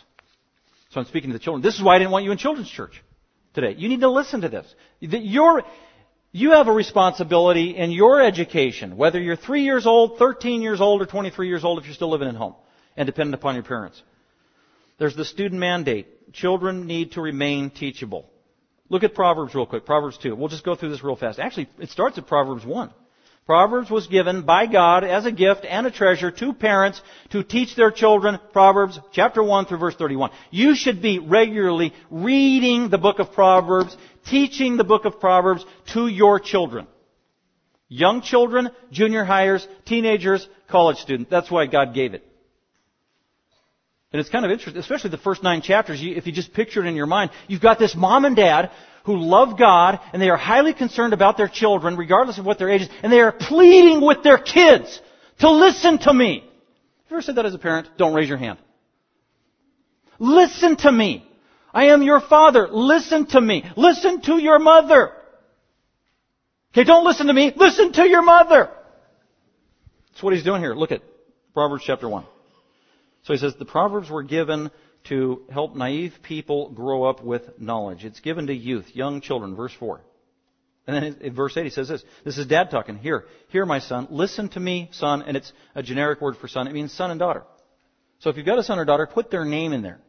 So 0.92 1.00
I'm 1.00 1.08
speaking 1.08 1.32
to 1.32 1.34
the 1.34 1.44
children. 1.44 1.64
This 1.64 1.74
is 1.74 1.82
why 1.82 1.96
I 1.96 1.98
didn't 1.98 2.12
want 2.12 2.24
you 2.24 2.32
in 2.32 2.38
children's 2.38 2.70
church 2.70 3.04
today. 3.56 3.74
You 3.76 3.90
need 3.90 4.02
to 4.02 4.12
listen 4.12 4.42
to 4.42 4.50
this. 4.50 4.76
You're, 5.00 5.64
you 6.32 6.52
have 6.52 6.68
a 6.68 6.72
responsibility 6.72 7.76
in 7.76 7.90
your 7.90 8.22
education, 8.22 8.96
whether 8.96 9.20
you're 9.20 9.36
three 9.36 9.64
years 9.64 9.88
old, 9.88 10.20
13 10.20 10.62
years 10.62 10.82
old, 10.82 11.02
or 11.02 11.08
23 11.08 11.48
years 11.48 11.64
old 11.64 11.80
if 11.80 11.86
you're 11.86 11.96
still 11.96 12.12
living 12.12 12.28
at 12.28 12.36
home 12.36 12.54
and 12.96 13.08
dependent 13.08 13.34
upon 13.34 13.56
your 13.56 13.64
parents. 13.64 14.00
There's 14.98 15.16
the 15.16 15.26
student 15.26 15.60
mandate. 15.60 16.34
Children 16.34 16.86
need 16.86 17.14
to 17.14 17.22
remain 17.22 17.70
teachable. 17.70 18.30
Look 18.90 19.04
at 19.04 19.16
Proverbs 19.16 19.56
real 19.56 19.66
quick. 19.66 19.86
Proverbs 19.86 20.18
2. 20.20 20.36
We'll 20.36 20.50
just 20.50 20.64
go 20.64 20.76
through 20.76 20.90
this 20.90 21.04
real 21.04 21.16
fast. 21.16 21.40
Actually, 21.40 21.70
it 21.80 21.90
starts 21.90 22.18
at 22.18 22.28
Proverbs 22.28 22.66
1. 22.66 22.92
Proverbs 23.46 23.90
was 23.90 24.08
given 24.08 24.44
by 24.44 24.68
God 24.68 25.04
as 25.04 25.26
a 25.26 25.32
gift 25.32 25.66
and 25.66 25.86
a 25.86 25.92
treasure 25.92 26.32
to 26.32 26.54
parents 26.54 27.02
to 27.32 27.44
teach 27.44 27.76
their 27.76 27.92
children 27.92 28.40
Proverbs 28.54 28.98
chapter 29.12 29.44
1 29.44 29.66
through 29.66 29.80
verse 29.80 29.96
31. 29.96 30.32
You 30.50 30.76
should 30.76 31.02
be 31.02 31.20
regularly 31.20 31.94
reading 32.10 32.90
the 32.90 32.98
book 32.98 33.20
of 33.20 33.34
Proverbs, 33.34 33.98
teaching 34.30 34.78
the 34.78 34.86
book 34.86 35.04
of 35.04 35.20
Proverbs 35.20 35.66
to 35.94 36.08
your 36.08 36.40
children. 36.40 36.88
Young 37.90 38.22
children, 38.22 38.70
junior 38.92 39.26
hires, 39.26 39.68
teenagers, 39.86 40.48
college 40.70 40.98
students. 40.98 41.30
That's 41.30 41.52
why 41.52 41.66
God 41.66 41.94
gave 41.94 42.14
it. 42.14 42.26
And 44.14 44.20
it's 44.20 44.30
kind 44.30 44.46
of 44.46 44.52
interesting, 44.52 44.80
especially 44.80 45.10
the 45.10 45.18
first 45.18 45.42
nine 45.42 45.62
chapters, 45.64 46.00
if 46.02 46.28
you 46.28 46.32
just 46.32 46.54
picture 46.54 46.86
it 46.86 46.88
in 46.88 46.96
your 46.96 47.08
mind, 47.08 47.32
you've 47.48 47.62
got 47.62 47.80
this 47.80 47.96
mom 47.96 48.26
and 48.26 48.36
dad 48.36 48.70
who 49.06 49.18
love 49.18 49.58
God 49.58 50.00
and 50.14 50.22
they 50.22 50.30
are 50.30 50.38
highly 50.38 50.76
concerned 50.76 51.14
about 51.14 51.36
their 51.36 51.48
children, 51.48 51.98
regardless 51.98 52.38
of 52.38 52.46
what 52.46 52.60
their 52.60 52.70
age 52.70 52.84
is, 52.84 52.90
and 53.02 53.12
they 53.12 53.22
are 53.22 53.32
pleading 53.32 54.06
with 54.06 54.22
their 54.24 54.38
kids 54.38 55.02
To 55.40 55.50
listen 55.50 55.98
to 55.98 56.14
me. 56.14 56.42
Have 56.42 57.12
you 57.12 57.16
ever 57.18 57.22
said 57.24 57.36
that 57.36 57.46
as 57.48 57.56
a 57.56 57.58
parent? 57.58 57.90
Don't 57.98 58.14
raise 58.14 58.30
your 58.30 58.38
hand. 58.38 58.60
Listen 60.20 60.76
to 60.78 60.92
me. 60.92 61.28
I 61.74 61.88
am 61.88 62.04
your 62.04 62.22
father. 62.22 62.68
Listen 62.70 63.26
to 63.28 63.42
me. 63.42 63.66
Listen 63.76 64.22
to 64.22 64.38
your 64.38 64.60
mother. 64.60 65.12
Okay, 66.72 66.84
don't 66.84 67.04
listen 67.04 67.28
to 67.28 67.34
me. 67.34 67.52
Listen 67.56 67.92
to 67.94 68.08
your 68.08 68.22
mother. 68.22 68.70
That's 70.12 70.24
what 70.24 70.34
he's 70.34 70.44
doing 70.44 70.62
here. 70.62 70.76
Look 70.76 70.92
at 70.92 71.02
Proverbs 71.54 71.84
chapter 71.86 72.08
1. 72.08 72.26
So 73.24 73.34
he 73.34 73.40
says 73.40 73.56
the 73.56 73.66
Proverbs 73.66 74.10
were 74.10 74.24
given 74.24 74.70
to 75.06 75.44
help 75.52 75.76
naive 75.76 76.14
people 76.24 76.70
grow 76.70 77.04
up 77.04 77.24
with 77.24 77.60
knowledge. 77.60 78.06
It's 78.06 78.20
given 78.20 78.48
to 78.48 78.54
youth, 78.54 78.96
young 78.96 79.22
children, 79.22 79.56
verse 79.56 79.74
4. 79.80 80.02
And 80.86 80.96
then 80.96 81.18
in 81.22 81.34
verse 81.34 81.56
8 81.56 81.64
he 81.64 81.70
says 81.70 81.88
this. 81.88 82.04
This 82.26 82.38
is 82.38 82.46
dad 82.46 82.70
talking. 82.70 82.98
Hear, 82.98 83.26
hear 83.50 83.66
my 83.66 83.80
son, 83.80 84.08
listen 84.12 84.50
to 84.50 84.60
me, 84.60 84.90
son, 84.92 85.24
and 85.24 85.38
it's 85.38 85.52
a 85.76 85.84
generic 85.84 86.20
word 86.20 86.36
for 86.38 86.48
son. 86.48 86.68
It 86.68 86.74
means 86.74 86.92
son 86.92 87.12
and 87.12 87.20
daughter. 87.20 87.44
So 88.20 88.30
if 88.30 88.38
you've 88.38 88.46
got 88.46 88.60
a 88.60 88.64
son 88.64 88.80
or 88.80 88.86
daughter, 88.86 89.08
put 89.08 89.32
their 89.32 89.46
name 89.46 89.72
in 89.72 89.82
there. 89.82 90.00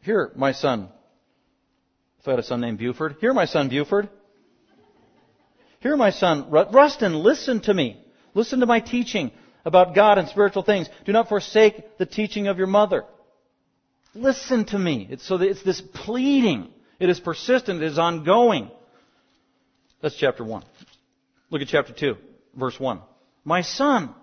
Hear, 0.00 0.32
my 0.34 0.52
son. 0.52 0.88
If 2.20 2.28
I 2.28 2.32
had 2.32 2.40
a 2.40 2.42
son 2.42 2.60
named 2.60 2.78
Buford. 2.78 3.16
Hear, 3.20 3.34
my 3.34 3.44
son 3.44 3.68
Buford. 3.68 4.08
Hear, 5.80 5.96
my 5.96 6.10
son 6.10 6.50
Rustin, 6.50 7.14
listen 7.14 7.60
to 7.60 7.74
me. 7.74 8.02
Listen 8.34 8.60
to 8.60 8.66
my 8.66 8.80
teaching 8.80 9.30
about 9.68 9.94
God 9.94 10.18
and 10.18 10.28
spiritual 10.28 10.62
things. 10.62 10.88
Do 11.04 11.12
not 11.12 11.28
forsake 11.28 11.98
the 11.98 12.06
teaching 12.06 12.48
of 12.48 12.56
your 12.58 12.66
mother. 12.66 13.04
Listen 14.14 14.64
to 14.66 14.78
me. 14.78 15.06
It's 15.10 15.28
so 15.28 15.36
it's 15.36 15.62
this 15.62 15.80
pleading. 15.80 16.70
It 16.98 17.10
is 17.10 17.20
persistent. 17.20 17.82
It 17.82 17.86
is 17.86 17.98
ongoing. 17.98 18.70
That's 20.00 20.16
chapter 20.16 20.42
1. 20.42 20.64
Look 21.50 21.62
at 21.62 21.68
chapter 21.68 21.92
2, 21.92 22.16
verse 22.56 22.80
1. 22.80 23.00
My 23.44 23.62
son. 23.62 24.14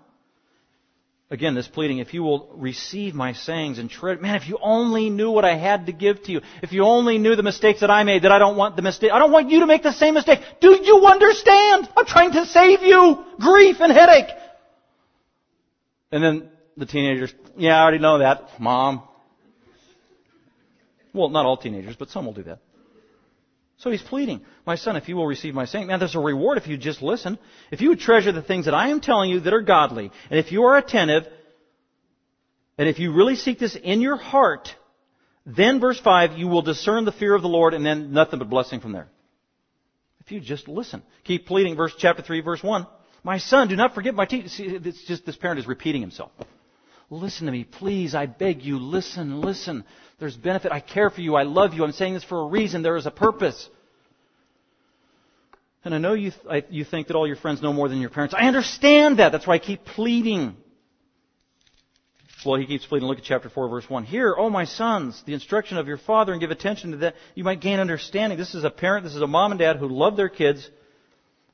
Again, 1.28 1.56
this 1.56 1.66
pleading, 1.66 1.98
if 1.98 2.14
you 2.14 2.22
will 2.22 2.48
receive 2.54 3.12
my 3.12 3.32
sayings 3.32 3.80
and 3.80 3.90
tread, 3.90 4.22
man, 4.22 4.36
if 4.36 4.48
you 4.48 4.58
only 4.62 5.10
knew 5.10 5.32
what 5.32 5.44
I 5.44 5.56
had 5.56 5.86
to 5.86 5.92
give 5.92 6.22
to 6.24 6.32
you, 6.32 6.40
if 6.62 6.72
you 6.72 6.84
only 6.84 7.18
knew 7.18 7.34
the 7.34 7.42
mistakes 7.42 7.80
that 7.80 7.90
I 7.90 8.04
made, 8.04 8.22
that 8.22 8.30
I 8.30 8.38
don't 8.38 8.56
want 8.56 8.76
the 8.76 8.82
mistake, 8.82 9.10
I 9.12 9.18
don't 9.18 9.32
want 9.32 9.50
you 9.50 9.60
to 9.60 9.66
make 9.66 9.82
the 9.82 9.92
same 9.92 10.14
mistake. 10.14 10.38
Do 10.60 10.70
you 10.70 11.04
understand? 11.04 11.88
I'm 11.96 12.06
trying 12.06 12.30
to 12.32 12.46
save 12.46 12.82
you 12.82 13.24
grief 13.40 13.80
and 13.80 13.90
headache. 13.92 14.28
And 16.16 16.24
then 16.24 16.48
the 16.78 16.86
teenagers, 16.86 17.34
yeah, 17.58 17.76
I 17.76 17.82
already 17.82 17.98
know 17.98 18.20
that, 18.20 18.58
mom. 18.58 19.02
Well, 21.12 21.28
not 21.28 21.44
all 21.44 21.58
teenagers, 21.58 21.94
but 21.94 22.08
some 22.08 22.24
will 22.24 22.32
do 22.32 22.44
that. 22.44 22.60
So 23.76 23.90
he's 23.90 24.00
pleading, 24.00 24.40
My 24.64 24.76
son, 24.76 24.96
if 24.96 25.10
you 25.10 25.16
will 25.16 25.26
receive 25.26 25.52
my 25.52 25.66
saying, 25.66 25.88
man, 25.88 25.98
there's 25.98 26.14
a 26.14 26.18
reward 26.18 26.56
if 26.56 26.68
you 26.68 26.78
just 26.78 27.02
listen. 27.02 27.38
If 27.70 27.82
you 27.82 27.90
would 27.90 28.00
treasure 28.00 28.32
the 28.32 28.40
things 28.40 28.64
that 28.64 28.72
I 28.72 28.88
am 28.88 29.02
telling 29.02 29.28
you 29.28 29.40
that 29.40 29.52
are 29.52 29.60
godly, 29.60 30.10
and 30.30 30.40
if 30.40 30.52
you 30.52 30.62
are 30.62 30.78
attentive, 30.78 31.26
and 32.78 32.88
if 32.88 32.98
you 32.98 33.12
really 33.12 33.36
seek 33.36 33.58
this 33.58 33.76
in 33.76 34.00
your 34.00 34.16
heart, 34.16 34.74
then 35.44 35.80
verse 35.80 36.00
5, 36.00 36.38
you 36.38 36.48
will 36.48 36.62
discern 36.62 37.04
the 37.04 37.12
fear 37.12 37.34
of 37.34 37.42
the 37.42 37.48
Lord, 37.48 37.74
and 37.74 37.84
then 37.84 38.14
nothing 38.14 38.38
but 38.38 38.48
blessing 38.48 38.80
from 38.80 38.92
there. 38.92 39.08
If 40.20 40.32
you 40.32 40.40
just 40.40 40.66
listen. 40.66 41.02
Keep 41.24 41.46
pleading, 41.46 41.76
verse 41.76 41.92
chapter 41.98 42.22
3, 42.22 42.40
verse 42.40 42.62
1. 42.62 42.86
My 43.26 43.38
son, 43.38 43.66
do 43.66 43.74
not 43.74 43.92
forget 43.92 44.14
my 44.14 44.24
teaching. 44.24 44.80
It's 44.84 45.02
just 45.02 45.26
this 45.26 45.34
parent 45.34 45.58
is 45.58 45.66
repeating 45.66 46.00
himself. 46.00 46.30
Listen 47.10 47.46
to 47.46 47.52
me, 47.52 47.64
please. 47.64 48.14
I 48.14 48.26
beg 48.26 48.62
you. 48.62 48.78
Listen, 48.78 49.40
listen. 49.40 49.84
There's 50.20 50.36
benefit. 50.36 50.70
I 50.70 50.78
care 50.78 51.10
for 51.10 51.20
you. 51.20 51.34
I 51.34 51.42
love 51.42 51.74
you. 51.74 51.82
I'm 51.82 51.90
saying 51.90 52.14
this 52.14 52.22
for 52.22 52.42
a 52.42 52.46
reason. 52.46 52.82
There 52.82 52.96
is 52.96 53.04
a 53.04 53.10
purpose. 53.10 53.68
And 55.84 55.92
I 55.92 55.98
know 55.98 56.14
you, 56.14 56.30
th- 56.30 56.42
I, 56.48 56.62
you 56.70 56.84
think 56.84 57.08
that 57.08 57.16
all 57.16 57.26
your 57.26 57.34
friends 57.34 57.60
know 57.60 57.72
more 57.72 57.88
than 57.88 58.00
your 58.00 58.10
parents. 58.10 58.32
I 58.32 58.46
understand 58.46 59.18
that. 59.18 59.32
That's 59.32 59.44
why 59.44 59.54
I 59.54 59.58
keep 59.58 59.84
pleading. 59.84 60.56
Well, 62.44 62.60
he 62.60 62.66
keeps 62.66 62.86
pleading. 62.86 63.08
Look 63.08 63.18
at 63.18 63.24
chapter 63.24 63.48
4, 63.48 63.68
verse 63.68 63.90
1. 63.90 64.04
Hear, 64.04 64.36
oh 64.38 64.50
my 64.50 64.66
sons, 64.66 65.20
the 65.26 65.34
instruction 65.34 65.78
of 65.78 65.88
your 65.88 65.98
father 65.98 66.30
and 66.30 66.40
give 66.40 66.52
attention 66.52 66.92
to 66.92 66.96
that. 66.98 67.16
You 67.34 67.42
might 67.42 67.60
gain 67.60 67.80
understanding. 67.80 68.38
This 68.38 68.54
is 68.54 68.62
a 68.62 68.70
parent, 68.70 69.02
this 69.02 69.16
is 69.16 69.20
a 69.20 69.26
mom 69.26 69.50
and 69.50 69.58
dad 69.58 69.78
who 69.78 69.88
love 69.88 70.16
their 70.16 70.28
kids, 70.28 70.70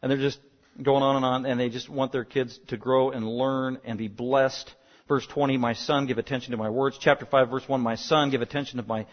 and 0.02 0.10
they're 0.10 0.18
just 0.18 0.38
going 0.80 1.02
on 1.02 1.16
and 1.16 1.24
on, 1.24 1.46
and 1.46 1.60
they 1.60 1.68
just 1.68 1.88
want 1.88 2.12
their 2.12 2.24
kids 2.24 2.58
to 2.68 2.76
grow 2.76 3.10
and 3.10 3.26
learn 3.26 3.78
and 3.84 3.98
be 3.98 4.08
blessed. 4.08 4.74
Verse 5.08 5.26
20, 5.26 5.58
my 5.58 5.74
son, 5.74 6.06
give 6.06 6.18
attention 6.18 6.52
to 6.52 6.56
my 6.56 6.70
words. 6.70 6.96
Chapter 7.00 7.26
5, 7.26 7.50
verse 7.50 7.68
1, 7.68 7.80
my 7.80 7.96
son, 7.96 8.30
give 8.30 8.40
attention 8.40 8.78
to 8.78 8.86
my, 8.86 9.06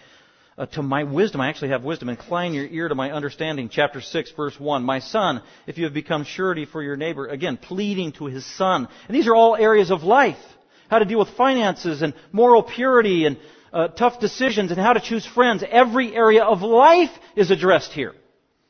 uh, 0.57 0.67
to 0.67 0.81
my 0.81 1.03
wisdom. 1.03 1.41
I 1.41 1.49
actually 1.49 1.69
have 1.69 1.83
wisdom. 1.83 2.07
Incline 2.09 2.53
your 2.53 2.65
ear 2.65 2.87
to 2.87 2.95
my 2.95 3.11
understanding. 3.11 3.69
Chapter 3.69 3.99
6, 3.99 4.31
verse 4.31 4.57
1, 4.59 4.83
my 4.83 4.99
son, 4.99 5.41
if 5.67 5.77
you 5.77 5.85
have 5.85 5.93
become 5.93 6.23
surety 6.23 6.65
for 6.65 6.81
your 6.81 6.95
neighbor. 6.95 7.27
Again, 7.27 7.57
pleading 7.57 8.13
to 8.13 8.25
his 8.25 8.45
son. 8.45 8.87
And 9.07 9.15
these 9.15 9.27
are 9.27 9.35
all 9.35 9.55
areas 9.55 9.91
of 9.91 10.03
life. 10.03 10.37
How 10.89 10.99
to 10.99 11.05
deal 11.05 11.19
with 11.19 11.29
finances 11.29 12.01
and 12.01 12.13
moral 12.31 12.63
purity 12.63 13.25
and 13.25 13.37
uh, 13.73 13.89
tough 13.89 14.19
decisions 14.19 14.71
and 14.71 14.79
how 14.79 14.93
to 14.93 14.99
choose 14.99 15.25
friends. 15.25 15.63
Every 15.69 16.15
area 16.15 16.43
of 16.43 16.61
life 16.61 17.11
is 17.35 17.51
addressed 17.51 17.91
here. 17.91 18.15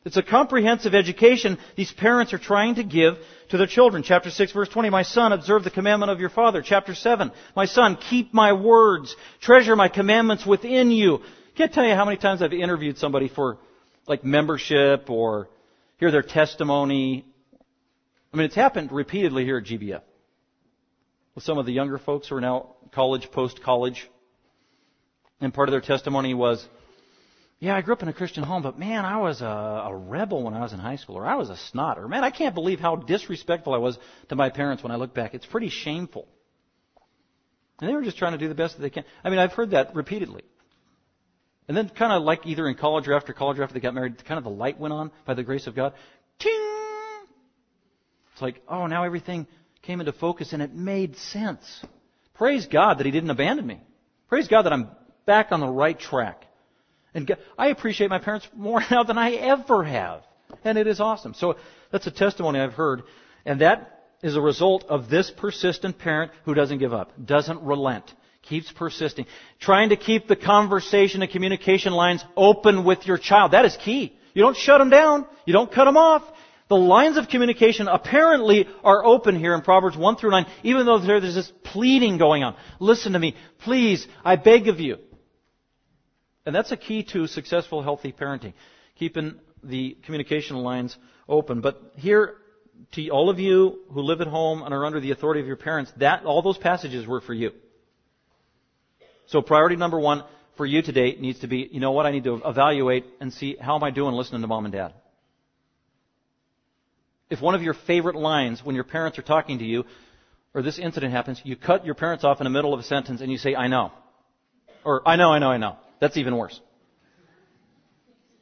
It's 0.05 0.17
a 0.17 0.23
comprehensive 0.23 0.95
education 0.95 1.57
these 1.75 1.91
parents 1.91 2.33
are 2.33 2.37
trying 2.37 2.75
to 2.75 2.83
give 2.83 3.17
to 3.49 3.57
their 3.57 3.67
children. 3.67 4.01
Chapter 4.03 4.29
6 4.29 4.51
verse 4.53 4.69
20, 4.69 4.89
my 4.89 5.03
son, 5.03 5.33
observe 5.33 5.63
the 5.63 5.71
commandment 5.71 6.11
of 6.11 6.19
your 6.19 6.29
father. 6.29 6.61
Chapter 6.61 6.95
7, 6.95 7.31
my 7.55 7.65
son, 7.65 7.97
keep 8.09 8.33
my 8.33 8.53
words, 8.53 9.15
treasure 9.41 9.75
my 9.75 9.89
commandments 9.89 10.45
within 10.45 10.89
you. 10.91 11.19
Can't 11.55 11.73
tell 11.73 11.85
you 11.85 11.95
how 11.95 12.05
many 12.05 12.17
times 12.17 12.41
I've 12.41 12.53
interviewed 12.53 12.97
somebody 12.97 13.27
for 13.27 13.57
like 14.07 14.23
membership 14.23 15.09
or 15.09 15.49
hear 15.97 16.11
their 16.11 16.23
testimony. 16.23 17.25
I 18.33 18.37
mean, 18.37 18.45
it's 18.45 18.55
happened 18.55 18.91
repeatedly 18.93 19.43
here 19.43 19.57
at 19.57 19.65
GBF. 19.65 20.01
With 21.35 21.43
some 21.43 21.57
of 21.57 21.65
the 21.65 21.73
younger 21.73 21.97
folks 21.97 22.29
who 22.29 22.35
are 22.35 22.41
now 22.41 22.75
college, 22.93 23.29
post-college. 23.31 24.09
And 25.41 25.53
part 25.53 25.69
of 25.69 25.71
their 25.71 25.81
testimony 25.81 26.33
was, 26.33 26.65
yeah, 27.59 27.75
I 27.75 27.81
grew 27.81 27.93
up 27.93 28.01
in 28.01 28.07
a 28.07 28.13
Christian 28.13 28.43
home, 28.43 28.63
but 28.63 28.79
man, 28.79 29.03
I 29.03 29.17
was 29.17 29.41
a, 29.41 29.45
a 29.45 29.95
rebel 29.95 30.43
when 30.43 30.53
I 30.53 30.61
was 30.61 30.71
in 30.71 30.79
high 30.79 30.95
school, 30.95 31.17
or 31.17 31.25
I 31.25 31.35
was 31.35 31.49
a 31.49 31.57
snot, 31.57 31.99
or 31.99 32.07
man, 32.07 32.23
I 32.23 32.31
can't 32.31 32.55
believe 32.55 32.79
how 32.79 32.95
disrespectful 32.95 33.73
I 33.73 33.77
was 33.77 33.97
to 34.29 34.35
my 34.35 34.49
parents 34.49 34.81
when 34.81 34.93
I 34.93 34.95
look 34.95 35.13
back. 35.13 35.33
It's 35.33 35.45
pretty 35.45 35.69
shameful. 35.69 36.25
And 37.81 37.89
they 37.89 37.93
were 37.93 38.01
just 38.01 38.17
trying 38.17 38.31
to 38.31 38.37
do 38.37 38.47
the 38.47 38.55
best 38.55 38.77
that 38.77 38.81
they 38.81 38.89
can. 38.89 39.03
I 39.23 39.29
mean, 39.29 39.39
I've 39.39 39.51
heard 39.51 39.71
that 39.71 39.93
repeatedly. 39.93 40.43
And 41.67 41.75
then 41.75 41.89
kind 41.89 42.13
of 42.13 42.23
like 42.23 42.45
either 42.45 42.67
in 42.67 42.75
college 42.75 43.07
or 43.07 43.13
after 43.13 43.33
college 43.33 43.59
or 43.59 43.63
after 43.63 43.73
they 43.73 43.79
got 43.79 43.93
married, 43.93 44.23
kind 44.25 44.37
of 44.37 44.43
the 44.43 44.49
light 44.49 44.79
went 44.79 44.93
on 44.93 45.11
by 45.25 45.33
the 45.33 45.43
grace 45.43 45.67
of 45.67 45.75
God. 45.75 45.93
Ting! 46.39 46.51
It's 48.33 48.41
like, 48.41 48.61
oh, 48.67 48.87
now 48.87 49.03
everything 49.03 49.47
came 49.81 49.99
into 49.99 50.13
focus 50.13 50.53
and 50.53 50.61
it 50.61 50.73
made 50.73 51.17
sense. 51.17 51.83
Praise 52.35 52.67
God 52.67 52.99
that 52.99 53.05
He 53.05 53.11
didn't 53.11 53.29
abandon 53.29 53.67
me. 53.67 53.81
Praise 54.29 54.47
God 54.47 54.63
that 54.63 54.73
I'm 54.73 54.89
back 55.25 55.51
on 55.51 55.59
the 55.59 55.67
right 55.67 55.99
track. 55.99 56.45
And 57.13 57.35
I 57.57 57.67
appreciate 57.67 58.09
my 58.09 58.19
parents 58.19 58.47
more 58.55 58.81
now 58.91 59.03
than 59.03 59.17
I 59.17 59.33
ever 59.33 59.83
have. 59.83 60.23
And 60.63 60.77
it 60.77 60.87
is 60.87 60.99
awesome. 60.99 61.33
So 61.33 61.55
that's 61.91 62.07
a 62.07 62.11
testimony 62.11 62.59
I've 62.59 62.73
heard. 62.73 63.03
And 63.45 63.61
that 63.61 64.05
is 64.21 64.35
a 64.35 64.41
result 64.41 64.85
of 64.89 65.09
this 65.09 65.31
persistent 65.31 65.97
parent 65.97 66.31
who 66.45 66.53
doesn't 66.53 66.79
give 66.79 66.93
up, 66.93 67.13
doesn't 67.23 67.61
relent, 67.61 68.13
keeps 68.41 68.71
persisting, 68.71 69.25
trying 69.59 69.89
to 69.89 69.95
keep 69.95 70.27
the 70.27 70.35
conversation 70.35 71.21
and 71.21 71.31
communication 71.31 71.93
lines 71.93 72.23
open 72.35 72.83
with 72.83 73.05
your 73.05 73.17
child. 73.17 73.51
That 73.51 73.65
is 73.65 73.77
key. 73.77 74.17
You 74.33 74.43
don't 74.43 74.57
shut 74.57 74.79
them 74.79 74.89
down. 74.89 75.25
You 75.45 75.53
don't 75.53 75.71
cut 75.71 75.85
them 75.85 75.97
off. 75.97 76.23
The 76.67 76.75
lines 76.75 77.17
of 77.17 77.29
communication 77.29 77.87
apparently 77.87 78.67
are 78.83 79.03
open 79.03 79.35
here 79.35 79.55
in 79.55 79.61
Proverbs 79.61 79.97
1 79.97 80.17
through 80.17 80.31
9, 80.31 80.45
even 80.63 80.85
though 80.85 80.99
there's 80.99 81.33
this 81.33 81.51
pleading 81.63 82.19
going 82.19 82.43
on. 82.43 82.55
Listen 82.79 83.13
to 83.13 83.19
me. 83.19 83.35
Please, 83.59 84.07
I 84.23 84.35
beg 84.35 84.67
of 84.67 84.79
you. 84.79 84.97
And 86.49 86.55
that's 86.55 86.71
a 86.71 86.77
key 86.77 87.03
to 87.13 87.27
successful, 87.27 87.83
healthy 87.83 88.11
parenting, 88.11 88.53
keeping 88.97 89.35
the 89.61 89.95
communication 90.01 90.57
lines 90.57 90.97
open. 91.27 91.61
But 91.61 91.79
here, 91.95 92.37
to 92.93 93.09
all 93.09 93.29
of 93.29 93.37
you 93.37 93.81
who 93.91 94.01
live 94.01 94.19
at 94.19 94.25
home 94.25 94.63
and 94.63 94.73
are 94.73 94.83
under 94.83 94.99
the 94.99 95.11
authority 95.11 95.41
of 95.41 95.45
your 95.45 95.57
parents, 95.57 95.93
that 95.97 96.25
all 96.25 96.41
those 96.41 96.57
passages 96.57 97.05
were 97.05 97.21
for 97.21 97.35
you. 97.35 97.51
So 99.27 99.43
priority 99.43 99.75
number 99.75 99.99
one 99.99 100.23
for 100.57 100.65
you 100.65 100.81
today 100.81 101.17
needs 101.19 101.37
to 101.41 101.47
be, 101.47 101.69
you 101.71 101.79
know 101.79 101.91
what, 101.91 102.07
I 102.07 102.11
need 102.11 102.23
to 102.23 102.41
evaluate 102.43 103.05
and 103.21 103.31
see 103.31 103.55
how 103.61 103.75
am 103.75 103.83
I 103.83 103.91
doing 103.91 104.15
listening 104.15 104.41
to 104.41 104.47
mom 104.47 104.65
and 104.65 104.73
dad. 104.73 104.95
If 107.29 107.41
one 107.41 107.53
of 107.53 107.61
your 107.61 107.75
favorite 107.75 108.15
lines 108.15 108.65
when 108.65 108.73
your 108.73 108.85
parents 108.85 109.19
are 109.19 109.21
talking 109.21 109.59
to 109.59 109.65
you, 109.65 109.83
or 110.55 110.63
this 110.63 110.79
incident 110.79 111.13
happens, 111.13 111.41
you 111.43 111.55
cut 111.55 111.85
your 111.85 111.93
parents 111.93 112.23
off 112.23 112.41
in 112.41 112.45
the 112.45 112.49
middle 112.49 112.73
of 112.73 112.79
a 112.79 112.83
sentence 112.83 113.21
and 113.21 113.31
you 113.31 113.37
say, 113.37 113.53
I 113.53 113.67
know. 113.67 113.91
Or, 114.83 115.07
I 115.07 115.15
know, 115.15 115.31
I 115.31 115.37
know, 115.37 115.51
I 115.51 115.57
know. 115.57 115.77
That's 115.99 116.17
even 116.17 116.35
worse. 116.37 116.59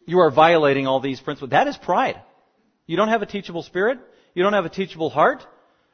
You 0.05 0.19
are 0.19 0.31
violating 0.31 0.87
all 0.87 0.99
these 0.99 1.19
principles. 1.19 1.51
That 1.51 1.67
is 1.67 1.77
pride. 1.77 2.21
You 2.85 2.95
don't 2.95 3.09
have 3.09 3.21
a 3.21 3.25
teachable 3.25 3.63
spirit. 3.63 3.99
You 4.33 4.43
don't 4.43 4.53
have 4.53 4.65
a 4.65 4.69
teachable 4.69 5.09
heart. 5.09 5.45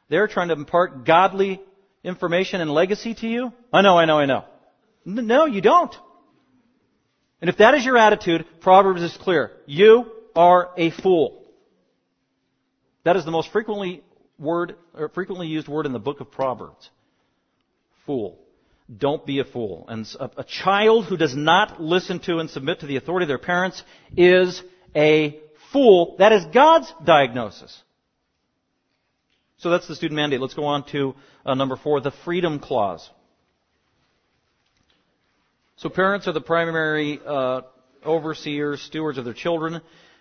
They're 0.08 0.28
trying 0.28 0.48
to 0.48 0.54
impart 0.54 1.04
godly 1.04 1.60
information 2.04 2.60
and 2.60 2.70
legacy 2.70 3.14
to 3.14 3.26
you. 3.26 3.52
I 3.72 3.82
know, 3.82 3.98
I 3.98 4.04
know, 4.04 4.18
I 4.18 4.26
know. 4.26 4.44
No, 5.04 5.46
you 5.46 5.60
don't. 5.60 5.94
And 7.40 7.50
if 7.50 7.58
that 7.58 7.74
is 7.74 7.84
your 7.84 7.98
attitude, 7.98 8.46
Proverbs 8.60 9.02
is 9.02 9.16
clear. 9.16 9.50
You 9.66 10.12
are 10.36 10.70
a 10.76 10.90
fool. 10.90 11.44
That 13.04 13.16
is 13.16 13.24
the 13.24 13.30
most 13.30 13.50
frequently 13.52 14.02
word, 14.38 14.76
or 14.94 15.08
frequently 15.08 15.46
used 15.46 15.68
word 15.68 15.86
in 15.86 15.92
the 15.92 15.98
book 15.98 16.20
of 16.20 16.30
Proverbs. 16.30 16.88
Fool. 18.06 18.38
Don't 18.94 19.24
be 19.24 19.38
a 19.38 19.44
fool. 19.44 19.86
And 19.88 20.06
a, 20.20 20.44
child 20.44 21.06
who 21.06 21.16
does 21.16 21.34
not 21.34 21.80
listen 21.80 22.18
to 22.20 22.38
and 22.38 22.50
submit 22.50 22.80
to 22.80 22.86
the 22.86 22.96
authority 22.96 23.24
of 23.24 23.28
their 23.28 23.38
parents 23.38 23.82
is 24.14 24.62
a 24.94 25.40
fool. 25.72 26.16
That 26.18 26.32
is 26.32 26.44
God's 26.52 26.92
diagnosis. 27.02 27.82
So 29.56 29.70
that's 29.70 29.88
the 29.88 29.94
student 29.94 30.16
mandate. 30.16 30.40
Let's 30.40 30.54
go 30.54 30.66
on 30.66 30.84
to 30.92 31.14
uh, 31.46 31.54
number 31.54 31.76
four, 31.76 32.00
the 32.00 32.12
freedom 32.24 32.58
clause. 32.58 33.08
So 35.76 35.88
parents 35.88 36.28
are 36.28 36.32
the 36.32 36.42
primary 36.42 37.18
uh, 37.26 37.62
overseers, 38.04 38.82
stewards 38.82 39.16
of 39.16 39.24
their 39.24 39.34
children, 39.34 39.74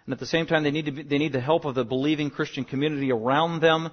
and 0.05 0.13
at 0.13 0.19
the 0.19 0.25
same 0.25 0.45
time 0.45 0.63
they 0.63 0.71
need, 0.71 0.95
be, 0.95 1.03
they 1.03 1.17
need 1.17 1.33
the 1.33 1.41
help 1.41 1.65
of 1.65 1.75
the 1.75 1.83
believing 1.83 2.29
Christian 2.29 2.63
community 2.63 3.11
around 3.11 3.59
them. 3.59 3.89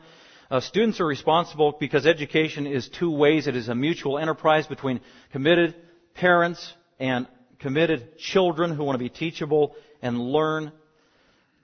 Uh, 0.51 0.59
students 0.59 0.99
are 0.99 1.07
responsible 1.07 1.77
because 1.79 2.07
education 2.07 2.67
is 2.67 2.89
two 2.89 3.11
ways. 3.11 3.47
It 3.47 3.55
is 3.55 3.69
a 3.69 3.75
mutual 3.75 4.19
enterprise 4.19 4.67
between 4.67 5.01
committed 5.31 5.77
parents 6.15 6.75
and 6.99 7.29
committed 7.61 8.19
children 8.19 8.75
who 8.75 8.83
want 8.83 8.97
to 8.97 8.99
be 8.99 9.09
teachable 9.09 9.77
and 10.03 10.19
learn. 10.19 10.73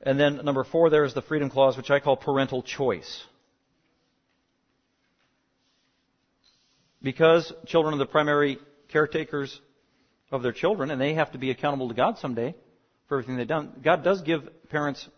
And 0.02 0.20
then 0.20 0.44
number 0.44 0.62
four, 0.62 0.88
there 0.88 1.04
is 1.04 1.14
the 1.14 1.22
freedom 1.22 1.50
clause, 1.50 1.76
which 1.76 1.90
I 1.90 1.98
call 1.98 2.16
parental 2.16 2.62
choice. 2.62 3.24
Because 7.02 7.52
children 7.66 7.94
are 7.94 7.98
the 7.98 8.06
primary 8.06 8.58
caretakers 8.88 9.60
of 10.30 10.42
their 10.42 10.52
children, 10.52 10.92
and 10.92 11.00
they 11.00 11.14
have 11.14 11.32
to 11.32 11.38
be 11.38 11.50
accountable 11.50 11.88
to 11.88 11.94
God 11.94 12.18
someday 12.18 12.54
for 13.08 13.18
everything 13.18 13.36
they've 13.36 13.48
done. 13.48 13.80
God 13.82 14.04
does 14.04 14.22
give 14.22 14.48
parents 14.70 15.08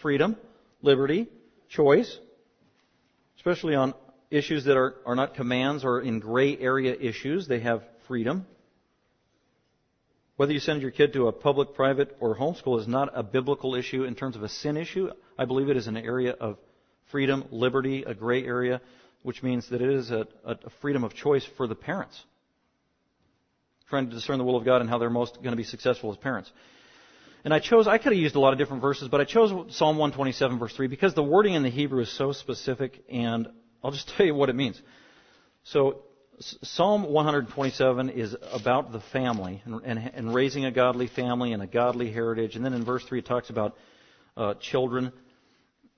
freedom, 0.00 0.36
liberty, 0.80 1.26
choice, 1.68 2.18
especially 3.48 3.74
on 3.74 3.94
issues 4.30 4.64
that 4.66 4.76
are, 4.76 4.96
are 5.06 5.14
not 5.14 5.34
commands 5.34 5.82
or 5.82 6.02
in 6.02 6.20
gray 6.20 6.58
area 6.58 6.94
issues. 6.94 7.48
They 7.48 7.60
have 7.60 7.82
freedom. 8.06 8.46
Whether 10.36 10.52
you 10.52 10.60
send 10.60 10.82
your 10.82 10.90
kid 10.90 11.14
to 11.14 11.28
a 11.28 11.32
public, 11.32 11.74
private, 11.74 12.14
or 12.20 12.36
homeschool 12.36 12.78
is 12.78 12.86
not 12.86 13.08
a 13.14 13.22
biblical 13.22 13.74
issue 13.74 14.04
in 14.04 14.14
terms 14.14 14.36
of 14.36 14.42
a 14.42 14.50
sin 14.50 14.76
issue. 14.76 15.08
I 15.38 15.46
believe 15.46 15.70
it 15.70 15.78
is 15.78 15.86
an 15.86 15.96
area 15.96 16.32
of 16.32 16.58
freedom, 17.10 17.46
liberty, 17.50 18.02
a 18.02 18.12
gray 18.12 18.44
area, 18.44 18.82
which 19.22 19.42
means 19.42 19.66
that 19.70 19.80
it 19.80 19.88
is 19.88 20.10
a, 20.10 20.28
a 20.44 20.68
freedom 20.82 21.02
of 21.02 21.14
choice 21.14 21.48
for 21.56 21.66
the 21.66 21.74
parents 21.74 22.22
trying 23.88 24.10
to 24.10 24.14
discern 24.14 24.36
the 24.36 24.44
will 24.44 24.56
of 24.56 24.66
God 24.66 24.82
and 24.82 24.90
how 24.90 24.98
they're 24.98 25.08
most 25.08 25.36
going 25.36 25.52
to 25.52 25.56
be 25.56 25.64
successful 25.64 26.10
as 26.10 26.18
parents. 26.18 26.52
And 27.48 27.54
I 27.54 27.60
chose, 27.60 27.88
I 27.88 27.96
could 27.96 28.12
have 28.12 28.20
used 28.20 28.34
a 28.34 28.40
lot 28.40 28.52
of 28.52 28.58
different 28.58 28.82
verses, 28.82 29.08
but 29.08 29.22
I 29.22 29.24
chose 29.24 29.74
Psalm 29.74 29.96
127 29.96 30.58
verse 30.58 30.76
3 30.76 30.86
because 30.86 31.14
the 31.14 31.22
wording 31.22 31.54
in 31.54 31.62
the 31.62 31.70
Hebrew 31.70 32.02
is 32.02 32.12
so 32.14 32.32
specific 32.32 33.02
and 33.08 33.48
I'll 33.82 33.90
just 33.90 34.06
tell 34.18 34.26
you 34.26 34.34
what 34.34 34.50
it 34.50 34.54
means. 34.54 34.78
So, 35.62 36.02
Psalm 36.40 37.04
127 37.10 38.10
is 38.10 38.36
about 38.52 38.92
the 38.92 39.00
family 39.00 39.62
and, 39.64 39.80
and, 39.82 39.98
and, 39.98 40.34
raising 40.34 40.66
a 40.66 40.70
godly 40.70 41.06
family 41.06 41.54
and 41.54 41.62
a 41.62 41.66
godly 41.66 42.12
heritage. 42.12 42.54
And 42.54 42.62
then 42.62 42.74
in 42.74 42.84
verse 42.84 43.02
3 43.06 43.20
it 43.20 43.24
talks 43.24 43.48
about 43.48 43.78
uh, 44.36 44.52
children. 44.60 45.10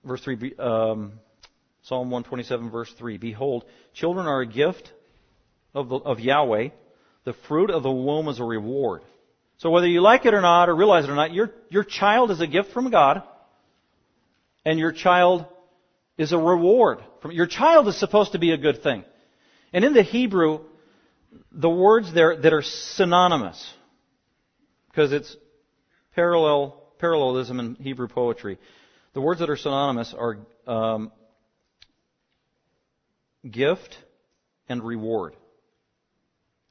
Verse 0.05 0.22
3, 0.22 0.55
um, 0.57 1.14
Psalm 1.82 2.12
127 2.12 2.70
verse 2.70 2.92
3. 2.96 3.18
Behold, 3.18 3.64
children 3.92 4.28
are 4.28 4.40
a 4.40 4.46
gift 4.46 4.92
of, 5.74 5.88
the, 5.88 5.96
of 5.96 6.20
Yahweh 6.20 6.68
the 7.24 7.32
fruit 7.48 7.70
of 7.70 7.82
the 7.82 7.90
womb 7.90 8.28
is 8.28 8.40
a 8.40 8.44
reward. 8.44 9.03
So 9.61 9.68
whether 9.68 9.86
you 9.86 10.00
like 10.00 10.24
it 10.24 10.32
or 10.32 10.40
not, 10.40 10.70
or 10.70 10.74
realize 10.74 11.04
it 11.04 11.11
or 11.11 11.14
not, 11.14 11.34
your, 11.34 11.50
your 11.68 11.84
child 11.84 12.30
is 12.30 12.40
a 12.40 12.46
gift 12.46 12.72
from 12.72 12.90
God, 12.90 13.22
and 14.64 14.78
your 14.78 14.90
child 14.90 15.44
is 16.16 16.32
a 16.32 16.38
reward. 16.38 17.00
From, 17.20 17.32
your 17.32 17.46
child 17.46 17.86
is 17.86 18.00
supposed 18.00 18.32
to 18.32 18.38
be 18.38 18.52
a 18.52 18.56
good 18.56 18.82
thing. 18.82 19.04
And 19.74 19.84
in 19.84 19.92
the 19.92 20.02
Hebrew, 20.02 20.61
the 21.52 21.68
words 21.68 22.11
there 22.14 22.40
that 22.40 22.54
are 22.54 22.62
synonymous, 22.62 23.74
because 24.88 25.12
it's 25.12 25.36
parallel, 26.14 26.82
parallelism 26.98 27.61
in 27.61 27.74
Hebrew 27.74 28.08
poetry. 28.08 28.58
The 29.12 29.20
words 29.20 29.40
that 29.40 29.50
are 29.50 29.58
synonymous 29.58 30.14
are 30.16 30.38
um, 30.66 31.12
gift 33.48 33.94
and 34.70 34.82
reward. 34.82 35.36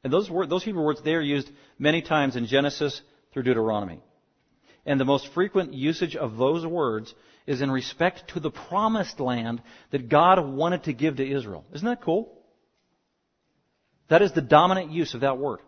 And 0.03 0.13
those, 0.13 0.29
word, 0.29 0.49
those 0.49 0.63
Hebrew 0.63 0.83
words, 0.83 1.01
they 1.03 1.13
are 1.13 1.21
used 1.21 1.49
many 1.77 2.01
times 2.01 2.35
in 2.35 2.45
Genesis 2.45 3.01
through 3.33 3.43
Deuteronomy. 3.43 3.99
And 4.85 4.99
the 4.99 5.05
most 5.05 5.27
frequent 5.33 5.73
usage 5.73 6.15
of 6.15 6.37
those 6.37 6.65
words 6.65 7.13
is 7.45 7.61
in 7.61 7.69
respect 7.69 8.29
to 8.33 8.39
the 8.39 8.51
promised 8.51 9.19
land 9.19 9.61
that 9.91 10.07
God 10.09 10.39
wanted 10.45 10.83
to 10.83 10.93
give 10.93 11.17
to 11.17 11.29
Israel. 11.29 11.65
Isn't 11.73 11.87
that 11.87 12.01
cool? 12.01 12.33
That 14.09 14.21
is 14.21 14.31
the 14.33 14.41
dominant 14.41 14.91
use 14.91 15.13
of 15.13 15.21
that 15.21 15.37
word. 15.37 15.59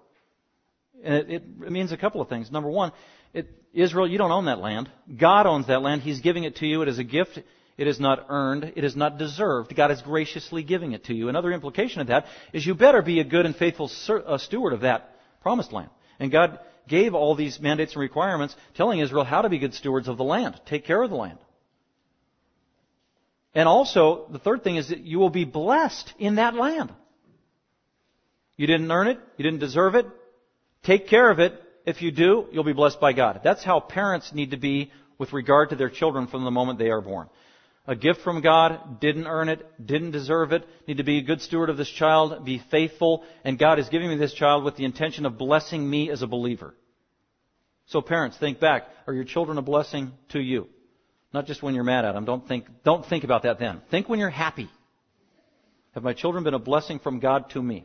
And 1.04 1.16
it, 1.16 1.30
it, 1.30 1.72
means 1.72 1.92
a 1.92 1.98
couple 1.98 2.22
of 2.22 2.30
things. 2.30 2.52
Number 2.52 2.70
one, 2.70 2.92
it, 3.34 3.48
Israel, 3.74 4.08
you 4.08 4.18
don't 4.18 4.32
own 4.32 4.46
that 4.46 4.60
land. 4.60 4.90
God 5.18 5.46
owns 5.46 5.68
that 5.68 5.82
land. 5.82 6.02
He's 6.02 6.22
giving 6.22 6.44
it 6.44 6.58
to 6.58 6.66
you. 6.66 6.82
It 6.82 6.88
is 6.88 7.00
a 7.00 7.04
gift. 7.04 7.40
It 7.78 7.88
is 7.88 8.00
not 8.00 8.26
earned. 8.30 8.74
It 8.76 8.84
is 8.84 8.96
not 8.96 9.18
deserved. 9.18 9.76
God 9.76 9.92
is 9.92 10.02
graciously 10.02 10.64
giving 10.64 10.92
it 10.92 11.06
to 11.06 11.14
you. 11.14 11.30
Another 11.30 11.52
implication 11.52 12.02
of 12.02 12.08
that 12.08 12.26
is 12.54 12.66
you 12.66 12.76
better 12.76 13.02
be 13.02 13.20
a 13.20 13.24
good 13.24 13.46
and 13.46 13.56
faithful 13.56 13.90
uh, 14.10 14.38
steward 14.38 14.74
of 14.74 14.82
that 14.82 15.16
promised 15.42 15.72
land. 15.72 15.90
And 16.20 16.32
God 16.32 16.60
gave 16.88 17.16
all 17.16 17.36
these 17.36 17.60
mandates 17.60 17.94
and 17.94 18.02
requirements 18.02 18.56
telling 18.76 19.00
Israel 19.00 19.24
how 19.24 19.42
to 19.42 19.50
be 19.50 19.60
good 19.60 19.74
stewards 19.74 20.08
of 20.08 20.18
the 20.18 20.24
land. 20.24 20.60
Take 20.66 20.86
care 20.86 21.02
of 21.02 21.10
the 21.10 21.16
land. 21.16 21.40
And 23.54 23.68
also, 23.68 24.28
the 24.30 24.40
third 24.40 24.64
thing 24.64 24.76
is 24.76 24.90
that 24.90 25.00
you 25.00 25.20
will 25.20 25.30
be 25.30 25.46
blessed 25.46 26.14
in 26.20 26.36
that 26.36 26.54
land. 26.54 26.94
You 28.58 28.68
didn't 28.68 28.92
earn 28.92 29.08
it. 29.08 29.20
You 29.38 29.44
didn't 29.44 29.60
deserve 29.60 29.96
it. 29.96 30.06
Take 30.84 31.08
care 31.08 31.30
of 31.30 31.40
it. 31.40 31.60
If 31.86 32.02
you 32.02 32.12
do, 32.12 32.46
you'll 32.52 32.64
be 32.64 32.74
blessed 32.74 33.00
by 33.00 33.14
God. 33.14 33.42
That's 33.44 33.64
how 33.64 33.80
parents 33.80 34.34
need 34.34 34.52
to 34.52 34.58
be 34.58 34.92
with 35.18 35.34
regard 35.34 35.70
to 35.70 35.76
their 35.76 35.90
children 35.90 36.28
from 36.28 36.44
the 36.44 36.52
moment 36.52 36.78
they 36.78 36.92
are 36.92 37.02
born 37.02 37.28
a 37.92 37.96
gift 37.96 38.22
from 38.22 38.40
God, 38.40 39.02
didn't 39.02 39.28
earn 39.28 39.50
it, 39.50 39.70
didn't 39.86 40.12
deserve 40.12 40.54
it, 40.54 40.66
need 40.88 40.98
to 40.98 41.04
be 41.04 41.18
a 41.18 41.24
good 41.24 41.42
steward 41.42 41.70
of 41.70 41.76
this 41.76 41.90
child, 41.90 42.46
be 42.46 42.64
faithful, 42.72 43.26
and 43.44 43.60
God 43.60 43.80
is 43.80 43.90
giving 43.90 44.08
me 44.08 44.16
this 44.16 44.34
child 44.34 44.64
with 44.64 44.78
the 44.78 44.86
intention 44.86 45.26
of 45.26 45.38
blessing 45.38 45.88
me 45.90 46.10
as 46.10 46.22
a 46.22 46.28
believer. 46.28 46.74
So 47.88 48.00
parents, 48.00 48.38
think 48.38 48.62
back. 48.62 48.88
Are 49.08 49.14
your 49.14 49.26
children 49.26 49.58
a 49.58 49.62
blessing 49.62 50.14
to 50.30 50.40
you? 50.40 50.70
Not 51.34 51.48
just 51.48 51.62
when 51.62 51.76
you're 51.76 51.84
mad 51.84 52.06
at 52.06 52.14
them. 52.14 52.24
Don't 52.24 52.48
think, 52.48 52.66
don't 52.86 53.06
think 53.06 53.26
about 53.26 53.44
that 53.44 53.60
then. 53.60 53.82
Think 53.92 54.08
when 54.08 54.20
you're 54.20 54.30
happy. 54.30 54.70
Have 55.94 56.04
my 56.04 56.14
children 56.14 56.46
been 56.46 56.54
a 56.54 56.60
blessing 56.60 57.00
from 57.00 57.20
God 57.20 57.50
to 57.50 57.62
me? 57.62 57.84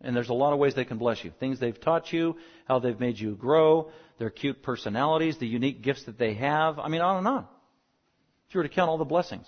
And 0.00 0.16
there's 0.16 0.30
a 0.30 0.34
lot 0.34 0.54
of 0.54 0.60
ways 0.60 0.74
they 0.74 0.86
can 0.86 0.96
bless 0.96 1.22
you. 1.22 1.30
Things 1.38 1.60
they've 1.60 1.78
taught 1.78 2.10
you, 2.10 2.36
how 2.66 2.78
they've 2.78 2.98
made 2.98 3.18
you 3.18 3.34
grow, 3.34 3.90
their 4.18 4.30
cute 4.30 4.62
personalities, 4.62 5.36
the 5.36 5.46
unique 5.46 5.82
gifts 5.82 6.04
that 6.04 6.18
they 6.18 6.32
have. 6.32 6.78
I 6.78 6.88
mean, 6.88 7.02
on 7.02 7.18
and 7.18 7.28
on. 7.28 7.46
You 8.52 8.58
were 8.58 8.68
to 8.68 8.74
count 8.74 8.90
all 8.90 8.98
the 8.98 9.04
blessings. 9.04 9.46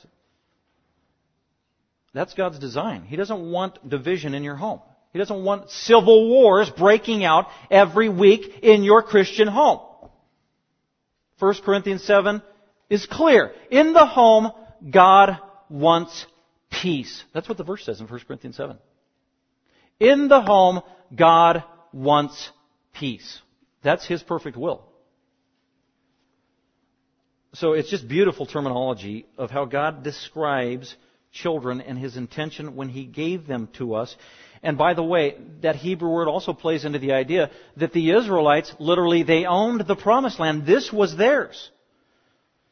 That's 2.12 2.34
God's 2.34 2.58
design. 2.58 3.02
He 3.02 3.16
doesn't 3.16 3.50
want 3.50 3.88
division 3.88 4.34
in 4.34 4.44
your 4.44 4.56
home. 4.56 4.80
He 5.12 5.18
doesn't 5.18 5.44
want 5.44 5.70
civil 5.70 6.28
wars 6.28 6.70
breaking 6.70 7.24
out 7.24 7.46
every 7.70 8.08
week 8.08 8.60
in 8.62 8.82
your 8.82 9.02
Christian 9.02 9.48
home. 9.48 9.80
1 11.38 11.54
Corinthians 11.64 12.04
7 12.04 12.42
is 12.88 13.06
clear. 13.06 13.52
In 13.70 13.92
the 13.92 14.06
home, 14.06 14.52
God 14.88 15.38
wants 15.68 16.26
peace. 16.70 17.22
That's 17.32 17.48
what 17.48 17.58
the 17.58 17.64
verse 17.64 17.84
says 17.84 18.00
in 18.00 18.06
1 18.06 18.20
Corinthians 18.26 18.56
7. 18.56 18.78
In 20.00 20.28
the 20.28 20.40
home, 20.40 20.82
God 21.14 21.64
wants 21.92 22.50
peace. 22.92 23.40
That's 23.82 24.06
His 24.06 24.22
perfect 24.22 24.56
will. 24.56 24.84
So 27.54 27.72
it's 27.72 27.90
just 27.90 28.08
beautiful 28.08 28.46
terminology 28.46 29.26
of 29.38 29.50
how 29.50 29.64
God 29.64 30.02
describes 30.02 30.94
children 31.32 31.80
and 31.80 31.98
his 31.98 32.16
intention 32.16 32.74
when 32.74 32.88
he 32.88 33.04
gave 33.04 33.46
them 33.46 33.68
to 33.74 33.94
us. 33.94 34.14
And 34.62 34.76
by 34.78 34.94
the 34.94 35.02
way, 35.02 35.36
that 35.62 35.76
Hebrew 35.76 36.10
word 36.10 36.26
also 36.26 36.52
plays 36.52 36.84
into 36.84 36.98
the 36.98 37.12
idea 37.12 37.50
that 37.76 37.92
the 37.92 38.10
Israelites 38.10 38.74
literally 38.78 39.22
they 39.22 39.44
owned 39.44 39.86
the 39.86 39.96
promised 39.96 40.40
land. 40.40 40.66
This 40.66 40.92
was 40.92 41.16
theirs. 41.16 41.70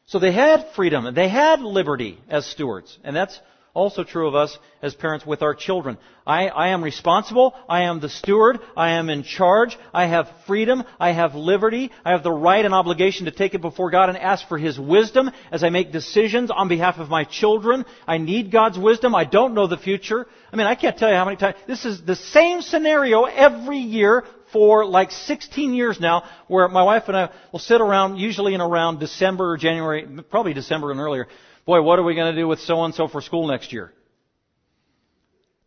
So 0.05 0.19
they 0.19 0.33
had 0.33 0.67
freedom, 0.75 1.13
they 1.13 1.29
had 1.29 1.61
liberty 1.61 2.19
as 2.27 2.45
stewards. 2.45 2.97
And 3.03 3.15
that's 3.15 3.39
also 3.73 4.03
true 4.03 4.27
of 4.27 4.35
us 4.35 4.57
as 4.81 4.93
parents 4.93 5.25
with 5.25 5.41
our 5.41 5.55
children. 5.55 5.97
I, 6.27 6.47
I, 6.47 6.69
am 6.69 6.83
responsible. 6.83 7.55
I 7.67 7.83
am 7.83 7.99
the 7.99 8.09
steward. 8.09 8.59
I 8.77 8.91
am 8.91 9.09
in 9.09 9.23
charge. 9.23 9.77
I 9.93 10.05
have 10.05 10.29
freedom. 10.45 10.83
I 10.99 11.11
have 11.11 11.33
liberty. 11.33 11.91
I 12.05 12.11
have 12.11 12.23
the 12.23 12.31
right 12.31 12.63
and 12.63 12.73
obligation 12.73 13.25
to 13.25 13.31
take 13.31 13.55
it 13.55 13.61
before 13.61 13.89
God 13.89 14.09
and 14.09 14.17
ask 14.17 14.47
for 14.47 14.57
His 14.57 14.79
wisdom 14.79 15.31
as 15.51 15.63
I 15.63 15.69
make 15.69 15.91
decisions 15.91 16.51
on 16.51 16.67
behalf 16.67 16.99
of 16.99 17.09
my 17.09 17.23
children. 17.23 17.83
I 18.07 18.19
need 18.19 18.51
God's 18.51 18.77
wisdom. 18.77 19.15
I 19.15 19.25
don't 19.25 19.55
know 19.55 19.67
the 19.67 19.77
future. 19.77 20.27
I 20.51 20.55
mean, 20.55 20.67
I 20.67 20.75
can't 20.75 20.97
tell 20.97 21.09
you 21.09 21.15
how 21.15 21.25
many 21.25 21.37
times. 21.37 21.57
This 21.67 21.83
is 21.83 22.01
the 22.01 22.15
same 22.15 22.61
scenario 22.61 23.23
every 23.23 23.79
year 23.79 24.23
for 24.51 24.85
like 24.85 25.09
16 25.11 25.73
years 25.73 25.99
now 25.99 26.23
where 26.47 26.67
my 26.67 26.83
wife 26.83 27.05
and 27.07 27.17
I 27.17 27.29
will 27.51 27.59
sit 27.59 27.81
around, 27.81 28.17
usually 28.17 28.53
in 28.53 28.61
around 28.61 28.99
December 28.99 29.53
or 29.53 29.57
January, 29.57 30.07
probably 30.29 30.53
December 30.53 30.91
and 30.91 30.99
earlier, 30.99 31.27
Boy, 31.65 31.81
what 31.81 31.97
are 31.97 32.03
we 32.03 32.15
going 32.15 32.33
to 32.33 32.39
do 32.39 32.47
with 32.47 32.59
so 32.59 32.83
and 32.83 32.93
so 32.93 33.07
for 33.07 33.21
school 33.21 33.47
next 33.47 33.71
year? 33.71 33.93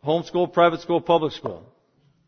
Homeschool, 0.04 0.52
private 0.52 0.80
school, 0.80 1.00
public 1.00 1.32
school. 1.32 1.64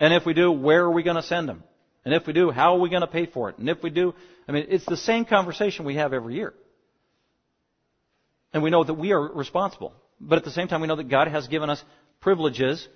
And 0.01 0.15
if 0.15 0.25
we 0.25 0.33
do, 0.33 0.51
where 0.51 0.85
are 0.85 0.91
we 0.91 1.03
going 1.03 1.17
to 1.17 1.23
send 1.23 1.49
them? 1.49 1.63
And 2.05 2.15
if 2.15 2.27
we 2.27 2.33
do, 2.33 2.51
how 2.51 2.77
are 2.77 2.81
we 2.81 2.89
going 2.89 3.03
to 3.03 3.07
pay 3.07 3.27
for 3.27 3.51
it? 3.51 3.59
And 3.59 3.69
if 3.69 3.83
we 3.83 3.91
do, 3.91 4.15
I 4.49 4.53
mean, 4.53 4.67
it's 4.69 4.87
the 4.87 4.97
same 4.97 5.25
conversation 5.25 5.85
we 5.85 5.97
have 5.97 6.13
every 6.13 6.35
year. 6.35 6.55
And 8.53 8.63
we 8.63 8.71
know 8.71 8.83
that 8.83 8.95
we 8.95 9.13
are 9.13 9.21
responsible. 9.21 9.93
But 10.21 10.39
at 10.39 10.45
the 10.45 10.51
same 10.51 10.69
time, 10.69 10.81
we 10.81 10.87
know 10.87 10.97
that 10.97 11.09
God 11.09 11.29
has 11.29 11.47
given 11.49 11.69
us 11.69 11.83
privileges 12.21 12.89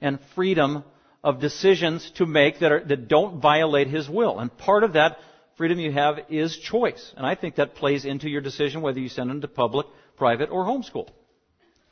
and 0.00 0.20
freedom 0.34 0.84
of 1.24 1.40
decisions 1.40 2.10
to 2.16 2.26
make 2.26 2.60
that, 2.60 2.72
are, 2.72 2.84
that 2.84 3.08
don't 3.08 3.40
violate 3.40 3.88
His 3.88 4.08
will. 4.08 4.38
And 4.38 4.56
part 4.56 4.84
of 4.84 4.92
that 4.92 5.18
freedom 5.56 5.78
you 5.80 5.92
have 5.92 6.18
is 6.28 6.56
choice. 6.56 7.12
And 7.16 7.26
I 7.26 7.34
think 7.34 7.56
that 7.56 7.74
plays 7.74 8.04
into 8.04 8.28
your 8.28 8.40
decision 8.40 8.80
whether 8.82 9.00
you 9.00 9.08
send 9.08 9.30
them 9.30 9.40
to 9.40 9.48
public, 9.48 9.86
private, 10.22 10.50
or 10.50 10.64
homeschool. 10.64 11.08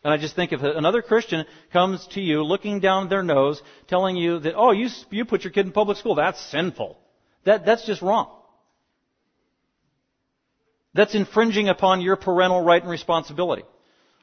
And 0.04 0.14
I 0.14 0.16
just 0.16 0.36
think 0.36 0.52
if 0.52 0.62
another 0.62 1.02
Christian 1.02 1.44
comes 1.72 2.06
to 2.12 2.20
you 2.20 2.44
looking 2.44 2.78
down 2.78 3.08
their 3.08 3.24
nose, 3.24 3.60
telling 3.88 4.14
you 4.14 4.38
that, 4.38 4.54
oh, 4.54 4.70
you, 4.70 4.86
you 5.10 5.24
put 5.24 5.42
your 5.42 5.52
kid 5.52 5.66
in 5.66 5.72
public 5.72 5.98
school, 5.98 6.14
that's 6.14 6.40
sinful. 6.52 6.96
That, 7.44 7.66
that's 7.66 7.84
just 7.84 8.02
wrong. 8.02 8.30
That's 10.94 11.16
infringing 11.16 11.68
upon 11.68 12.02
your 12.02 12.14
parental 12.14 12.62
right 12.62 12.80
and 12.80 12.90
responsibility. 12.90 13.64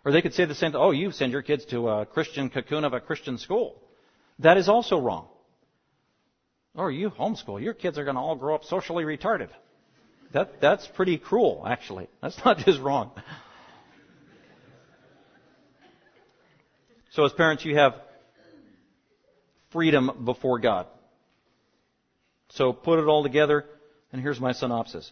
Or 0.05 0.13
they 0.13 0.21
could 0.21 0.33
say 0.33 0.45
the 0.45 0.55
same 0.55 0.71
thing, 0.71 0.79
oh, 0.81 0.91
you 0.91 1.11
send 1.11 1.33
your 1.33 1.41
kids 1.41 1.65
to 1.65 1.89
a 1.89 2.05
Christian 2.05 2.49
cocoon 2.49 2.85
of 2.85 2.93
a 2.93 3.01
Christian 3.01 3.37
school. 3.37 3.83
That 4.39 4.55
is 4.55 4.69
also 4.69 5.01
wrong. 5.01 5.27
Or 6.75 6.91
you 6.91 7.09
homeschool, 7.09 7.61
your 7.61 7.73
kids 7.73 7.97
are 7.97 8.05
going 8.05 8.15
to 8.15 8.21
all 8.21 8.37
grow 8.37 8.55
up 8.55 8.63
socially 8.63 9.03
retarded. 9.03 9.49
That, 10.31 10.61
that's 10.61 10.87
pretty 10.95 11.17
cruel, 11.17 11.65
actually. 11.67 12.07
That's 12.21 12.39
not 12.45 12.57
just 12.65 12.79
wrong. 12.79 13.11
So 17.17 17.25
as 17.25 17.33
parents, 17.33 17.65
you 17.65 17.75
have 17.75 17.95
freedom 19.71 20.23
before 20.23 20.59
God. 20.59 20.85
So 22.49 22.71
put 22.73 22.99
it 22.99 23.05
all 23.05 23.23
together, 23.23 23.65
and 24.13 24.21
here's 24.21 24.39
my 24.39 24.51
synopsis. 24.51 25.11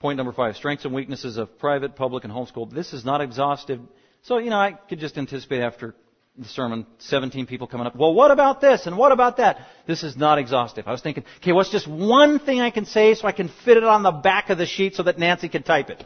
Point 0.00 0.16
number 0.16 0.32
five, 0.32 0.56
strengths 0.56 0.84
and 0.84 0.92
weaknesses 0.92 1.36
of 1.36 1.56
private, 1.60 1.94
public, 1.94 2.24
and 2.24 2.32
homeschool. 2.32 2.74
This 2.74 2.92
is 2.92 3.04
not 3.04 3.20
exhaustive. 3.20 3.78
So, 4.22 4.38
you 4.38 4.50
know, 4.50 4.58
I 4.58 4.72
could 4.72 4.98
just 4.98 5.16
anticipate 5.18 5.60
after 5.60 5.94
the 6.36 6.46
sermon, 6.48 6.84
17 6.98 7.46
people 7.46 7.68
coming 7.68 7.86
up, 7.86 7.94
well, 7.94 8.12
what 8.12 8.32
about 8.32 8.60
this 8.60 8.88
and 8.88 8.98
what 8.98 9.12
about 9.12 9.36
that? 9.36 9.68
This 9.86 10.02
is 10.02 10.16
not 10.16 10.38
exhaustive. 10.38 10.88
I 10.88 10.90
was 10.90 11.00
thinking, 11.00 11.22
okay, 11.36 11.52
what's 11.52 11.70
just 11.70 11.86
one 11.86 12.40
thing 12.40 12.60
I 12.60 12.70
can 12.70 12.86
say 12.86 13.14
so 13.14 13.28
I 13.28 13.30
can 13.30 13.50
fit 13.64 13.76
it 13.76 13.84
on 13.84 14.02
the 14.02 14.10
back 14.10 14.50
of 14.50 14.58
the 14.58 14.66
sheet 14.66 14.96
so 14.96 15.04
that 15.04 15.16
Nancy 15.16 15.48
can 15.48 15.62
type 15.62 15.90
it? 15.90 16.04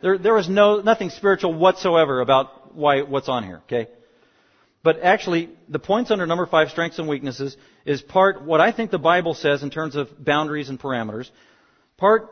There, 0.00 0.16
there 0.16 0.38
is 0.38 0.48
no, 0.48 0.80
nothing 0.80 1.10
spiritual 1.10 1.52
whatsoever 1.52 2.22
about 2.22 2.74
why, 2.74 3.02
what's 3.02 3.28
on 3.28 3.44
here, 3.44 3.60
okay? 3.66 3.88
But 4.84 5.00
actually, 5.02 5.50
the 5.68 5.78
points 5.78 6.10
under 6.10 6.26
number 6.26 6.46
five, 6.46 6.70
strengths 6.70 6.98
and 6.98 7.08
weaknesses, 7.08 7.56
is 7.84 8.02
part 8.02 8.42
what 8.42 8.60
I 8.60 8.72
think 8.72 8.90
the 8.90 8.98
Bible 8.98 9.34
says 9.34 9.62
in 9.62 9.70
terms 9.70 9.94
of 9.94 10.08
boundaries 10.22 10.68
and 10.68 10.78
parameters. 10.78 11.30
Part 11.96 12.28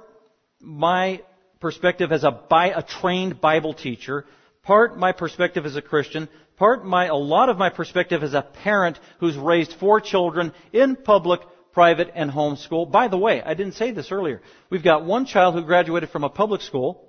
my 0.60 1.22
perspective 1.60 2.10
as 2.10 2.24
a, 2.24 2.40
a 2.50 2.82
trained 2.82 3.40
Bible 3.40 3.72
teacher. 3.72 4.26
Part 4.64 4.98
my 4.98 5.12
perspective 5.12 5.64
as 5.64 5.76
a 5.76 5.82
Christian. 5.82 6.28
Part 6.56 6.84
my, 6.84 7.06
a 7.06 7.14
lot 7.14 7.48
of 7.48 7.56
my 7.56 7.70
perspective 7.70 8.22
as 8.24 8.34
a 8.34 8.42
parent 8.42 8.98
who's 9.20 9.36
raised 9.36 9.74
four 9.74 10.00
children 10.00 10.52
in 10.72 10.96
public, 10.96 11.40
private, 11.72 12.10
and 12.14 12.30
home 12.30 12.56
school. 12.56 12.84
By 12.84 13.06
the 13.06 13.16
way, 13.16 13.40
I 13.40 13.54
didn't 13.54 13.74
say 13.74 13.92
this 13.92 14.10
earlier. 14.10 14.42
We've 14.70 14.82
got 14.82 15.04
one 15.04 15.24
child 15.24 15.54
who 15.54 15.62
graduated 15.62 16.10
from 16.10 16.24
a 16.24 16.28
public 16.28 16.62
school. 16.62 17.08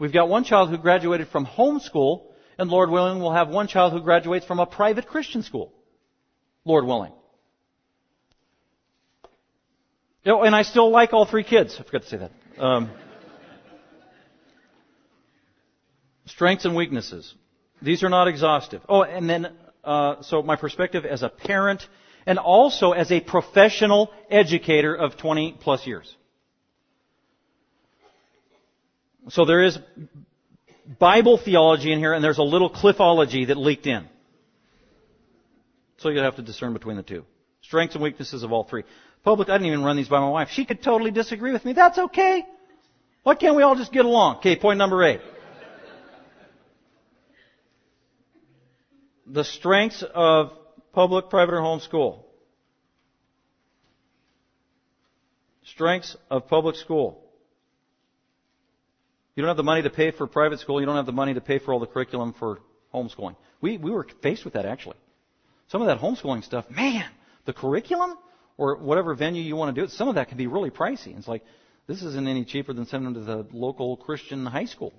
We've 0.00 0.12
got 0.12 0.28
one 0.28 0.42
child 0.42 0.68
who 0.68 0.78
graduated 0.78 1.28
from 1.28 1.46
homeschool 1.46 2.31
and 2.58 2.70
Lord 2.70 2.90
willing, 2.90 3.20
we'll 3.20 3.32
have 3.32 3.48
one 3.48 3.66
child 3.66 3.92
who 3.92 4.00
graduates 4.00 4.46
from 4.46 4.60
a 4.60 4.66
private 4.66 5.06
Christian 5.06 5.42
school. 5.42 5.72
Lord 6.64 6.84
willing. 6.84 7.12
Oh, 10.24 10.42
and 10.42 10.54
I 10.54 10.62
still 10.62 10.90
like 10.90 11.12
all 11.12 11.26
three 11.26 11.42
kids. 11.42 11.76
I 11.78 11.82
forgot 11.82 12.02
to 12.02 12.08
say 12.08 12.16
that. 12.18 12.30
Um, 12.62 12.90
strengths 16.26 16.64
and 16.64 16.76
weaknesses. 16.76 17.34
These 17.80 18.04
are 18.04 18.08
not 18.08 18.28
exhaustive. 18.28 18.82
Oh, 18.88 19.02
and 19.02 19.28
then, 19.28 19.52
uh, 19.82 20.22
so 20.22 20.42
my 20.42 20.54
perspective 20.54 21.04
as 21.04 21.22
a 21.22 21.28
parent 21.28 21.86
and 22.26 22.38
also 22.38 22.92
as 22.92 23.10
a 23.10 23.20
professional 23.20 24.12
educator 24.30 24.94
of 24.94 25.16
20 25.16 25.56
plus 25.60 25.86
years. 25.86 26.14
So 29.28 29.44
there 29.44 29.62
is 29.62 29.78
Bible 30.98 31.38
theology 31.38 31.92
in 31.92 31.98
here, 31.98 32.12
and 32.12 32.24
there's 32.24 32.38
a 32.38 32.42
little 32.42 32.68
cliffology 32.68 33.46
that 33.46 33.56
leaked 33.56 33.86
in. 33.86 34.08
So 35.98 36.08
you 36.08 36.18
have 36.18 36.36
to 36.36 36.42
discern 36.42 36.72
between 36.72 36.96
the 36.96 37.02
two. 37.02 37.24
Strengths 37.62 37.94
and 37.94 38.02
weaknesses 38.02 38.42
of 38.42 38.52
all 38.52 38.64
three. 38.64 38.82
Public, 39.22 39.48
I 39.48 39.52
didn't 39.52 39.68
even 39.68 39.84
run 39.84 39.96
these 39.96 40.08
by 40.08 40.18
my 40.18 40.28
wife. 40.28 40.48
She 40.50 40.64
could 40.64 40.82
totally 40.82 41.12
disagree 41.12 41.52
with 41.52 41.64
me. 41.64 41.72
That's 41.74 41.98
okay. 41.98 42.44
Why 43.22 43.36
can't 43.36 43.54
we 43.54 43.62
all 43.62 43.76
just 43.76 43.92
get 43.92 44.04
along? 44.04 44.38
Okay, 44.38 44.56
point 44.56 44.78
number 44.78 45.02
eight. 45.04 45.20
The 49.28 49.44
strengths 49.44 50.02
of 50.14 50.52
public, 50.92 51.30
private, 51.30 51.54
or 51.54 51.60
homeschool. 51.60 52.24
Strengths 55.64 56.16
of 56.28 56.48
public 56.48 56.74
school. 56.76 57.21
You 59.34 59.42
don't 59.42 59.48
have 59.48 59.56
the 59.56 59.62
money 59.62 59.82
to 59.82 59.90
pay 59.90 60.10
for 60.10 60.26
private 60.26 60.60
school. 60.60 60.80
You 60.80 60.86
don't 60.86 60.96
have 60.96 61.06
the 61.06 61.12
money 61.12 61.34
to 61.34 61.40
pay 61.40 61.58
for 61.58 61.72
all 61.72 61.80
the 61.80 61.86
curriculum 61.86 62.34
for 62.38 62.60
homeschooling. 62.92 63.36
We, 63.60 63.78
we 63.78 63.90
were 63.90 64.06
faced 64.22 64.44
with 64.44 64.54
that 64.54 64.66
actually. 64.66 64.96
Some 65.68 65.80
of 65.80 65.86
that 65.86 65.98
homeschooling 65.98 66.44
stuff, 66.44 66.70
man, 66.70 67.04
the 67.46 67.54
curriculum 67.54 68.18
or 68.58 68.76
whatever 68.76 69.14
venue 69.14 69.42
you 69.42 69.56
want 69.56 69.74
to 69.74 69.80
do 69.80 69.84
it, 69.84 69.90
some 69.90 70.08
of 70.08 70.16
that 70.16 70.28
can 70.28 70.36
be 70.36 70.46
really 70.46 70.70
pricey. 70.70 71.16
It's 71.16 71.26
like, 71.26 71.42
this 71.86 72.02
isn't 72.02 72.28
any 72.28 72.44
cheaper 72.44 72.74
than 72.74 72.86
sending 72.86 73.14
them 73.14 73.24
to 73.24 73.26
the 73.26 73.56
local 73.56 73.96
Christian 73.96 74.44
high 74.44 74.66
school. 74.66 74.92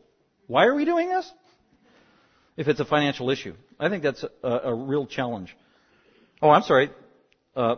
Why 0.47 0.65
are 0.65 0.75
we 0.75 0.83
doing 0.83 1.09
this? 1.09 1.31
If 2.57 2.67
it's 2.67 2.79
a 2.79 2.85
financial 2.85 3.29
issue. 3.29 3.53
I 3.79 3.89
think 3.89 4.03
that's 4.03 4.23
a, 4.43 4.47
a 4.47 4.73
real 4.73 5.05
challenge. 5.05 5.55
Oh, 6.41 6.49
I'm 6.49 6.63
sorry. 6.63 6.89
Uh, 7.55 7.75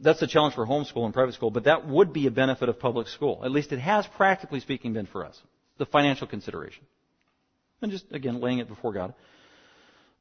that's 0.00 0.20
a 0.22 0.26
challenge 0.26 0.54
for 0.54 0.66
homeschool 0.66 1.04
and 1.04 1.14
private 1.14 1.34
school, 1.34 1.50
but 1.50 1.64
that 1.64 1.86
would 1.86 2.12
be 2.12 2.26
a 2.26 2.30
benefit 2.30 2.68
of 2.68 2.78
public 2.78 3.08
school. 3.08 3.42
At 3.44 3.50
least 3.50 3.72
it 3.72 3.78
has, 3.78 4.06
practically 4.16 4.60
speaking, 4.60 4.92
been 4.92 5.06
for 5.06 5.24
us 5.24 5.40
the 5.78 5.86
financial 5.86 6.26
consideration. 6.26 6.84
And 7.82 7.90
just, 7.90 8.06
again, 8.12 8.40
laying 8.40 8.58
it 8.58 8.68
before 8.68 8.92
God. 8.92 9.14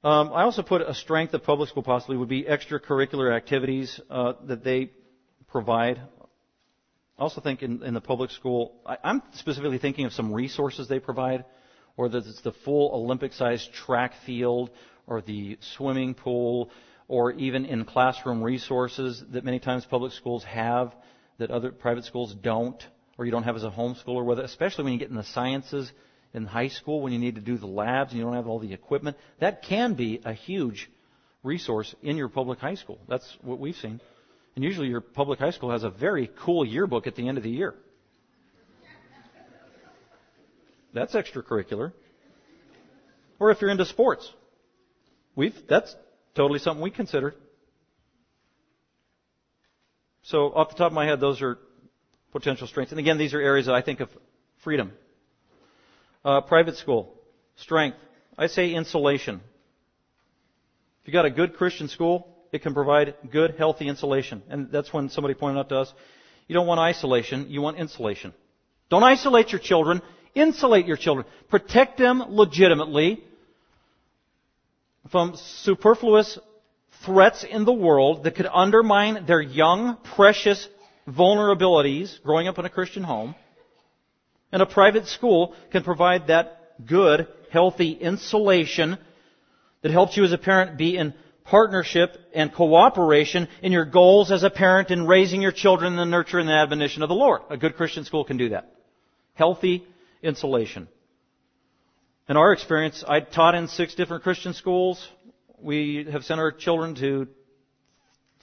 Um, 0.03 0.33
I 0.33 0.43
also 0.43 0.63
put 0.63 0.81
a 0.81 0.93
strength 0.93 1.33
of 1.33 1.43
public 1.43 1.69
school 1.69 1.83
possibly 1.83 2.17
would 2.17 2.27
be 2.27 2.43
extracurricular 2.43 3.33
activities 3.33 4.01
uh, 4.09 4.33
that 4.47 4.63
they 4.63 4.91
provide. 5.47 6.01
I 7.17 7.21
also 7.21 7.39
think 7.39 7.63
in, 7.63 7.83
in 7.83 7.93
the 7.93 8.01
public 8.01 8.31
school, 8.31 8.81
I, 8.85 8.97
I'm 9.03 9.21
specifically 9.33 9.77
thinking 9.77 10.05
of 10.05 10.11
some 10.11 10.33
resources 10.33 10.89
they 10.89 10.99
provide, 10.99 11.45
or 11.95 12.09
that 12.09 12.25
it's 12.25 12.41
the 12.41 12.51
full 12.51 12.91
Olympic-sized 12.93 13.71
track 13.71 14.13
field, 14.25 14.71
or 15.07 15.21
the 15.21 15.57
swimming 15.77 16.15
pool, 16.15 16.69
or 17.07 17.31
even 17.33 17.65
in 17.65 17.85
classroom 17.85 18.43
resources 18.43 19.23
that 19.31 19.45
many 19.45 19.59
times 19.59 19.85
public 19.85 20.11
schools 20.11 20.43
have 20.43 20.93
that 21.37 21.51
other 21.51 21.71
private 21.71 22.03
schools 22.03 22.33
don't 22.33 22.83
or 23.17 23.25
you 23.25 23.31
don't 23.31 23.43
have 23.43 23.55
as 23.55 23.63
a 23.63 23.69
homeschooler, 23.69 24.23
whether, 24.25 24.43
especially 24.43 24.85
when 24.85 24.93
you 24.93 24.99
get 24.99 25.09
in 25.09 25.15
the 25.15 25.23
sciences 25.23 25.91
in 26.33 26.45
high 26.45 26.67
school, 26.67 27.01
when 27.01 27.13
you 27.13 27.19
need 27.19 27.35
to 27.35 27.41
do 27.41 27.57
the 27.57 27.67
labs 27.67 28.11
and 28.11 28.19
you 28.19 28.25
don't 28.25 28.35
have 28.35 28.47
all 28.47 28.59
the 28.59 28.73
equipment, 28.73 29.17
that 29.39 29.63
can 29.63 29.93
be 29.93 30.21
a 30.25 30.33
huge 30.33 30.89
resource 31.43 31.93
in 32.01 32.17
your 32.17 32.29
public 32.29 32.59
high 32.59 32.75
school. 32.75 32.99
That's 33.07 33.37
what 33.41 33.59
we've 33.59 33.75
seen. 33.75 33.99
And 34.55 34.63
usually 34.63 34.87
your 34.87 35.01
public 35.01 35.39
high 35.39 35.51
school 35.51 35.71
has 35.71 35.83
a 35.83 35.89
very 35.89 36.29
cool 36.43 36.65
yearbook 36.65 37.07
at 37.07 37.15
the 37.15 37.27
end 37.27 37.37
of 37.37 37.43
the 37.43 37.49
year. 37.49 37.75
That's 40.93 41.13
extracurricular. 41.13 41.91
Or 43.39 43.51
if 43.51 43.61
you're 43.61 43.71
into 43.71 43.85
sports, 43.85 44.31
we've, 45.35 45.55
that's 45.67 45.95
totally 46.35 46.59
something 46.59 46.83
we 46.83 46.91
considered. 46.91 47.35
So 50.21 50.53
off 50.53 50.69
the 50.69 50.75
top 50.75 50.91
of 50.91 50.93
my 50.93 51.05
head, 51.05 51.19
those 51.19 51.41
are 51.41 51.57
potential 52.33 52.67
strengths. 52.67 52.91
And 52.91 52.99
again, 52.99 53.17
these 53.17 53.33
are 53.33 53.39
areas 53.39 53.67
that 53.67 53.75
I 53.75 53.81
think 53.81 54.01
of 54.01 54.09
freedom. 54.63 54.91
Uh, 56.25 56.41
private 56.41 56.75
school, 56.75 57.13
strength. 57.55 57.97
I 58.37 58.47
say 58.47 58.73
insulation. 58.73 59.35
If 61.01 61.07
you've 61.07 61.13
got 61.13 61.25
a 61.25 61.29
good 61.29 61.55
Christian 61.55 61.87
school, 61.87 62.27
it 62.51 62.61
can 62.61 62.73
provide 62.73 63.15
good, 63.31 63.55
healthy 63.57 63.87
insulation. 63.87 64.41
And 64.49 64.71
that's 64.71 64.91
when 64.91 65.09
somebody 65.09 65.35
pointed 65.35 65.59
out 65.59 65.69
to 65.69 65.77
us, 65.77 65.93
you 66.47 66.55
don't 66.55 66.67
want 66.67 66.79
isolation, 66.79 67.49
you 67.49 67.61
want 67.61 67.77
insulation. 67.77 68.33
Don't 68.89 69.03
isolate 69.03 69.51
your 69.51 69.59
children, 69.59 70.01
insulate 70.35 70.85
your 70.85 70.97
children. 70.97 71.25
Protect 71.49 71.97
them 71.97 72.23
legitimately 72.27 73.23
from 75.11 75.35
superfluous 75.35 76.39
threats 77.05 77.43
in 77.43 77.65
the 77.65 77.73
world 77.73 78.23
that 78.23 78.35
could 78.35 78.47
undermine 78.51 79.25
their 79.25 79.41
young, 79.41 79.97
precious 80.15 80.67
vulnerabilities 81.07 82.21
growing 82.23 82.47
up 82.47 82.57
in 82.59 82.65
a 82.65 82.69
Christian 82.69 83.03
home. 83.03 83.35
And 84.51 84.61
a 84.61 84.65
private 84.65 85.07
school 85.07 85.55
can 85.71 85.83
provide 85.83 86.27
that 86.27 86.85
good, 86.85 87.27
healthy 87.51 87.91
insulation 87.91 88.97
that 89.81 89.91
helps 89.91 90.15
you 90.15 90.23
as 90.23 90.31
a 90.31 90.37
parent 90.37 90.77
be 90.77 90.97
in 90.97 91.13
partnership 91.43 92.17
and 92.33 92.53
cooperation 92.53 93.47
in 93.61 93.71
your 93.71 93.85
goals 93.85 94.31
as 94.31 94.43
a 94.43 94.49
parent 94.49 94.91
in 94.91 95.07
raising 95.07 95.41
your 95.41 95.51
children 95.51 95.93
in 95.93 95.97
the 95.97 96.05
nurture 96.05 96.39
and 96.39 96.47
the 96.47 96.53
admonition 96.53 97.03
of 97.03 97.09
the 97.09 97.15
Lord. 97.15 97.41
A 97.49 97.57
good 97.57 97.75
Christian 97.75 98.05
school 98.05 98.23
can 98.23 98.37
do 98.37 98.49
that. 98.49 98.73
Healthy 99.33 99.85
insulation. 100.21 100.87
In 102.29 102.37
our 102.37 102.53
experience, 102.53 103.03
I 103.05 103.19
taught 103.19 103.55
in 103.55 103.67
six 103.67 103.95
different 103.95 104.23
Christian 104.23 104.53
schools. 104.53 105.05
We 105.59 106.07
have 106.11 106.23
sent 106.23 106.39
our 106.39 106.51
children 106.51 106.95
to 106.95 107.27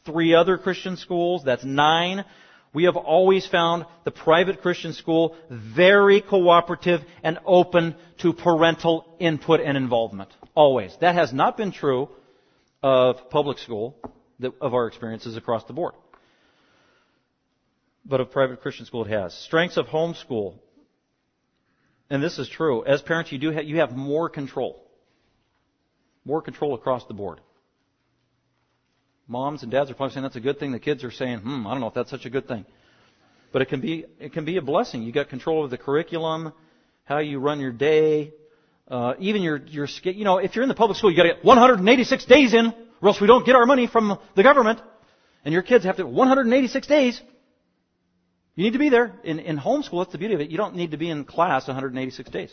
three 0.05 0.35
other 0.35 0.59
Christian 0.59 0.97
schools. 0.97 1.43
That's 1.45 1.65
nine. 1.65 2.25
We 2.73 2.85
have 2.85 2.97
always 2.97 3.47
found 3.47 3.85
the 4.05 4.13
private 4.13 4.63
Christian 4.63 4.93
school 4.93 5.37
very 5.51 6.21
cooperative 6.21 7.01
and 7.23 7.39
open 7.45 7.97
to 8.19 8.33
parental 8.33 9.17
input 9.19 9.61
and 9.61 9.77
involvement. 9.77 10.31
Always. 10.55 10.97
That 11.01 11.17
has 11.17 11.33
not 11.33 11.57
been 11.57 11.73
true 11.73 12.09
of 12.83 13.29
public 13.31 13.59
school, 13.59 13.97
of 14.61 14.75
our 14.75 14.87
experiences 14.87 15.37
across 15.37 15.65
the 15.65 15.73
board. 15.73 15.95
But 18.05 18.21
of 18.21 18.31
private 18.31 18.63
Christian 18.63 18.87
school 18.87 19.05
it 19.05 19.11
has. 19.11 19.35
Strengths 19.35 19.77
of 19.77 19.87
homeschool. 19.87 20.55
And 22.09 22.23
this 22.23 22.39
is 22.39 22.49
true. 22.49 22.85
As 22.85 23.03
parents, 23.03 23.33
you 23.33 23.39
do 23.39 23.51
have, 23.51 23.65
you 23.65 23.79
have 23.79 23.97
more 23.97 24.29
control. 24.29 24.85
More 26.25 26.41
control 26.43 26.75
across 26.75 27.05
the 27.07 27.15
board. 27.15 27.41
Moms 29.31 29.63
and 29.63 29.71
dads 29.71 29.89
are 29.93 29.95
probably 29.95 30.13
saying 30.13 30.25
that's 30.25 30.35
a 30.35 30.41
good 30.41 30.59
thing. 30.59 30.73
The 30.73 30.81
kids 30.81 31.05
are 31.05 31.13
saying, 31.13 31.39
hmm, 31.39 31.65
I 31.65 31.71
don't 31.71 31.81
know 31.81 31.87
if 31.87 31.95
that's 31.95 32.11
such 32.11 32.27
a 32.27 32.31
good 32.31 32.49
thing. 32.49 32.67
But 33.53 33.63
it 33.63 33.69
can 33.69 33.81
be, 33.81 34.05
it 34.19 34.33
can 34.33 34.45
be 34.45 34.57
a 34.57 34.63
blessing. 34.63 35.05
You 35.05 35.13
got 35.13 35.29
control 35.29 35.65
of 35.65 35.71
the 35.71 35.79
curriculum, 35.79 36.53
how 37.05 37.19
you 37.19 37.39
run 37.39 37.61
your 37.61 37.71
day, 37.71 38.33
uh, 38.89 39.15
even 39.21 39.43
your, 39.43 39.59
your, 39.59 39.87
you 40.03 40.25
know, 40.25 40.39
if 40.39 40.57
you're 40.57 40.65
in 40.65 40.69
the 40.69 40.75
public 40.75 40.99
school, 40.99 41.13
you 41.13 41.17
gotta 41.17 41.35
get 41.35 41.45
186 41.45 42.25
days 42.25 42.55
in, 42.55 42.75
or 43.01 43.09
else 43.09 43.21
we 43.21 43.29
don't 43.29 43.47
get 43.47 43.55
our 43.55 43.67
money 43.67 43.87
from 43.87 44.19
the 44.35 44.43
government. 44.43 44.81
And 45.45 45.55
your 45.55 45.63
kids 45.63 45.85
have 45.85 45.99
to, 45.99 46.07
186 46.07 46.87
days. 46.89 47.21
You 48.57 48.65
need 48.65 48.73
to 48.73 48.81
be 48.81 48.89
there. 48.89 49.13
In, 49.23 49.39
in 49.39 49.59
homeschool, 49.59 50.03
that's 50.03 50.13
the 50.13 50.19
beauty 50.19 50.35
of 50.35 50.41
it. 50.41 50.51
You 50.51 50.57
don't 50.57 50.75
need 50.75 50.91
to 50.91 50.97
be 50.97 51.09
in 51.09 51.25
class 51.25 51.69
186 51.69 52.29
days. 52.31 52.53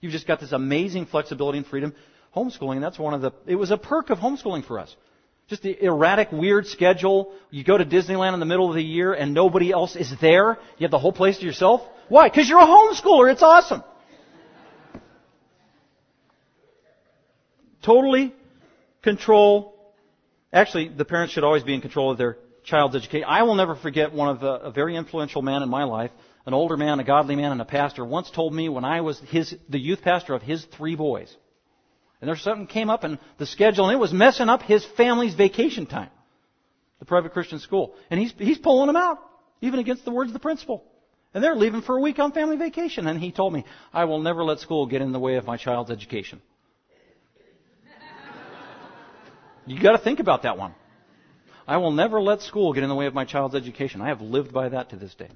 You've 0.00 0.12
just 0.12 0.26
got 0.26 0.40
this 0.40 0.50
amazing 0.50 1.06
flexibility 1.06 1.58
and 1.58 1.66
freedom. 1.68 1.94
Homeschooling, 2.34 2.80
that's 2.80 2.98
one 2.98 3.14
of 3.14 3.22
the, 3.22 3.32
it 3.46 3.54
was 3.54 3.70
a 3.70 3.78
perk 3.78 4.10
of 4.10 4.18
homeschooling 4.18 4.66
for 4.66 4.80
us. 4.80 4.94
Just 5.48 5.62
the 5.62 5.80
erratic, 5.84 6.32
weird 6.32 6.66
schedule. 6.66 7.32
You 7.50 7.62
go 7.62 7.78
to 7.78 7.84
Disneyland 7.84 8.34
in 8.34 8.40
the 8.40 8.46
middle 8.46 8.68
of 8.68 8.74
the 8.74 8.82
year 8.82 9.12
and 9.12 9.32
nobody 9.32 9.70
else 9.70 9.94
is 9.94 10.12
there. 10.20 10.58
You 10.78 10.84
have 10.84 10.90
the 10.90 10.98
whole 10.98 11.12
place 11.12 11.38
to 11.38 11.46
yourself. 11.46 11.82
Why? 12.08 12.28
Because 12.28 12.48
you're 12.48 12.60
a 12.60 12.66
homeschooler. 12.66 13.30
It's 13.30 13.42
awesome. 13.42 13.84
Totally 17.82 18.34
control. 19.02 19.74
Actually, 20.52 20.88
the 20.88 21.04
parents 21.04 21.32
should 21.32 21.44
always 21.44 21.62
be 21.62 21.74
in 21.74 21.80
control 21.80 22.10
of 22.10 22.18
their 22.18 22.38
child's 22.64 22.96
education. 22.96 23.26
I 23.28 23.44
will 23.44 23.54
never 23.54 23.76
forget 23.76 24.12
one 24.12 24.28
of 24.28 24.40
the, 24.40 24.50
a 24.50 24.70
very 24.72 24.96
influential 24.96 25.42
man 25.42 25.62
in 25.62 25.68
my 25.68 25.84
life, 25.84 26.10
an 26.44 26.54
older 26.54 26.76
man, 26.76 26.98
a 26.98 27.04
godly 27.04 27.36
man, 27.36 27.52
and 27.52 27.60
a 27.60 27.64
pastor, 27.64 28.04
once 28.04 28.28
told 28.30 28.52
me 28.52 28.68
when 28.68 28.84
I 28.84 29.02
was 29.02 29.20
his, 29.20 29.56
the 29.68 29.78
youth 29.78 30.02
pastor 30.02 30.34
of 30.34 30.42
his 30.42 30.64
three 30.76 30.96
boys. 30.96 31.32
And 32.20 32.28
there's 32.28 32.42
something 32.42 32.66
came 32.66 32.88
up 32.88 33.04
in 33.04 33.18
the 33.38 33.46
schedule, 33.46 33.86
and 33.86 33.94
it 33.94 34.00
was 34.00 34.12
messing 34.12 34.48
up 34.48 34.62
his 34.62 34.84
family's 34.96 35.34
vacation 35.34 35.86
time. 35.86 36.10
The 36.98 37.04
private 37.04 37.32
Christian 37.32 37.58
school. 37.58 37.94
And 38.10 38.18
he's, 38.18 38.32
he's 38.38 38.58
pulling 38.58 38.86
them 38.86 38.96
out, 38.96 39.18
even 39.60 39.80
against 39.80 40.04
the 40.04 40.10
words 40.10 40.30
of 40.30 40.32
the 40.32 40.40
principal. 40.40 40.82
And 41.34 41.44
they're 41.44 41.54
leaving 41.54 41.82
for 41.82 41.98
a 41.98 42.00
week 42.00 42.18
on 42.18 42.32
family 42.32 42.56
vacation. 42.56 43.06
And 43.06 43.20
he 43.20 43.32
told 43.32 43.52
me, 43.52 43.66
I 43.92 44.06
will 44.06 44.20
never 44.20 44.42
let 44.42 44.60
school 44.60 44.86
get 44.86 45.02
in 45.02 45.12
the 45.12 45.18
way 45.18 45.36
of 45.36 45.44
my 45.44 45.56
child's 45.56 45.90
education. 45.90 46.40
You 49.66 49.82
got 49.82 49.92
to 49.92 49.98
think 49.98 50.20
about 50.20 50.44
that 50.44 50.56
one. 50.56 50.74
I 51.66 51.78
will 51.78 51.90
never 51.90 52.20
let 52.20 52.42
school 52.42 52.72
get 52.72 52.84
in 52.84 52.88
the 52.88 52.94
way 52.94 53.06
of 53.06 53.14
my 53.14 53.24
child's 53.24 53.56
education. 53.56 54.00
I 54.00 54.08
have 54.08 54.20
lived 54.20 54.52
by 54.52 54.68
that 54.68 54.90
to 54.90 54.96
this 54.96 55.12
day. 55.14 55.28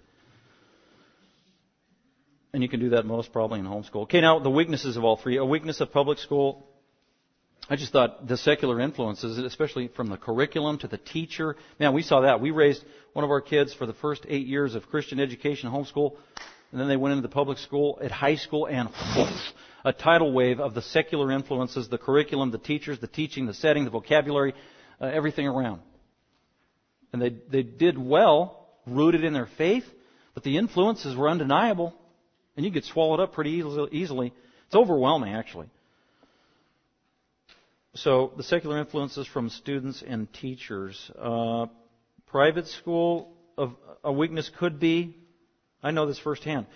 And 2.52 2.62
you 2.62 2.68
can 2.68 2.80
do 2.80 2.90
that 2.90 3.04
most 3.04 3.32
probably 3.32 3.60
in 3.60 3.66
homeschool. 3.66 4.02
Okay, 4.02 4.20
now 4.20 4.38
the 4.38 4.50
weaknesses 4.50 4.96
of 4.96 5.04
all 5.04 5.16
three. 5.16 5.36
A 5.36 5.44
weakness 5.44 5.80
of 5.80 5.92
public 5.92 6.18
school. 6.18 6.66
I 7.72 7.76
just 7.76 7.92
thought 7.92 8.26
the 8.26 8.36
secular 8.36 8.80
influences, 8.80 9.38
especially 9.38 9.86
from 9.86 10.08
the 10.08 10.16
curriculum 10.16 10.78
to 10.78 10.88
the 10.88 10.98
teacher. 10.98 11.54
Man, 11.78 11.94
we 11.94 12.02
saw 12.02 12.22
that. 12.22 12.40
We 12.40 12.50
raised 12.50 12.84
one 13.12 13.24
of 13.24 13.30
our 13.30 13.40
kids 13.40 13.72
for 13.72 13.86
the 13.86 13.92
first 13.94 14.26
eight 14.28 14.48
years 14.48 14.74
of 14.74 14.88
Christian 14.88 15.20
education 15.20 15.70
homeschool. 15.70 16.16
And 16.72 16.80
then 16.80 16.88
they 16.88 16.96
went 16.96 17.12
into 17.12 17.22
the 17.22 17.32
public 17.32 17.58
school 17.58 18.00
at 18.02 18.10
high 18.10 18.34
school 18.34 18.66
and 18.66 18.88
a 19.84 19.92
tidal 19.92 20.32
wave 20.32 20.58
of 20.58 20.74
the 20.74 20.82
secular 20.82 21.30
influences, 21.30 21.88
the 21.88 21.96
curriculum, 21.96 22.50
the 22.50 22.58
teachers, 22.58 22.98
the 22.98 23.06
teaching, 23.06 23.46
the 23.46 23.54
setting, 23.54 23.84
the 23.84 23.90
vocabulary, 23.90 24.52
uh, 25.00 25.04
everything 25.04 25.46
around. 25.46 25.80
And 27.12 27.22
they, 27.22 27.36
they 27.50 27.62
did 27.62 27.96
well, 27.96 28.66
rooted 28.84 29.22
in 29.22 29.32
their 29.32 29.48
faith, 29.58 29.84
but 30.34 30.42
the 30.42 30.58
influences 30.58 31.14
were 31.14 31.28
undeniable. 31.28 31.94
And 32.56 32.66
you 32.66 32.72
get 32.72 32.84
swallowed 32.84 33.20
up 33.20 33.32
pretty 33.32 33.62
easily. 33.92 34.32
It's 34.66 34.74
overwhelming, 34.74 35.34
actually. 35.34 35.68
So, 37.94 38.32
the 38.36 38.44
secular 38.44 38.78
influences 38.78 39.26
from 39.26 39.50
students 39.50 40.02
and 40.06 40.32
teachers. 40.32 41.10
Uh, 41.18 41.66
private 42.26 42.68
school, 42.68 43.32
of, 43.58 43.74
a 44.04 44.12
weakness 44.12 44.48
could 44.58 44.78
be, 44.78 45.16
I 45.82 45.90
know 45.90 46.06
this 46.06 46.18
firsthand, 46.18 46.66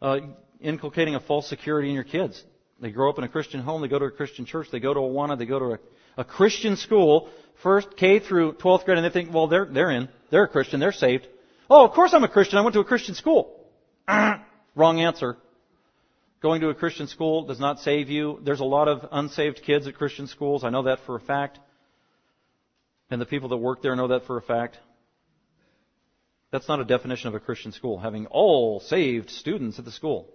uh, 0.00 0.20
inculcating 0.60 1.14
a 1.14 1.20
false 1.20 1.46
security 1.46 1.88
in 1.88 1.94
your 1.94 2.04
kids. 2.04 2.42
They 2.80 2.90
grow 2.90 3.10
up 3.10 3.18
in 3.18 3.24
a 3.24 3.28
Christian 3.28 3.60
home, 3.60 3.82
they 3.82 3.88
go 3.88 3.98
to 3.98 4.06
a 4.06 4.10
Christian 4.10 4.46
church, 4.46 4.68
they 4.72 4.80
go 4.80 4.94
to 4.94 5.00
a 5.00 5.02
Awana, 5.02 5.38
they 5.38 5.44
go 5.44 5.58
to 5.58 5.64
a, 5.74 5.78
a 6.16 6.24
Christian 6.24 6.76
school, 6.76 7.28
first 7.62 7.96
K 7.98 8.18
through 8.18 8.54
12th 8.54 8.86
grade, 8.86 8.96
and 8.96 9.04
they 9.04 9.10
think, 9.10 9.32
well, 9.32 9.48
they're, 9.48 9.66
they're 9.66 9.90
in. 9.90 10.08
They're 10.30 10.44
a 10.44 10.48
Christian, 10.48 10.80
they're 10.80 10.92
saved. 10.92 11.28
Oh, 11.68 11.84
of 11.84 11.92
course 11.92 12.14
I'm 12.14 12.24
a 12.24 12.28
Christian, 12.28 12.58
I 12.58 12.62
went 12.62 12.72
to 12.74 12.80
a 12.80 12.84
Christian 12.84 13.14
school. 13.14 13.60
Wrong 14.08 15.00
answer. 15.00 15.36
Going 16.42 16.60
to 16.62 16.70
a 16.70 16.74
Christian 16.74 17.06
school 17.06 17.44
does 17.44 17.60
not 17.60 17.78
save 17.78 18.10
you. 18.10 18.40
There's 18.42 18.58
a 18.58 18.64
lot 18.64 18.88
of 18.88 19.08
unsaved 19.12 19.62
kids 19.62 19.86
at 19.86 19.94
Christian 19.94 20.26
schools. 20.26 20.64
I 20.64 20.70
know 20.70 20.82
that 20.82 20.98
for 21.06 21.14
a 21.14 21.20
fact. 21.20 21.60
And 23.10 23.20
the 23.20 23.26
people 23.26 23.50
that 23.50 23.58
work 23.58 23.80
there 23.80 23.94
know 23.94 24.08
that 24.08 24.26
for 24.26 24.38
a 24.38 24.42
fact. 24.42 24.76
That's 26.50 26.66
not 26.66 26.80
a 26.80 26.84
definition 26.84 27.28
of 27.28 27.36
a 27.36 27.40
Christian 27.40 27.70
school, 27.70 27.96
having 27.96 28.26
all 28.26 28.80
saved 28.80 29.30
students 29.30 29.78
at 29.78 29.84
the 29.84 29.92
school. 29.92 30.28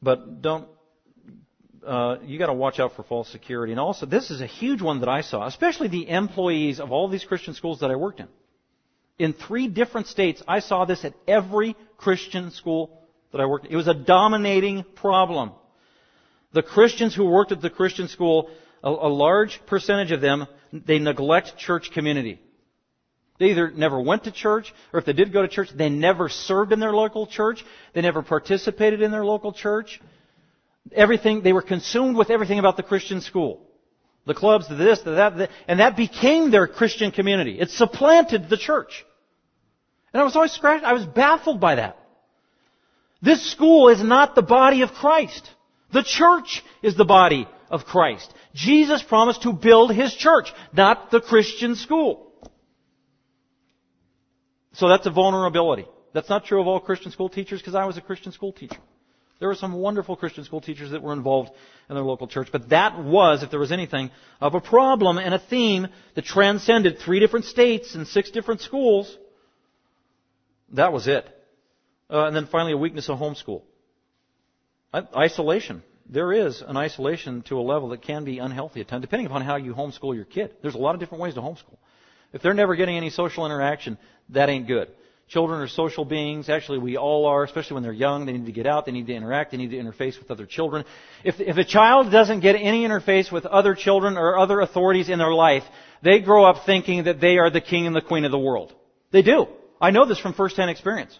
But 0.00 0.40
don't, 0.40 0.68
uh, 1.84 2.18
you 2.24 2.38
got 2.38 2.46
to 2.46 2.52
watch 2.52 2.78
out 2.78 2.94
for 2.94 3.02
false 3.02 3.28
security. 3.28 3.72
And 3.72 3.80
also, 3.80 4.06
this 4.06 4.30
is 4.30 4.40
a 4.40 4.46
huge 4.46 4.82
one 4.82 5.00
that 5.00 5.08
I 5.08 5.22
saw, 5.22 5.48
especially 5.48 5.88
the 5.88 6.08
employees 6.08 6.78
of 6.78 6.92
all 6.92 7.08
these 7.08 7.24
Christian 7.24 7.54
schools 7.54 7.80
that 7.80 7.90
I 7.90 7.96
worked 7.96 8.20
in. 8.20 8.28
In 9.18 9.32
three 9.32 9.66
different 9.66 10.06
states, 10.06 10.42
I 10.46 10.60
saw 10.60 10.84
this 10.84 11.04
at 11.04 11.14
every 11.26 11.74
Christian 11.96 12.52
school 12.52 13.01
that 13.32 13.40
I 13.40 13.46
worked. 13.46 13.66
It 13.68 13.76
was 13.76 13.88
a 13.88 13.94
dominating 13.94 14.84
problem. 14.94 15.52
The 16.52 16.62
Christians 16.62 17.14
who 17.14 17.24
worked 17.24 17.52
at 17.52 17.62
the 17.62 17.70
Christian 17.70 18.08
school, 18.08 18.50
a, 18.84 18.90
a 18.90 19.08
large 19.08 19.60
percentage 19.66 20.12
of 20.12 20.20
them, 20.20 20.46
they 20.72 20.98
neglect 20.98 21.56
church 21.56 21.90
community. 21.92 22.40
They 23.38 23.50
either 23.50 23.70
never 23.70 24.00
went 24.00 24.24
to 24.24 24.30
church, 24.30 24.72
or 24.92 25.00
if 25.00 25.06
they 25.06 25.14
did 25.14 25.32
go 25.32 25.42
to 25.42 25.48
church, 25.48 25.70
they 25.74 25.88
never 25.88 26.28
served 26.28 26.72
in 26.72 26.78
their 26.78 26.92
local 26.92 27.26
church. 27.26 27.64
They 27.94 28.02
never 28.02 28.22
participated 28.22 29.02
in 29.02 29.10
their 29.10 29.24
local 29.24 29.52
church. 29.52 30.00
Everything, 30.92 31.42
they 31.42 31.52
were 31.52 31.62
consumed 31.62 32.16
with 32.16 32.30
everything 32.30 32.58
about 32.58 32.76
the 32.76 32.82
Christian 32.82 33.20
school. 33.20 33.66
The 34.26 34.34
clubs, 34.34 34.68
the 34.68 34.76
this, 34.76 35.00
the 35.00 35.12
that, 35.12 35.36
the, 35.36 35.48
and 35.66 35.80
that 35.80 35.96
became 35.96 36.50
their 36.50 36.68
Christian 36.68 37.10
community. 37.10 37.58
It 37.58 37.70
supplanted 37.70 38.48
the 38.48 38.56
church. 38.56 39.04
And 40.12 40.20
I 40.20 40.24
was 40.24 40.36
always 40.36 40.52
scratched, 40.52 40.84
I 40.84 40.92
was 40.92 41.06
baffled 41.06 41.60
by 41.60 41.76
that. 41.76 41.98
This 43.22 43.50
school 43.52 43.88
is 43.88 44.02
not 44.02 44.34
the 44.34 44.42
body 44.42 44.82
of 44.82 44.90
Christ. 44.90 45.48
The 45.92 46.02
church 46.02 46.64
is 46.82 46.96
the 46.96 47.04
body 47.04 47.46
of 47.70 47.84
Christ. 47.84 48.32
Jesus 48.54 49.02
promised 49.02 49.42
to 49.42 49.52
build 49.52 49.94
His 49.94 50.12
church, 50.14 50.52
not 50.72 51.10
the 51.10 51.20
Christian 51.20 51.76
school. 51.76 52.32
So 54.72 54.88
that's 54.88 55.06
a 55.06 55.10
vulnerability. 55.10 55.86
That's 56.12 56.28
not 56.28 56.44
true 56.44 56.60
of 56.60 56.66
all 56.66 56.80
Christian 56.80 57.12
school 57.12 57.28
teachers 57.28 57.60
because 57.60 57.74
I 57.74 57.84
was 57.84 57.96
a 57.96 58.00
Christian 58.00 58.32
school 58.32 58.52
teacher. 58.52 58.78
There 59.38 59.48
were 59.48 59.54
some 59.54 59.72
wonderful 59.72 60.16
Christian 60.16 60.44
school 60.44 60.60
teachers 60.60 60.92
that 60.92 61.02
were 61.02 61.12
involved 61.12 61.50
in 61.88 61.94
their 61.96 62.04
local 62.04 62.28
church, 62.28 62.48
but 62.52 62.68
that 62.68 63.02
was, 63.02 63.42
if 63.42 63.50
there 63.50 63.58
was 63.58 63.72
anything, 63.72 64.10
of 64.40 64.54
a 64.54 64.60
problem 64.60 65.18
and 65.18 65.34
a 65.34 65.38
theme 65.38 65.88
that 66.14 66.24
transcended 66.24 66.98
three 66.98 67.18
different 67.18 67.46
states 67.46 67.94
and 67.94 68.06
six 68.06 68.30
different 68.30 68.60
schools. 68.60 69.16
That 70.74 70.92
was 70.92 71.08
it. 71.08 71.26
Uh, 72.12 72.26
and 72.26 72.36
then 72.36 72.46
finally, 72.46 72.72
a 72.72 72.76
weakness 72.76 73.08
of 73.08 73.18
homeschool. 73.18 73.62
Isolation. 75.16 75.82
There 76.10 76.32
is 76.32 76.62
an 76.66 76.76
isolation 76.76 77.42
to 77.42 77.58
a 77.58 77.62
level 77.62 77.88
that 77.90 78.02
can 78.02 78.24
be 78.24 78.38
unhealthy 78.38 78.82
at 78.82 78.88
times, 78.88 79.00
depending 79.00 79.26
upon 79.26 79.40
how 79.40 79.56
you 79.56 79.72
homeschool 79.72 80.14
your 80.14 80.26
kid. 80.26 80.50
There's 80.60 80.74
a 80.74 80.78
lot 80.78 80.94
of 80.94 81.00
different 81.00 81.22
ways 81.22 81.34
to 81.34 81.40
homeschool. 81.40 81.78
If 82.34 82.42
they're 82.42 82.52
never 82.52 82.76
getting 82.76 82.96
any 82.96 83.08
social 83.08 83.46
interaction, 83.46 83.96
that 84.30 84.50
ain't 84.50 84.66
good. 84.66 84.88
Children 85.28 85.60
are 85.60 85.68
social 85.68 86.04
beings. 86.04 86.50
Actually, 86.50 86.78
we 86.78 86.98
all 86.98 87.24
are, 87.24 87.44
especially 87.44 87.74
when 87.74 87.82
they're 87.82 87.92
young. 87.92 88.26
They 88.26 88.32
need 88.32 88.44
to 88.44 88.52
get 88.52 88.66
out. 88.66 88.84
They 88.84 88.92
need 88.92 89.06
to 89.06 89.14
interact. 89.14 89.52
They 89.52 89.56
need 89.56 89.70
to 89.70 89.78
interface 89.78 90.18
with 90.18 90.30
other 90.30 90.44
children. 90.44 90.84
If, 91.24 91.40
if 91.40 91.56
a 91.56 91.64
child 91.64 92.12
doesn't 92.12 92.40
get 92.40 92.56
any 92.56 92.86
interface 92.86 93.32
with 93.32 93.46
other 93.46 93.74
children 93.74 94.18
or 94.18 94.36
other 94.36 94.60
authorities 94.60 95.08
in 95.08 95.18
their 95.18 95.32
life, 95.32 95.62
they 96.02 96.20
grow 96.20 96.44
up 96.44 96.66
thinking 96.66 97.04
that 97.04 97.20
they 97.20 97.38
are 97.38 97.48
the 97.48 97.62
king 97.62 97.86
and 97.86 97.96
the 97.96 98.02
queen 98.02 98.26
of 98.26 98.30
the 98.30 98.38
world. 98.38 98.74
They 99.10 99.22
do. 99.22 99.46
I 99.80 99.90
know 99.90 100.04
this 100.04 100.18
from 100.18 100.34
first-hand 100.34 100.70
experience. 100.70 101.18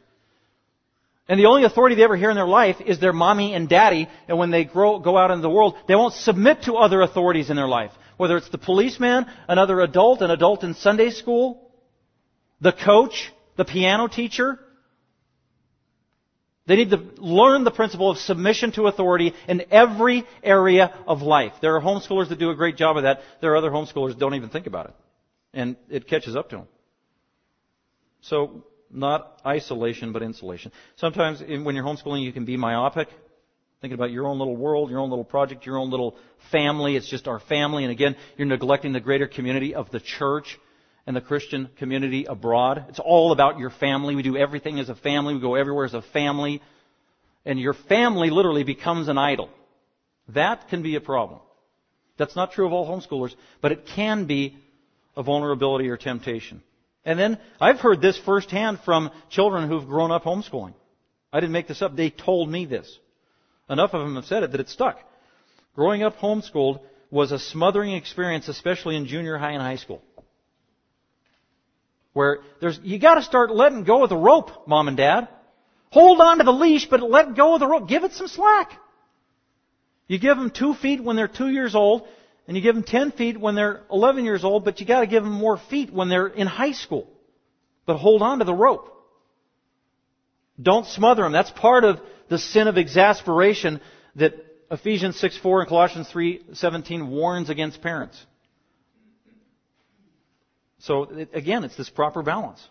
And 1.29 1.39
the 1.39 1.47
only 1.47 1.64
authority 1.64 1.95
they 1.95 2.03
ever 2.03 2.16
hear 2.16 2.31
in 2.31 2.37
their 2.37 2.47
life 2.47 2.77
is 2.85 2.99
their 2.99 3.12
mommy 3.12 3.55
and 3.55 3.68
daddy, 3.68 4.09
and 4.27 4.39
when 4.39 4.51
they 4.51 4.64
grow, 4.64 4.99
go 4.99 5.16
out 5.16 5.31
into 5.31 5.43
the 5.43 5.51
world, 5.51 5.77
they 5.87 5.95
won't 5.95 6.14
submit 6.14 6.62
to 6.62 6.75
other 6.75 7.01
authorities 7.01 7.49
in 7.49 7.57
their 7.57 7.68
life. 7.68 7.93
Whether 8.16 8.37
it's 8.37 8.51
the 8.51 8.59
policeman, 8.59 9.27
another 9.49 9.81
adult, 9.81 10.20
an 10.20 10.31
adult 10.31 10.64
in 10.64 10.75
Sunday 10.75 11.11
school, 11.11 11.70
the 12.61 12.73
coach, 12.73 13.33
the 13.57 13.64
piano 13.64 14.09
teacher. 14.09 14.59
They 16.66 16.77
need 16.77 16.91
to 16.91 16.99
learn 17.18 17.64
the 17.64 17.70
principle 17.70 18.11
of 18.11 18.18
submission 18.18 18.73
to 18.73 18.87
authority 18.87 19.35
in 19.49 19.64
every 19.70 20.25
area 20.43 20.95
of 21.07 21.23
life. 21.23 21.53
There 21.61 21.77
are 21.77 21.81
homeschoolers 21.81 22.29
that 22.29 22.39
do 22.39 22.51
a 22.51 22.55
great 22.55 22.77
job 22.77 22.97
of 22.97 23.03
that. 23.03 23.20
There 23.41 23.53
are 23.53 23.57
other 23.57 23.70
homeschoolers 23.70 24.11
that 24.11 24.18
don't 24.18 24.35
even 24.35 24.49
think 24.49 24.66
about 24.66 24.87
it. 24.87 24.95
And 25.53 25.77
it 25.89 26.07
catches 26.07 26.37
up 26.37 26.51
to 26.51 26.57
them. 26.59 26.68
So, 28.20 28.64
not 28.93 29.40
isolation, 29.47 30.12
but 30.12 30.22
insulation. 30.22 30.72
Sometimes 30.97 31.40
when 31.40 31.74
you're 31.74 31.84
homeschooling, 31.84 32.22
you 32.22 32.32
can 32.32 32.45
be 32.45 32.57
myopic, 32.57 33.09
thinking 33.80 33.95
about 33.95 34.11
your 34.11 34.26
own 34.26 34.38
little 34.38 34.57
world, 34.57 34.90
your 34.90 35.01
own 35.01 35.11
little 35.11 35.24
project, 35.24 35.66
your 35.66 35.78
own 35.78 35.90
little 35.90 36.16
family. 36.51 36.97
It's 36.97 37.09
just 37.09 37.26
our 37.26 37.40
family. 37.40 37.84
And 37.84 37.90
again, 37.90 38.16
you're 38.36 38.47
neglecting 38.47 38.93
the 38.93 39.01
greater 39.01 39.26
community 39.26 39.74
of 39.74 39.90
the 39.90 40.01
church 40.01 40.59
and 41.07 41.16
the 41.16 41.20
Christian 41.20 41.68
community 41.78 42.26
abroad. 42.26 42.84
It's 42.88 43.01
all 43.01 43.32
about 43.32 43.59
your 43.59 43.70
family. 43.70 44.14
We 44.14 44.22
do 44.22 44.36
everything 44.36 44.78
as 44.78 44.88
a 44.88 44.95
family. 44.95 45.34
We 45.34 45.40
go 45.40 45.57
everywhere 45.57 45.84
as 45.84 45.95
a 45.95 46.03
family. 46.03 46.62
And 47.45 47.59
your 47.59 47.74
family 47.74 48.30
literally 48.30 48.62
becomes 48.62 49.09
an 49.09 49.18
idol. 49.18 49.49
That 50.28 50.68
can 50.68 50.82
be 50.82 50.95
a 50.95 51.01
problem. 51.01 51.40
That's 52.18 52.36
not 52.36 52.53
true 52.53 52.66
of 52.66 52.72
all 52.72 52.86
homeschoolers, 52.86 53.34
but 53.61 53.72
it 53.72 53.86
can 53.97 54.26
be 54.26 54.57
a 55.16 55.22
vulnerability 55.22 55.88
or 55.88 55.97
temptation. 55.97 56.62
And 57.05 57.18
then 57.18 57.38
I've 57.61 57.80
heard 57.80 58.00
this 58.00 58.18
firsthand 58.18 58.80
from 58.84 59.11
children 59.28 59.68
who've 59.68 59.86
grown 59.86 60.11
up 60.11 60.24
homeschooling. 60.24 60.74
I 61.32 61.40
didn't 61.40 61.53
make 61.53 61.68
this 61.68 61.82
up. 61.82 61.96
They 61.96 62.11
told 62.11 62.48
me 62.48 62.64
this. 62.66 62.98
Enough 63.68 63.94
of 63.94 64.03
them 64.03 64.16
have 64.16 64.26
said 64.26 64.42
it 64.42 64.53
that 64.53 64.61
it 64.61 64.68
stuck. 64.68 64.98
Growing 65.74 66.03
up 66.03 66.18
homeschooled 66.18 66.80
was 67.11 67.32
a 67.32 67.38
smothering 67.38 67.92
experience, 67.92 68.48
especially 68.48 68.96
in 68.96 69.07
junior 69.07 69.38
high 69.38 69.53
and 69.53 69.62
high 69.62 69.76
school. 69.76 70.03
Where 72.12 72.40
there's, 72.61 72.78
you 72.82 72.98
gotta 72.98 73.22
start 73.22 73.50
letting 73.50 73.84
go 73.84 74.03
of 74.03 74.11
the 74.11 74.16
rope, 74.16 74.68
mom 74.68 74.88
and 74.88 74.96
dad. 74.96 75.28
Hold 75.90 76.20
on 76.20 76.38
to 76.38 76.44
the 76.44 76.53
leash, 76.53 76.86
but 76.86 77.03
let 77.03 77.34
go 77.34 77.55
of 77.55 77.61
the 77.61 77.66
rope. 77.66 77.88
Give 77.88 78.05
it 78.05 78.12
some 78.12 78.28
slack. 78.28 78.72
You 80.09 80.18
give 80.18 80.36
them 80.36 80.50
two 80.50 80.74
feet 80.74 81.03
when 81.03 81.16
they're 81.16 81.28
two 81.28 81.48
years 81.48 81.74
old, 81.74 82.07
and 82.47 82.57
you 82.57 82.62
give 82.62 82.74
them 82.74 82.84
10 82.84 83.12
feet 83.12 83.38
when 83.38 83.55
they're 83.55 83.82
11 83.90 84.24
years 84.24 84.45
old, 84.45 84.64
but 84.64 84.80
you 84.80 84.86
gotta 84.86 85.07
give 85.07 85.22
them 85.22 85.32
more 85.32 85.59
feet 85.70 85.93
when 85.93 86.09
they're 86.09 86.26
in 86.26 86.47
high 86.47 86.72
school. 86.72 87.09
But 87.86 87.97
hold 87.97 88.22
on 88.22 88.38
to 88.40 88.45
the 88.45 88.55
rope. 88.55 88.88
Don't 90.61 90.86
smother 90.86 91.22
them. 91.22 91.32
That's 91.32 91.51
part 91.51 91.84
of 91.84 92.01
the 92.28 92.38
sin 92.38 92.68
of 92.68 92.78
exasperation 92.78 93.80
that 94.16 94.34
Ephesians 94.70 95.18
6 95.18 95.38
4 95.38 95.61
and 95.61 95.68
Colossians 95.68 96.09
3 96.11 96.43
17 96.55 97.11
warns 97.11 97.51
against 97.51 97.80
parents. 97.82 98.24
So 100.78 101.05
again, 101.32 101.62
it's 101.62 101.76
this 101.76 101.90
proper 101.90 102.22
balance. 102.22 102.66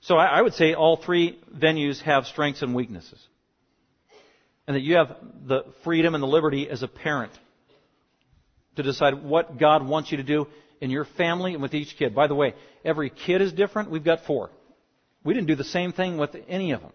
So 0.00 0.16
I 0.16 0.40
would 0.40 0.54
say 0.54 0.74
all 0.74 0.96
three 0.96 1.38
venues 1.54 2.00
have 2.02 2.26
strengths 2.26 2.62
and 2.62 2.74
weaknesses. 2.74 3.20
And 4.66 4.76
that 4.76 4.82
you 4.82 4.96
have 4.96 5.16
the 5.46 5.64
freedom 5.82 6.14
and 6.14 6.22
the 6.22 6.28
liberty 6.28 6.68
as 6.68 6.82
a 6.82 6.88
parent 6.88 7.32
to 8.78 8.82
decide 8.82 9.22
what 9.22 9.58
God 9.58 9.86
wants 9.86 10.10
you 10.10 10.16
to 10.16 10.22
do 10.22 10.46
in 10.80 10.90
your 10.90 11.04
family 11.04 11.52
and 11.52 11.62
with 11.62 11.74
each 11.74 11.96
kid. 11.98 12.14
By 12.14 12.26
the 12.26 12.34
way, 12.34 12.54
every 12.84 13.10
kid 13.10 13.42
is 13.42 13.52
different. 13.52 13.90
We've 13.90 14.04
got 14.04 14.24
four. 14.24 14.50
We 15.24 15.34
didn't 15.34 15.48
do 15.48 15.56
the 15.56 15.64
same 15.64 15.92
thing 15.92 16.16
with 16.16 16.34
any 16.48 16.72
of 16.72 16.80
them. 16.80 16.92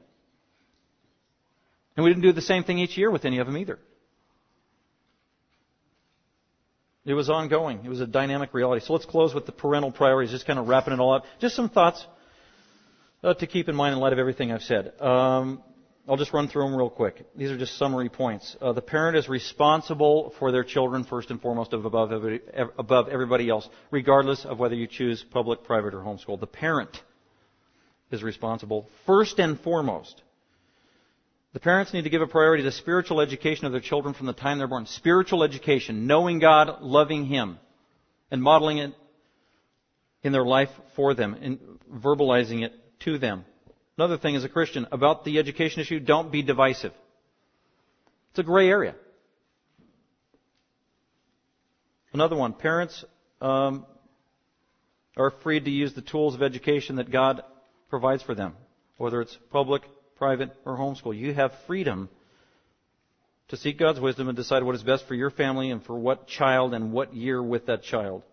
And 1.95 2.03
we 2.03 2.09
didn't 2.09 2.23
do 2.23 2.31
the 2.31 2.41
same 2.41 2.63
thing 2.63 2.79
each 2.79 2.97
year 2.97 3.11
with 3.11 3.25
any 3.25 3.39
of 3.39 3.45
them 3.45 3.57
either. 3.57 3.77
It 7.05 7.13
was 7.13 7.29
ongoing. 7.29 7.81
It 7.84 7.89
was 7.89 7.99
a 7.99 8.07
dynamic 8.07 8.53
reality. 8.53 8.86
So 8.86 8.93
let's 8.93 9.05
close 9.05 9.34
with 9.34 9.45
the 9.45 9.51
parental 9.51 9.91
priorities, 9.91 10.31
just 10.31 10.47
kind 10.47 10.57
of 10.57 10.67
wrapping 10.67 10.93
it 10.93 10.99
all 10.99 11.13
up. 11.13 11.25
Just 11.41 11.55
some 11.55 11.69
thoughts 11.69 12.05
uh, 13.23 13.34
to 13.34 13.45
keep 13.45 13.67
in 13.67 13.75
mind 13.75 13.93
in 13.93 13.99
light 13.99 14.13
of 14.13 14.19
everything 14.19 14.53
I've 14.53 14.63
said. 14.63 14.99
Um, 15.01 15.61
I'll 16.08 16.18
just 16.18 16.34
run 16.34 16.49
through 16.49 16.64
them 16.64 16.76
real 16.76 16.89
quick. 16.89 17.26
These 17.36 17.49
are 17.49 17.58
just 17.58 17.78
summary 17.78 18.10
points. 18.10 18.58
Uh, 18.62 18.74
the 18.74 18.82
parent 18.82 19.16
is 19.16 19.30
responsible 19.30 20.34
for 20.38 20.51
their 20.51 20.64
children 20.64 21.06
first 21.06 21.32
and 21.32 21.41
foremost 21.41 21.72
above, 21.72 22.12
every, 22.12 22.41
above 22.78 23.08
everybody 23.08 23.49
else, 23.49 23.68
regardless 23.89 24.43
of 24.43 24.60
whether 24.60 24.76
you 24.76 24.88
choose 24.88 25.24
public, 25.32 25.64
private, 25.64 25.93
or 25.93 26.01
homeschool. 26.01 26.39
The 26.39 26.47
parent 26.47 27.01
is 28.12 28.22
responsible 28.22 28.89
first 29.06 29.39
and 29.39 29.60
foremost 29.60 30.22
the 31.54 31.60
parents 31.60 31.93
need 31.93 32.04
to 32.04 32.10
give 32.10 32.22
a 32.22 32.28
priority 32.28 32.64
to 32.64 32.72
spiritual 32.72 33.22
education 33.22 33.66
of 33.68 33.72
their 33.72 33.82
children 33.82 34.16
from 34.16 34.26
the 34.26 34.34
time 34.34 34.58
they're 34.58 34.68
born. 34.68 34.88
Spiritual 34.88 35.43
education, 35.43 36.08
knowing 36.08 36.39
God, 36.39 36.82
loving 36.82 37.26
Him, 37.28 37.60
and 38.32 38.41
modeling 38.41 38.80
it 38.80 38.93
in 40.24 40.32
their 40.32 40.45
life 40.45 40.70
for 40.95 41.14
them, 41.14 41.36
and 41.39 41.60
verbalizing 41.93 42.64
it 42.64 42.74
to 43.01 43.20
them. 43.20 43.45
Another 43.98 44.18
thing 44.18 44.36
as 44.36 44.44
a 44.44 44.50
Christian 44.50 44.88
about 44.91 45.24
the 45.24 45.38
education 45.38 45.82
issue, 45.82 46.00
don't 46.00 46.32
be 46.32 46.41
divisive. 46.41 46.94
It's 48.32 48.39
a 48.39 48.44
gray 48.44 48.68
area. 48.68 48.96
Another 52.12 52.36
one, 52.36 52.54
parents 52.54 53.06
um, 53.41 53.86
are 55.18 55.32
free 55.44 55.60
to 55.60 55.70
use 55.70 55.94
the 55.94 56.02
tools 56.02 56.34
of 56.34 56.41
education 56.41 56.96
that 56.96 57.12
God 57.12 57.44
provides 57.89 58.24
for 58.24 58.34
them, 58.34 58.54
whether 58.98 59.22
it's 59.22 59.38
public, 59.52 59.84
private, 60.16 60.52
or 60.66 60.78
homeschool. 60.78 61.18
You 61.18 61.34
have 61.34 61.52
freedom 61.68 62.10
to 63.50 63.58
seek 63.58 63.78
God's 63.78 64.00
wisdom 64.00 64.28
and 64.28 64.36
decide 64.36 64.64
what 64.64 64.76
is 64.76 64.84
best 64.84 65.08
for 65.08 65.14
your 65.14 65.30
family 65.30 65.70
and 65.70 65.84
for 65.84 65.98
what 65.98 66.28
child 66.28 66.74
and 66.74 66.91
what 66.91 67.14
year 67.14 67.41
with 67.41 67.68
that 67.68 67.84
child. 67.84 68.24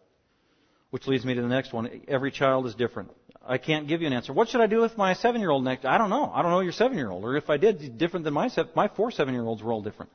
Which 0.91 1.07
leads 1.07 1.25
me 1.25 1.35
to 1.35 1.43
the 1.43 1.49
next 1.49 1.73
one. 1.73 2.03
Every 2.09 2.33
child 2.33 2.67
is 2.67 2.75
different. 2.75 3.11
I 3.47 3.59
can't 3.59 3.89
give 3.89 4.01
you 4.01 4.07
an 4.07 4.13
answer. 4.13 4.33
What 4.33 4.49
should 4.49 4.61
I 4.61 4.67
do 4.67 4.81
with 4.81 4.97
my 4.99 5.15
seven 5.15 5.41
year 5.41 5.51
old 5.51 5.65
next? 5.65 5.85
I 5.85 5.99
don't 5.99 6.11
know. 6.11 6.31
I 6.33 6.43
don't 6.43 6.51
know 6.51 6.61
your 6.61 6.73
seven 6.73 6.99
year 6.99 7.11
old. 7.11 7.25
Or 7.25 7.37
if 7.37 7.49
I 7.49 7.57
did, 7.57 7.97
different 7.99 8.25
than 8.25 8.35
my 8.35 8.49
seven, 8.49 8.71
my 8.75 8.89
four 8.89 9.11
seven 9.11 9.35
year 9.35 9.45
olds 9.45 9.63
were 9.63 9.73
all 9.73 9.83
different. 9.83 10.11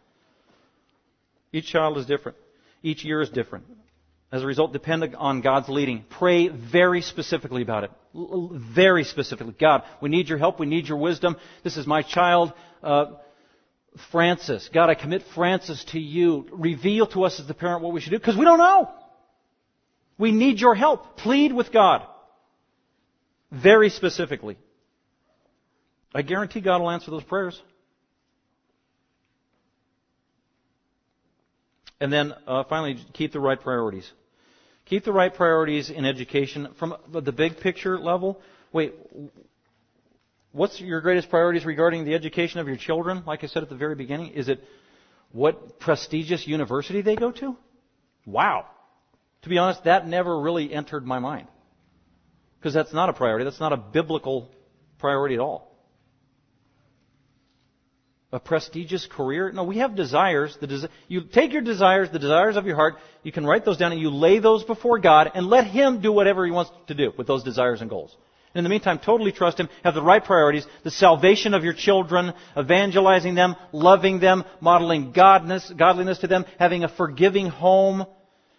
Each 1.52 1.66
child 1.66 1.98
is 1.98 2.06
different. 2.06 2.38
Each 2.84 3.04
year 3.04 3.22
is 3.22 3.30
different. 3.30 3.66
As 4.32 4.44
a 4.44 4.46
result, 4.46 4.74
depend 4.74 5.16
on 5.16 5.42
God's 5.42 5.70
leading. 5.70 6.04
Pray 6.10 6.50
very 6.50 7.02
specifically 7.02 7.62
about 7.62 7.86
it. 7.86 7.92
Very 8.14 9.04
specifically. 9.04 9.56
God, 9.58 9.84
we 10.02 10.10
need 10.10 10.28
your 10.28 10.38
help. 10.38 10.60
We 10.60 10.66
need 10.66 10.88
your 10.88 10.98
wisdom. 10.98 11.38
This 11.64 11.78
is 11.78 11.88
my 11.88 12.02
child, 12.02 12.52
uh, 12.84 13.14
Francis. 14.12 14.70
God, 14.74 14.90
I 14.90 14.96
commit 14.96 15.24
Francis 15.34 15.84
to 15.92 16.00
you. 16.00 16.48
Reveal 16.52 17.08
to 17.08 17.24
us 17.24 17.40
as 17.40 17.48
the 17.48 17.54
parent 17.54 17.82
what 17.82 17.94
we 17.94 18.02
should 18.02 18.12
do, 18.12 18.20
because 18.20 18.36
we 18.36 18.44
don't 18.46 18.58
know. 18.58 18.92
We 20.18 20.32
need 20.32 20.60
your 20.60 20.76
help. 20.76 21.18
Plead 21.18 21.54
with 21.54 21.72
God. 21.72 22.06
Very 23.52 23.90
specifically. 23.90 24.58
I 26.14 26.22
guarantee 26.22 26.62
God 26.62 26.82
will 26.82 26.90
answer 26.90 27.12
those 27.12 27.24
prayers. 27.24 27.62
And 32.00 32.12
then 32.12 32.34
uh, 32.48 32.64
finally, 32.66 32.98
keep 33.14 33.32
the 33.32 33.40
right 33.40 33.60
priorities. 33.60 34.10
Keep 34.86 35.04
the 35.04 35.12
right 35.12 35.34
priorities 35.34 35.90
in 35.90 36.06
education 36.06 36.70
from 36.78 36.96
the 37.10 37.32
big 37.32 37.60
picture 37.60 37.98
level. 37.98 38.40
Wait, 38.72 38.94
what's 40.52 40.80
your 40.80 41.02
greatest 41.02 41.30
priorities 41.30 41.66
regarding 41.66 42.06
the 42.06 42.14
education 42.14 42.60
of 42.60 42.68
your 42.68 42.78
children? 42.78 43.24
Like 43.26 43.44
I 43.44 43.48
said 43.48 43.64
at 43.64 43.70
the 43.70 43.76
very 43.76 43.96
beginning, 43.96 44.34
is 44.34 44.48
it 44.48 44.64
what 45.32 45.80
prestigious 45.80 46.46
university 46.48 47.02
they 47.02 47.16
go 47.16 47.32
to? 47.32 47.58
Wow. 48.26 48.68
To 49.46 49.50
be 49.50 49.58
honest, 49.58 49.84
that 49.86 50.08
never 50.08 50.40
really 50.40 50.74
entered 50.74 51.06
my 51.06 51.20
mind. 51.20 51.48
Because 52.60 52.74
that's 52.74 52.94
not 52.94 53.10
a 53.10 53.14
priority. 53.14 53.46
That's 53.46 53.60
not 53.60 53.74
a 53.74 53.78
biblical 53.78 54.52
priority 54.98 55.36
at 55.36 55.42
all 55.42 55.76
a 58.36 58.40
prestigious 58.40 59.08
career. 59.10 59.50
No, 59.52 59.64
we 59.64 59.78
have 59.78 59.96
desires. 59.96 60.58
You 61.08 61.22
take 61.22 61.54
your 61.54 61.62
desires, 61.62 62.10
the 62.12 62.20
desires 62.20 62.58
of 62.58 62.66
your 62.66 62.76
heart, 62.76 62.96
you 63.24 63.32
can 63.32 63.46
write 63.46 63.64
those 63.64 63.78
down 63.78 63.94
and 63.94 64.02
you 64.02 64.10
lay 64.10 64.40
those 64.40 64.66
before 64.66 65.00
God 65.00 65.32
and 65.34 65.48
let 65.48 65.68
Him 65.68 66.02
do 66.02 66.12
whatever 66.12 66.46
He 66.46 66.52
wants 66.52 66.70
to 66.88 66.94
do 66.94 67.14
with 67.18 67.28
those 67.28 67.44
desires 67.44 67.80
and 67.80 67.90
goals. 67.90 68.14
And 68.54 68.60
in 68.60 68.64
the 68.66 68.70
meantime, 68.70 69.00
totally 69.00 69.32
trust 69.32 69.58
Him, 69.58 69.70
have 69.86 69.94
the 69.94 70.02
right 70.02 70.24
priorities, 70.24 70.68
the 70.84 70.92
salvation 70.92 71.54
of 71.54 71.64
your 71.64 71.74
children, 71.74 72.34
evangelizing 72.58 73.36
them, 73.36 73.56
loving 73.72 74.20
them, 74.20 74.44
modeling 74.60 75.14
godness, 75.14 75.76
godliness 75.76 76.20
to 76.20 76.28
them, 76.28 76.46
having 76.60 76.84
a 76.84 76.90
forgiving 76.90 77.48
home, 77.48 78.06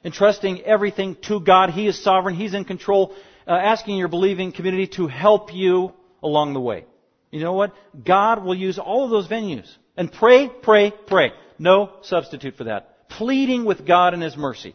entrusting 0.07 0.62
everything 0.62 1.16
to 1.28 1.40
God. 1.40 1.70
He 1.70 1.86
is 1.86 2.02
sovereign. 2.02 2.36
He's 2.36 2.54
in 2.54 2.64
control. 2.64 3.14
uh, 3.46 3.52
asking 3.52 3.96
your 3.96 4.09
believing 4.09 4.52
community 4.52 4.88
to 4.88 5.07
help 5.07 5.54
you 5.54 5.92
along 6.22 6.54
the 6.54 6.61
way. 6.61 6.84
You 7.30 7.40
know 7.40 7.52
what? 7.52 7.74
God 8.04 8.42
will 8.44 8.54
use 8.54 8.78
all 8.78 9.04
of 9.04 9.11
those 9.11 9.28
venues. 9.28 9.68
And 9.96 10.12
pray, 10.12 10.48
pray, 10.48 10.92
pray. 11.07 11.32
No 11.59 11.92
substitute 12.02 12.57
for 12.57 12.64
that. 12.64 13.09
Pleading 13.09 13.64
with 13.64 13.86
God 13.86 14.14
in 14.14 14.20
His 14.20 14.36
mercy. 14.36 14.74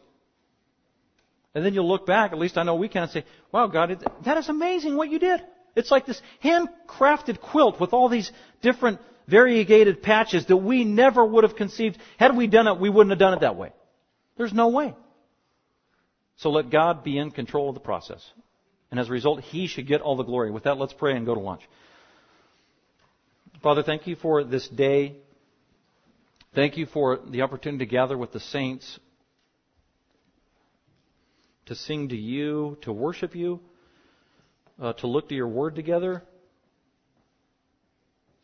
And 1.53 1.65
then 1.65 1.73
you'll 1.73 1.88
look 1.88 2.05
back, 2.05 2.32
at 2.32 2.39
least 2.39 2.57
I 2.57 2.63
know 2.63 2.75
we 2.75 2.88
can, 2.88 3.03
and 3.03 3.11
say, 3.11 3.25
wow, 3.51 3.67
God, 3.67 4.03
that 4.23 4.38
is 4.38 4.47
amazing 4.47 4.95
what 4.95 5.09
you 5.09 5.19
did. 5.19 5.41
It's 5.75 5.91
like 5.91 6.05
this 6.05 6.21
handcrafted 6.43 7.41
quilt 7.41 7.79
with 7.79 7.93
all 7.93 8.07
these 8.07 8.32
different 8.61 8.99
variegated 9.27 10.01
patches 10.01 10.45
that 10.45 10.57
we 10.57 10.86
never 10.86 11.25
would 11.25 11.43
have 11.43 11.55
conceived. 11.55 11.97
Had 12.17 12.38
we 12.38 12.47
done 12.47 12.67
it, 12.67 12.79
we 12.79 12.89
wouldn't 12.89 13.11
have 13.11 13.19
done 13.19 13.34
it 13.34 13.41
that 13.41 13.57
way. 13.57 13.73
There's 14.38 14.53
no 14.53 14.69
way. 14.69 14.95
So 16.38 16.49
let 16.49 16.69
God 16.69 17.03
be 17.03 17.17
in 17.17 17.32
control 17.32 17.69
of 17.69 17.75
the 17.75 17.82
process. 17.82 18.23
And 18.89 18.99
as 18.99 19.09
a 19.09 19.11
result, 19.11 19.41
He 19.41 19.67
should 19.67 19.88
get 19.88 20.01
all 20.01 20.15
the 20.15 20.23
glory. 20.23 20.51
With 20.51 20.63
that, 20.63 20.77
let's 20.77 20.93
pray 20.93 21.15
and 21.15 21.25
go 21.25 21.36
to 21.36 21.39
lunch. 21.39 21.61
Father, 23.61 23.84
thank 23.84 24.07
you 24.07 24.15
for 24.15 24.43
this 24.43 24.67
day. 24.67 25.17
Thank 26.53 26.77
you 26.77 26.86
for 26.88 27.17
the 27.17 27.43
opportunity 27.43 27.86
to 27.86 27.89
gather 27.89 28.17
with 28.17 28.32
the 28.32 28.39
saints, 28.39 28.99
to 31.67 31.75
sing 31.75 32.09
to 32.09 32.17
you, 32.17 32.77
to 32.82 32.91
worship 32.91 33.36
you, 33.36 33.61
uh, 34.82 34.93
to 34.93 35.07
look 35.07 35.29
to 35.29 35.36
your 35.36 35.47
word 35.47 35.75
together. 35.75 36.23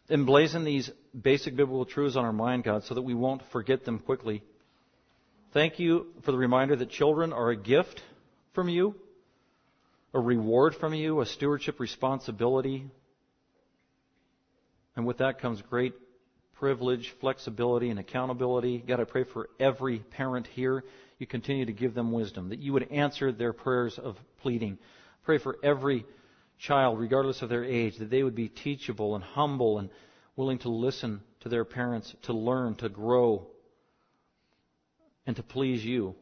Emblazon 0.10 0.64
these 0.64 0.90
basic 1.20 1.56
biblical 1.56 1.86
truths 1.86 2.16
on 2.16 2.24
our 2.24 2.32
mind, 2.32 2.64
God, 2.64 2.84
so 2.86 2.94
that 2.94 3.02
we 3.02 3.14
won't 3.14 3.42
forget 3.52 3.84
them 3.84 4.00
quickly. 4.00 4.44
Thank 5.58 5.80
you 5.80 6.06
for 6.22 6.32
the 6.32 6.38
reminder 6.38 6.76
that 6.76 6.92
children 6.92 7.34
are 7.34 7.50
a 7.50 7.56
gift 7.56 8.04
from 8.54 8.70
you, 8.70 8.94
a 10.14 10.20
reward 10.20 10.76
from 10.76 10.94
you, 10.94 11.20
a 11.20 11.26
stewardship 11.26 11.80
responsibility. 11.80 12.86
And 14.96 15.08
with 15.08 15.18
that 15.18 15.40
comes 15.40 15.60
great 15.64 15.96
privilege, 16.60 17.10
flexibility, 17.20 17.90
and 17.90 18.00
accountability. 18.00 18.84
God, 18.88 19.00
I 19.00 19.06
pray 19.06 19.24
for 19.24 19.50
every 19.60 19.98
parent 19.98 20.46
here. 20.46 20.84
You 21.18 21.26
continue 21.26 21.66
to 21.66 21.74
give 21.74 21.96
them 21.96 22.12
wisdom, 22.12 22.50
that 22.50 22.60
you 22.60 22.74
would 22.74 22.92
answer 22.92 23.32
their 23.32 23.52
prayers 23.52 23.98
of 23.98 24.16
pleading. 24.44 24.78
Pray 25.24 25.40
for 25.40 25.58
every 25.64 26.06
child, 26.60 27.00
regardless 27.00 27.42
of 27.42 27.50
their 27.50 27.66
age, 27.66 27.98
that 27.98 28.12
they 28.12 28.22
would 28.22 28.36
be 28.36 28.48
teachable 28.48 29.16
and 29.16 29.24
humble 29.24 29.80
and 29.80 29.90
willing 30.36 30.60
to 30.60 30.70
listen 30.70 31.22
to 31.40 31.50
their 31.50 31.66
parents, 31.66 32.14
to 32.22 32.34
learn, 32.34 32.76
to 32.76 32.90
grow, 32.90 33.48
and 35.28 35.36
to 35.36 35.44
please 35.44 35.86
you. 35.86 36.16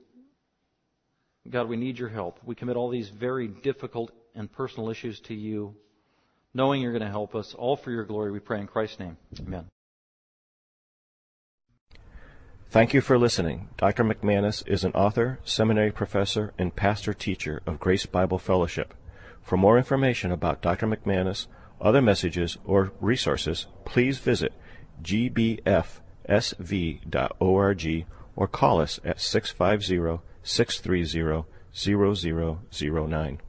God, 1.50 1.70
we 1.70 1.78
need 1.78 1.98
your 2.00 2.10
help. 2.10 2.40
We 2.44 2.56
commit 2.56 2.76
all 2.76 2.90
these 2.90 3.10
very 3.10 3.48
difficult 3.48 4.12
and 4.34 4.52
personal 4.52 4.90
issues 4.90 5.20
to 5.22 5.36
you, 5.36 5.76
knowing 6.54 6.82
you're 6.82 6.92
going 6.92 7.04
to 7.04 7.08
help 7.08 7.36
us, 7.36 7.54
all 7.54 7.78
for 7.78 7.92
your 7.92 8.04
glory. 8.04 8.32
We 8.32 8.40
pray 8.40 8.60
in 8.60 8.68
Christ's 8.68 9.00
name. 9.00 9.16
Amen. 9.40 9.68
Thank 12.72 12.94
you 12.94 13.00
for 13.00 13.18
listening. 13.18 13.70
Dr. 13.78 14.04
McManus 14.04 14.68
is 14.68 14.84
an 14.84 14.92
author, 14.94 15.40
seminary 15.46 15.92
professor, 15.92 16.54
and 16.58 16.76
pastor 16.76 17.14
teacher 17.14 17.62
of 17.66 17.80
Grace 17.80 18.08
Bible 18.08 18.40
Fellowship. 18.40 18.94
For 19.42 19.56
more 19.56 19.78
information 19.78 20.32
about 20.32 20.62
Dr. 20.64 20.88
McManus, 20.88 21.46
other 21.80 22.02
messages, 22.02 22.58
or 22.66 22.92
resources, 23.00 23.68
please 23.86 24.18
visit 24.18 24.52
gbfsv.org 25.04 26.02
or 28.36 28.48
call 28.48 28.82
us 28.82 29.00
at 29.04 29.20
650 29.22 30.22
630 30.44 31.46
0009. 31.74 33.42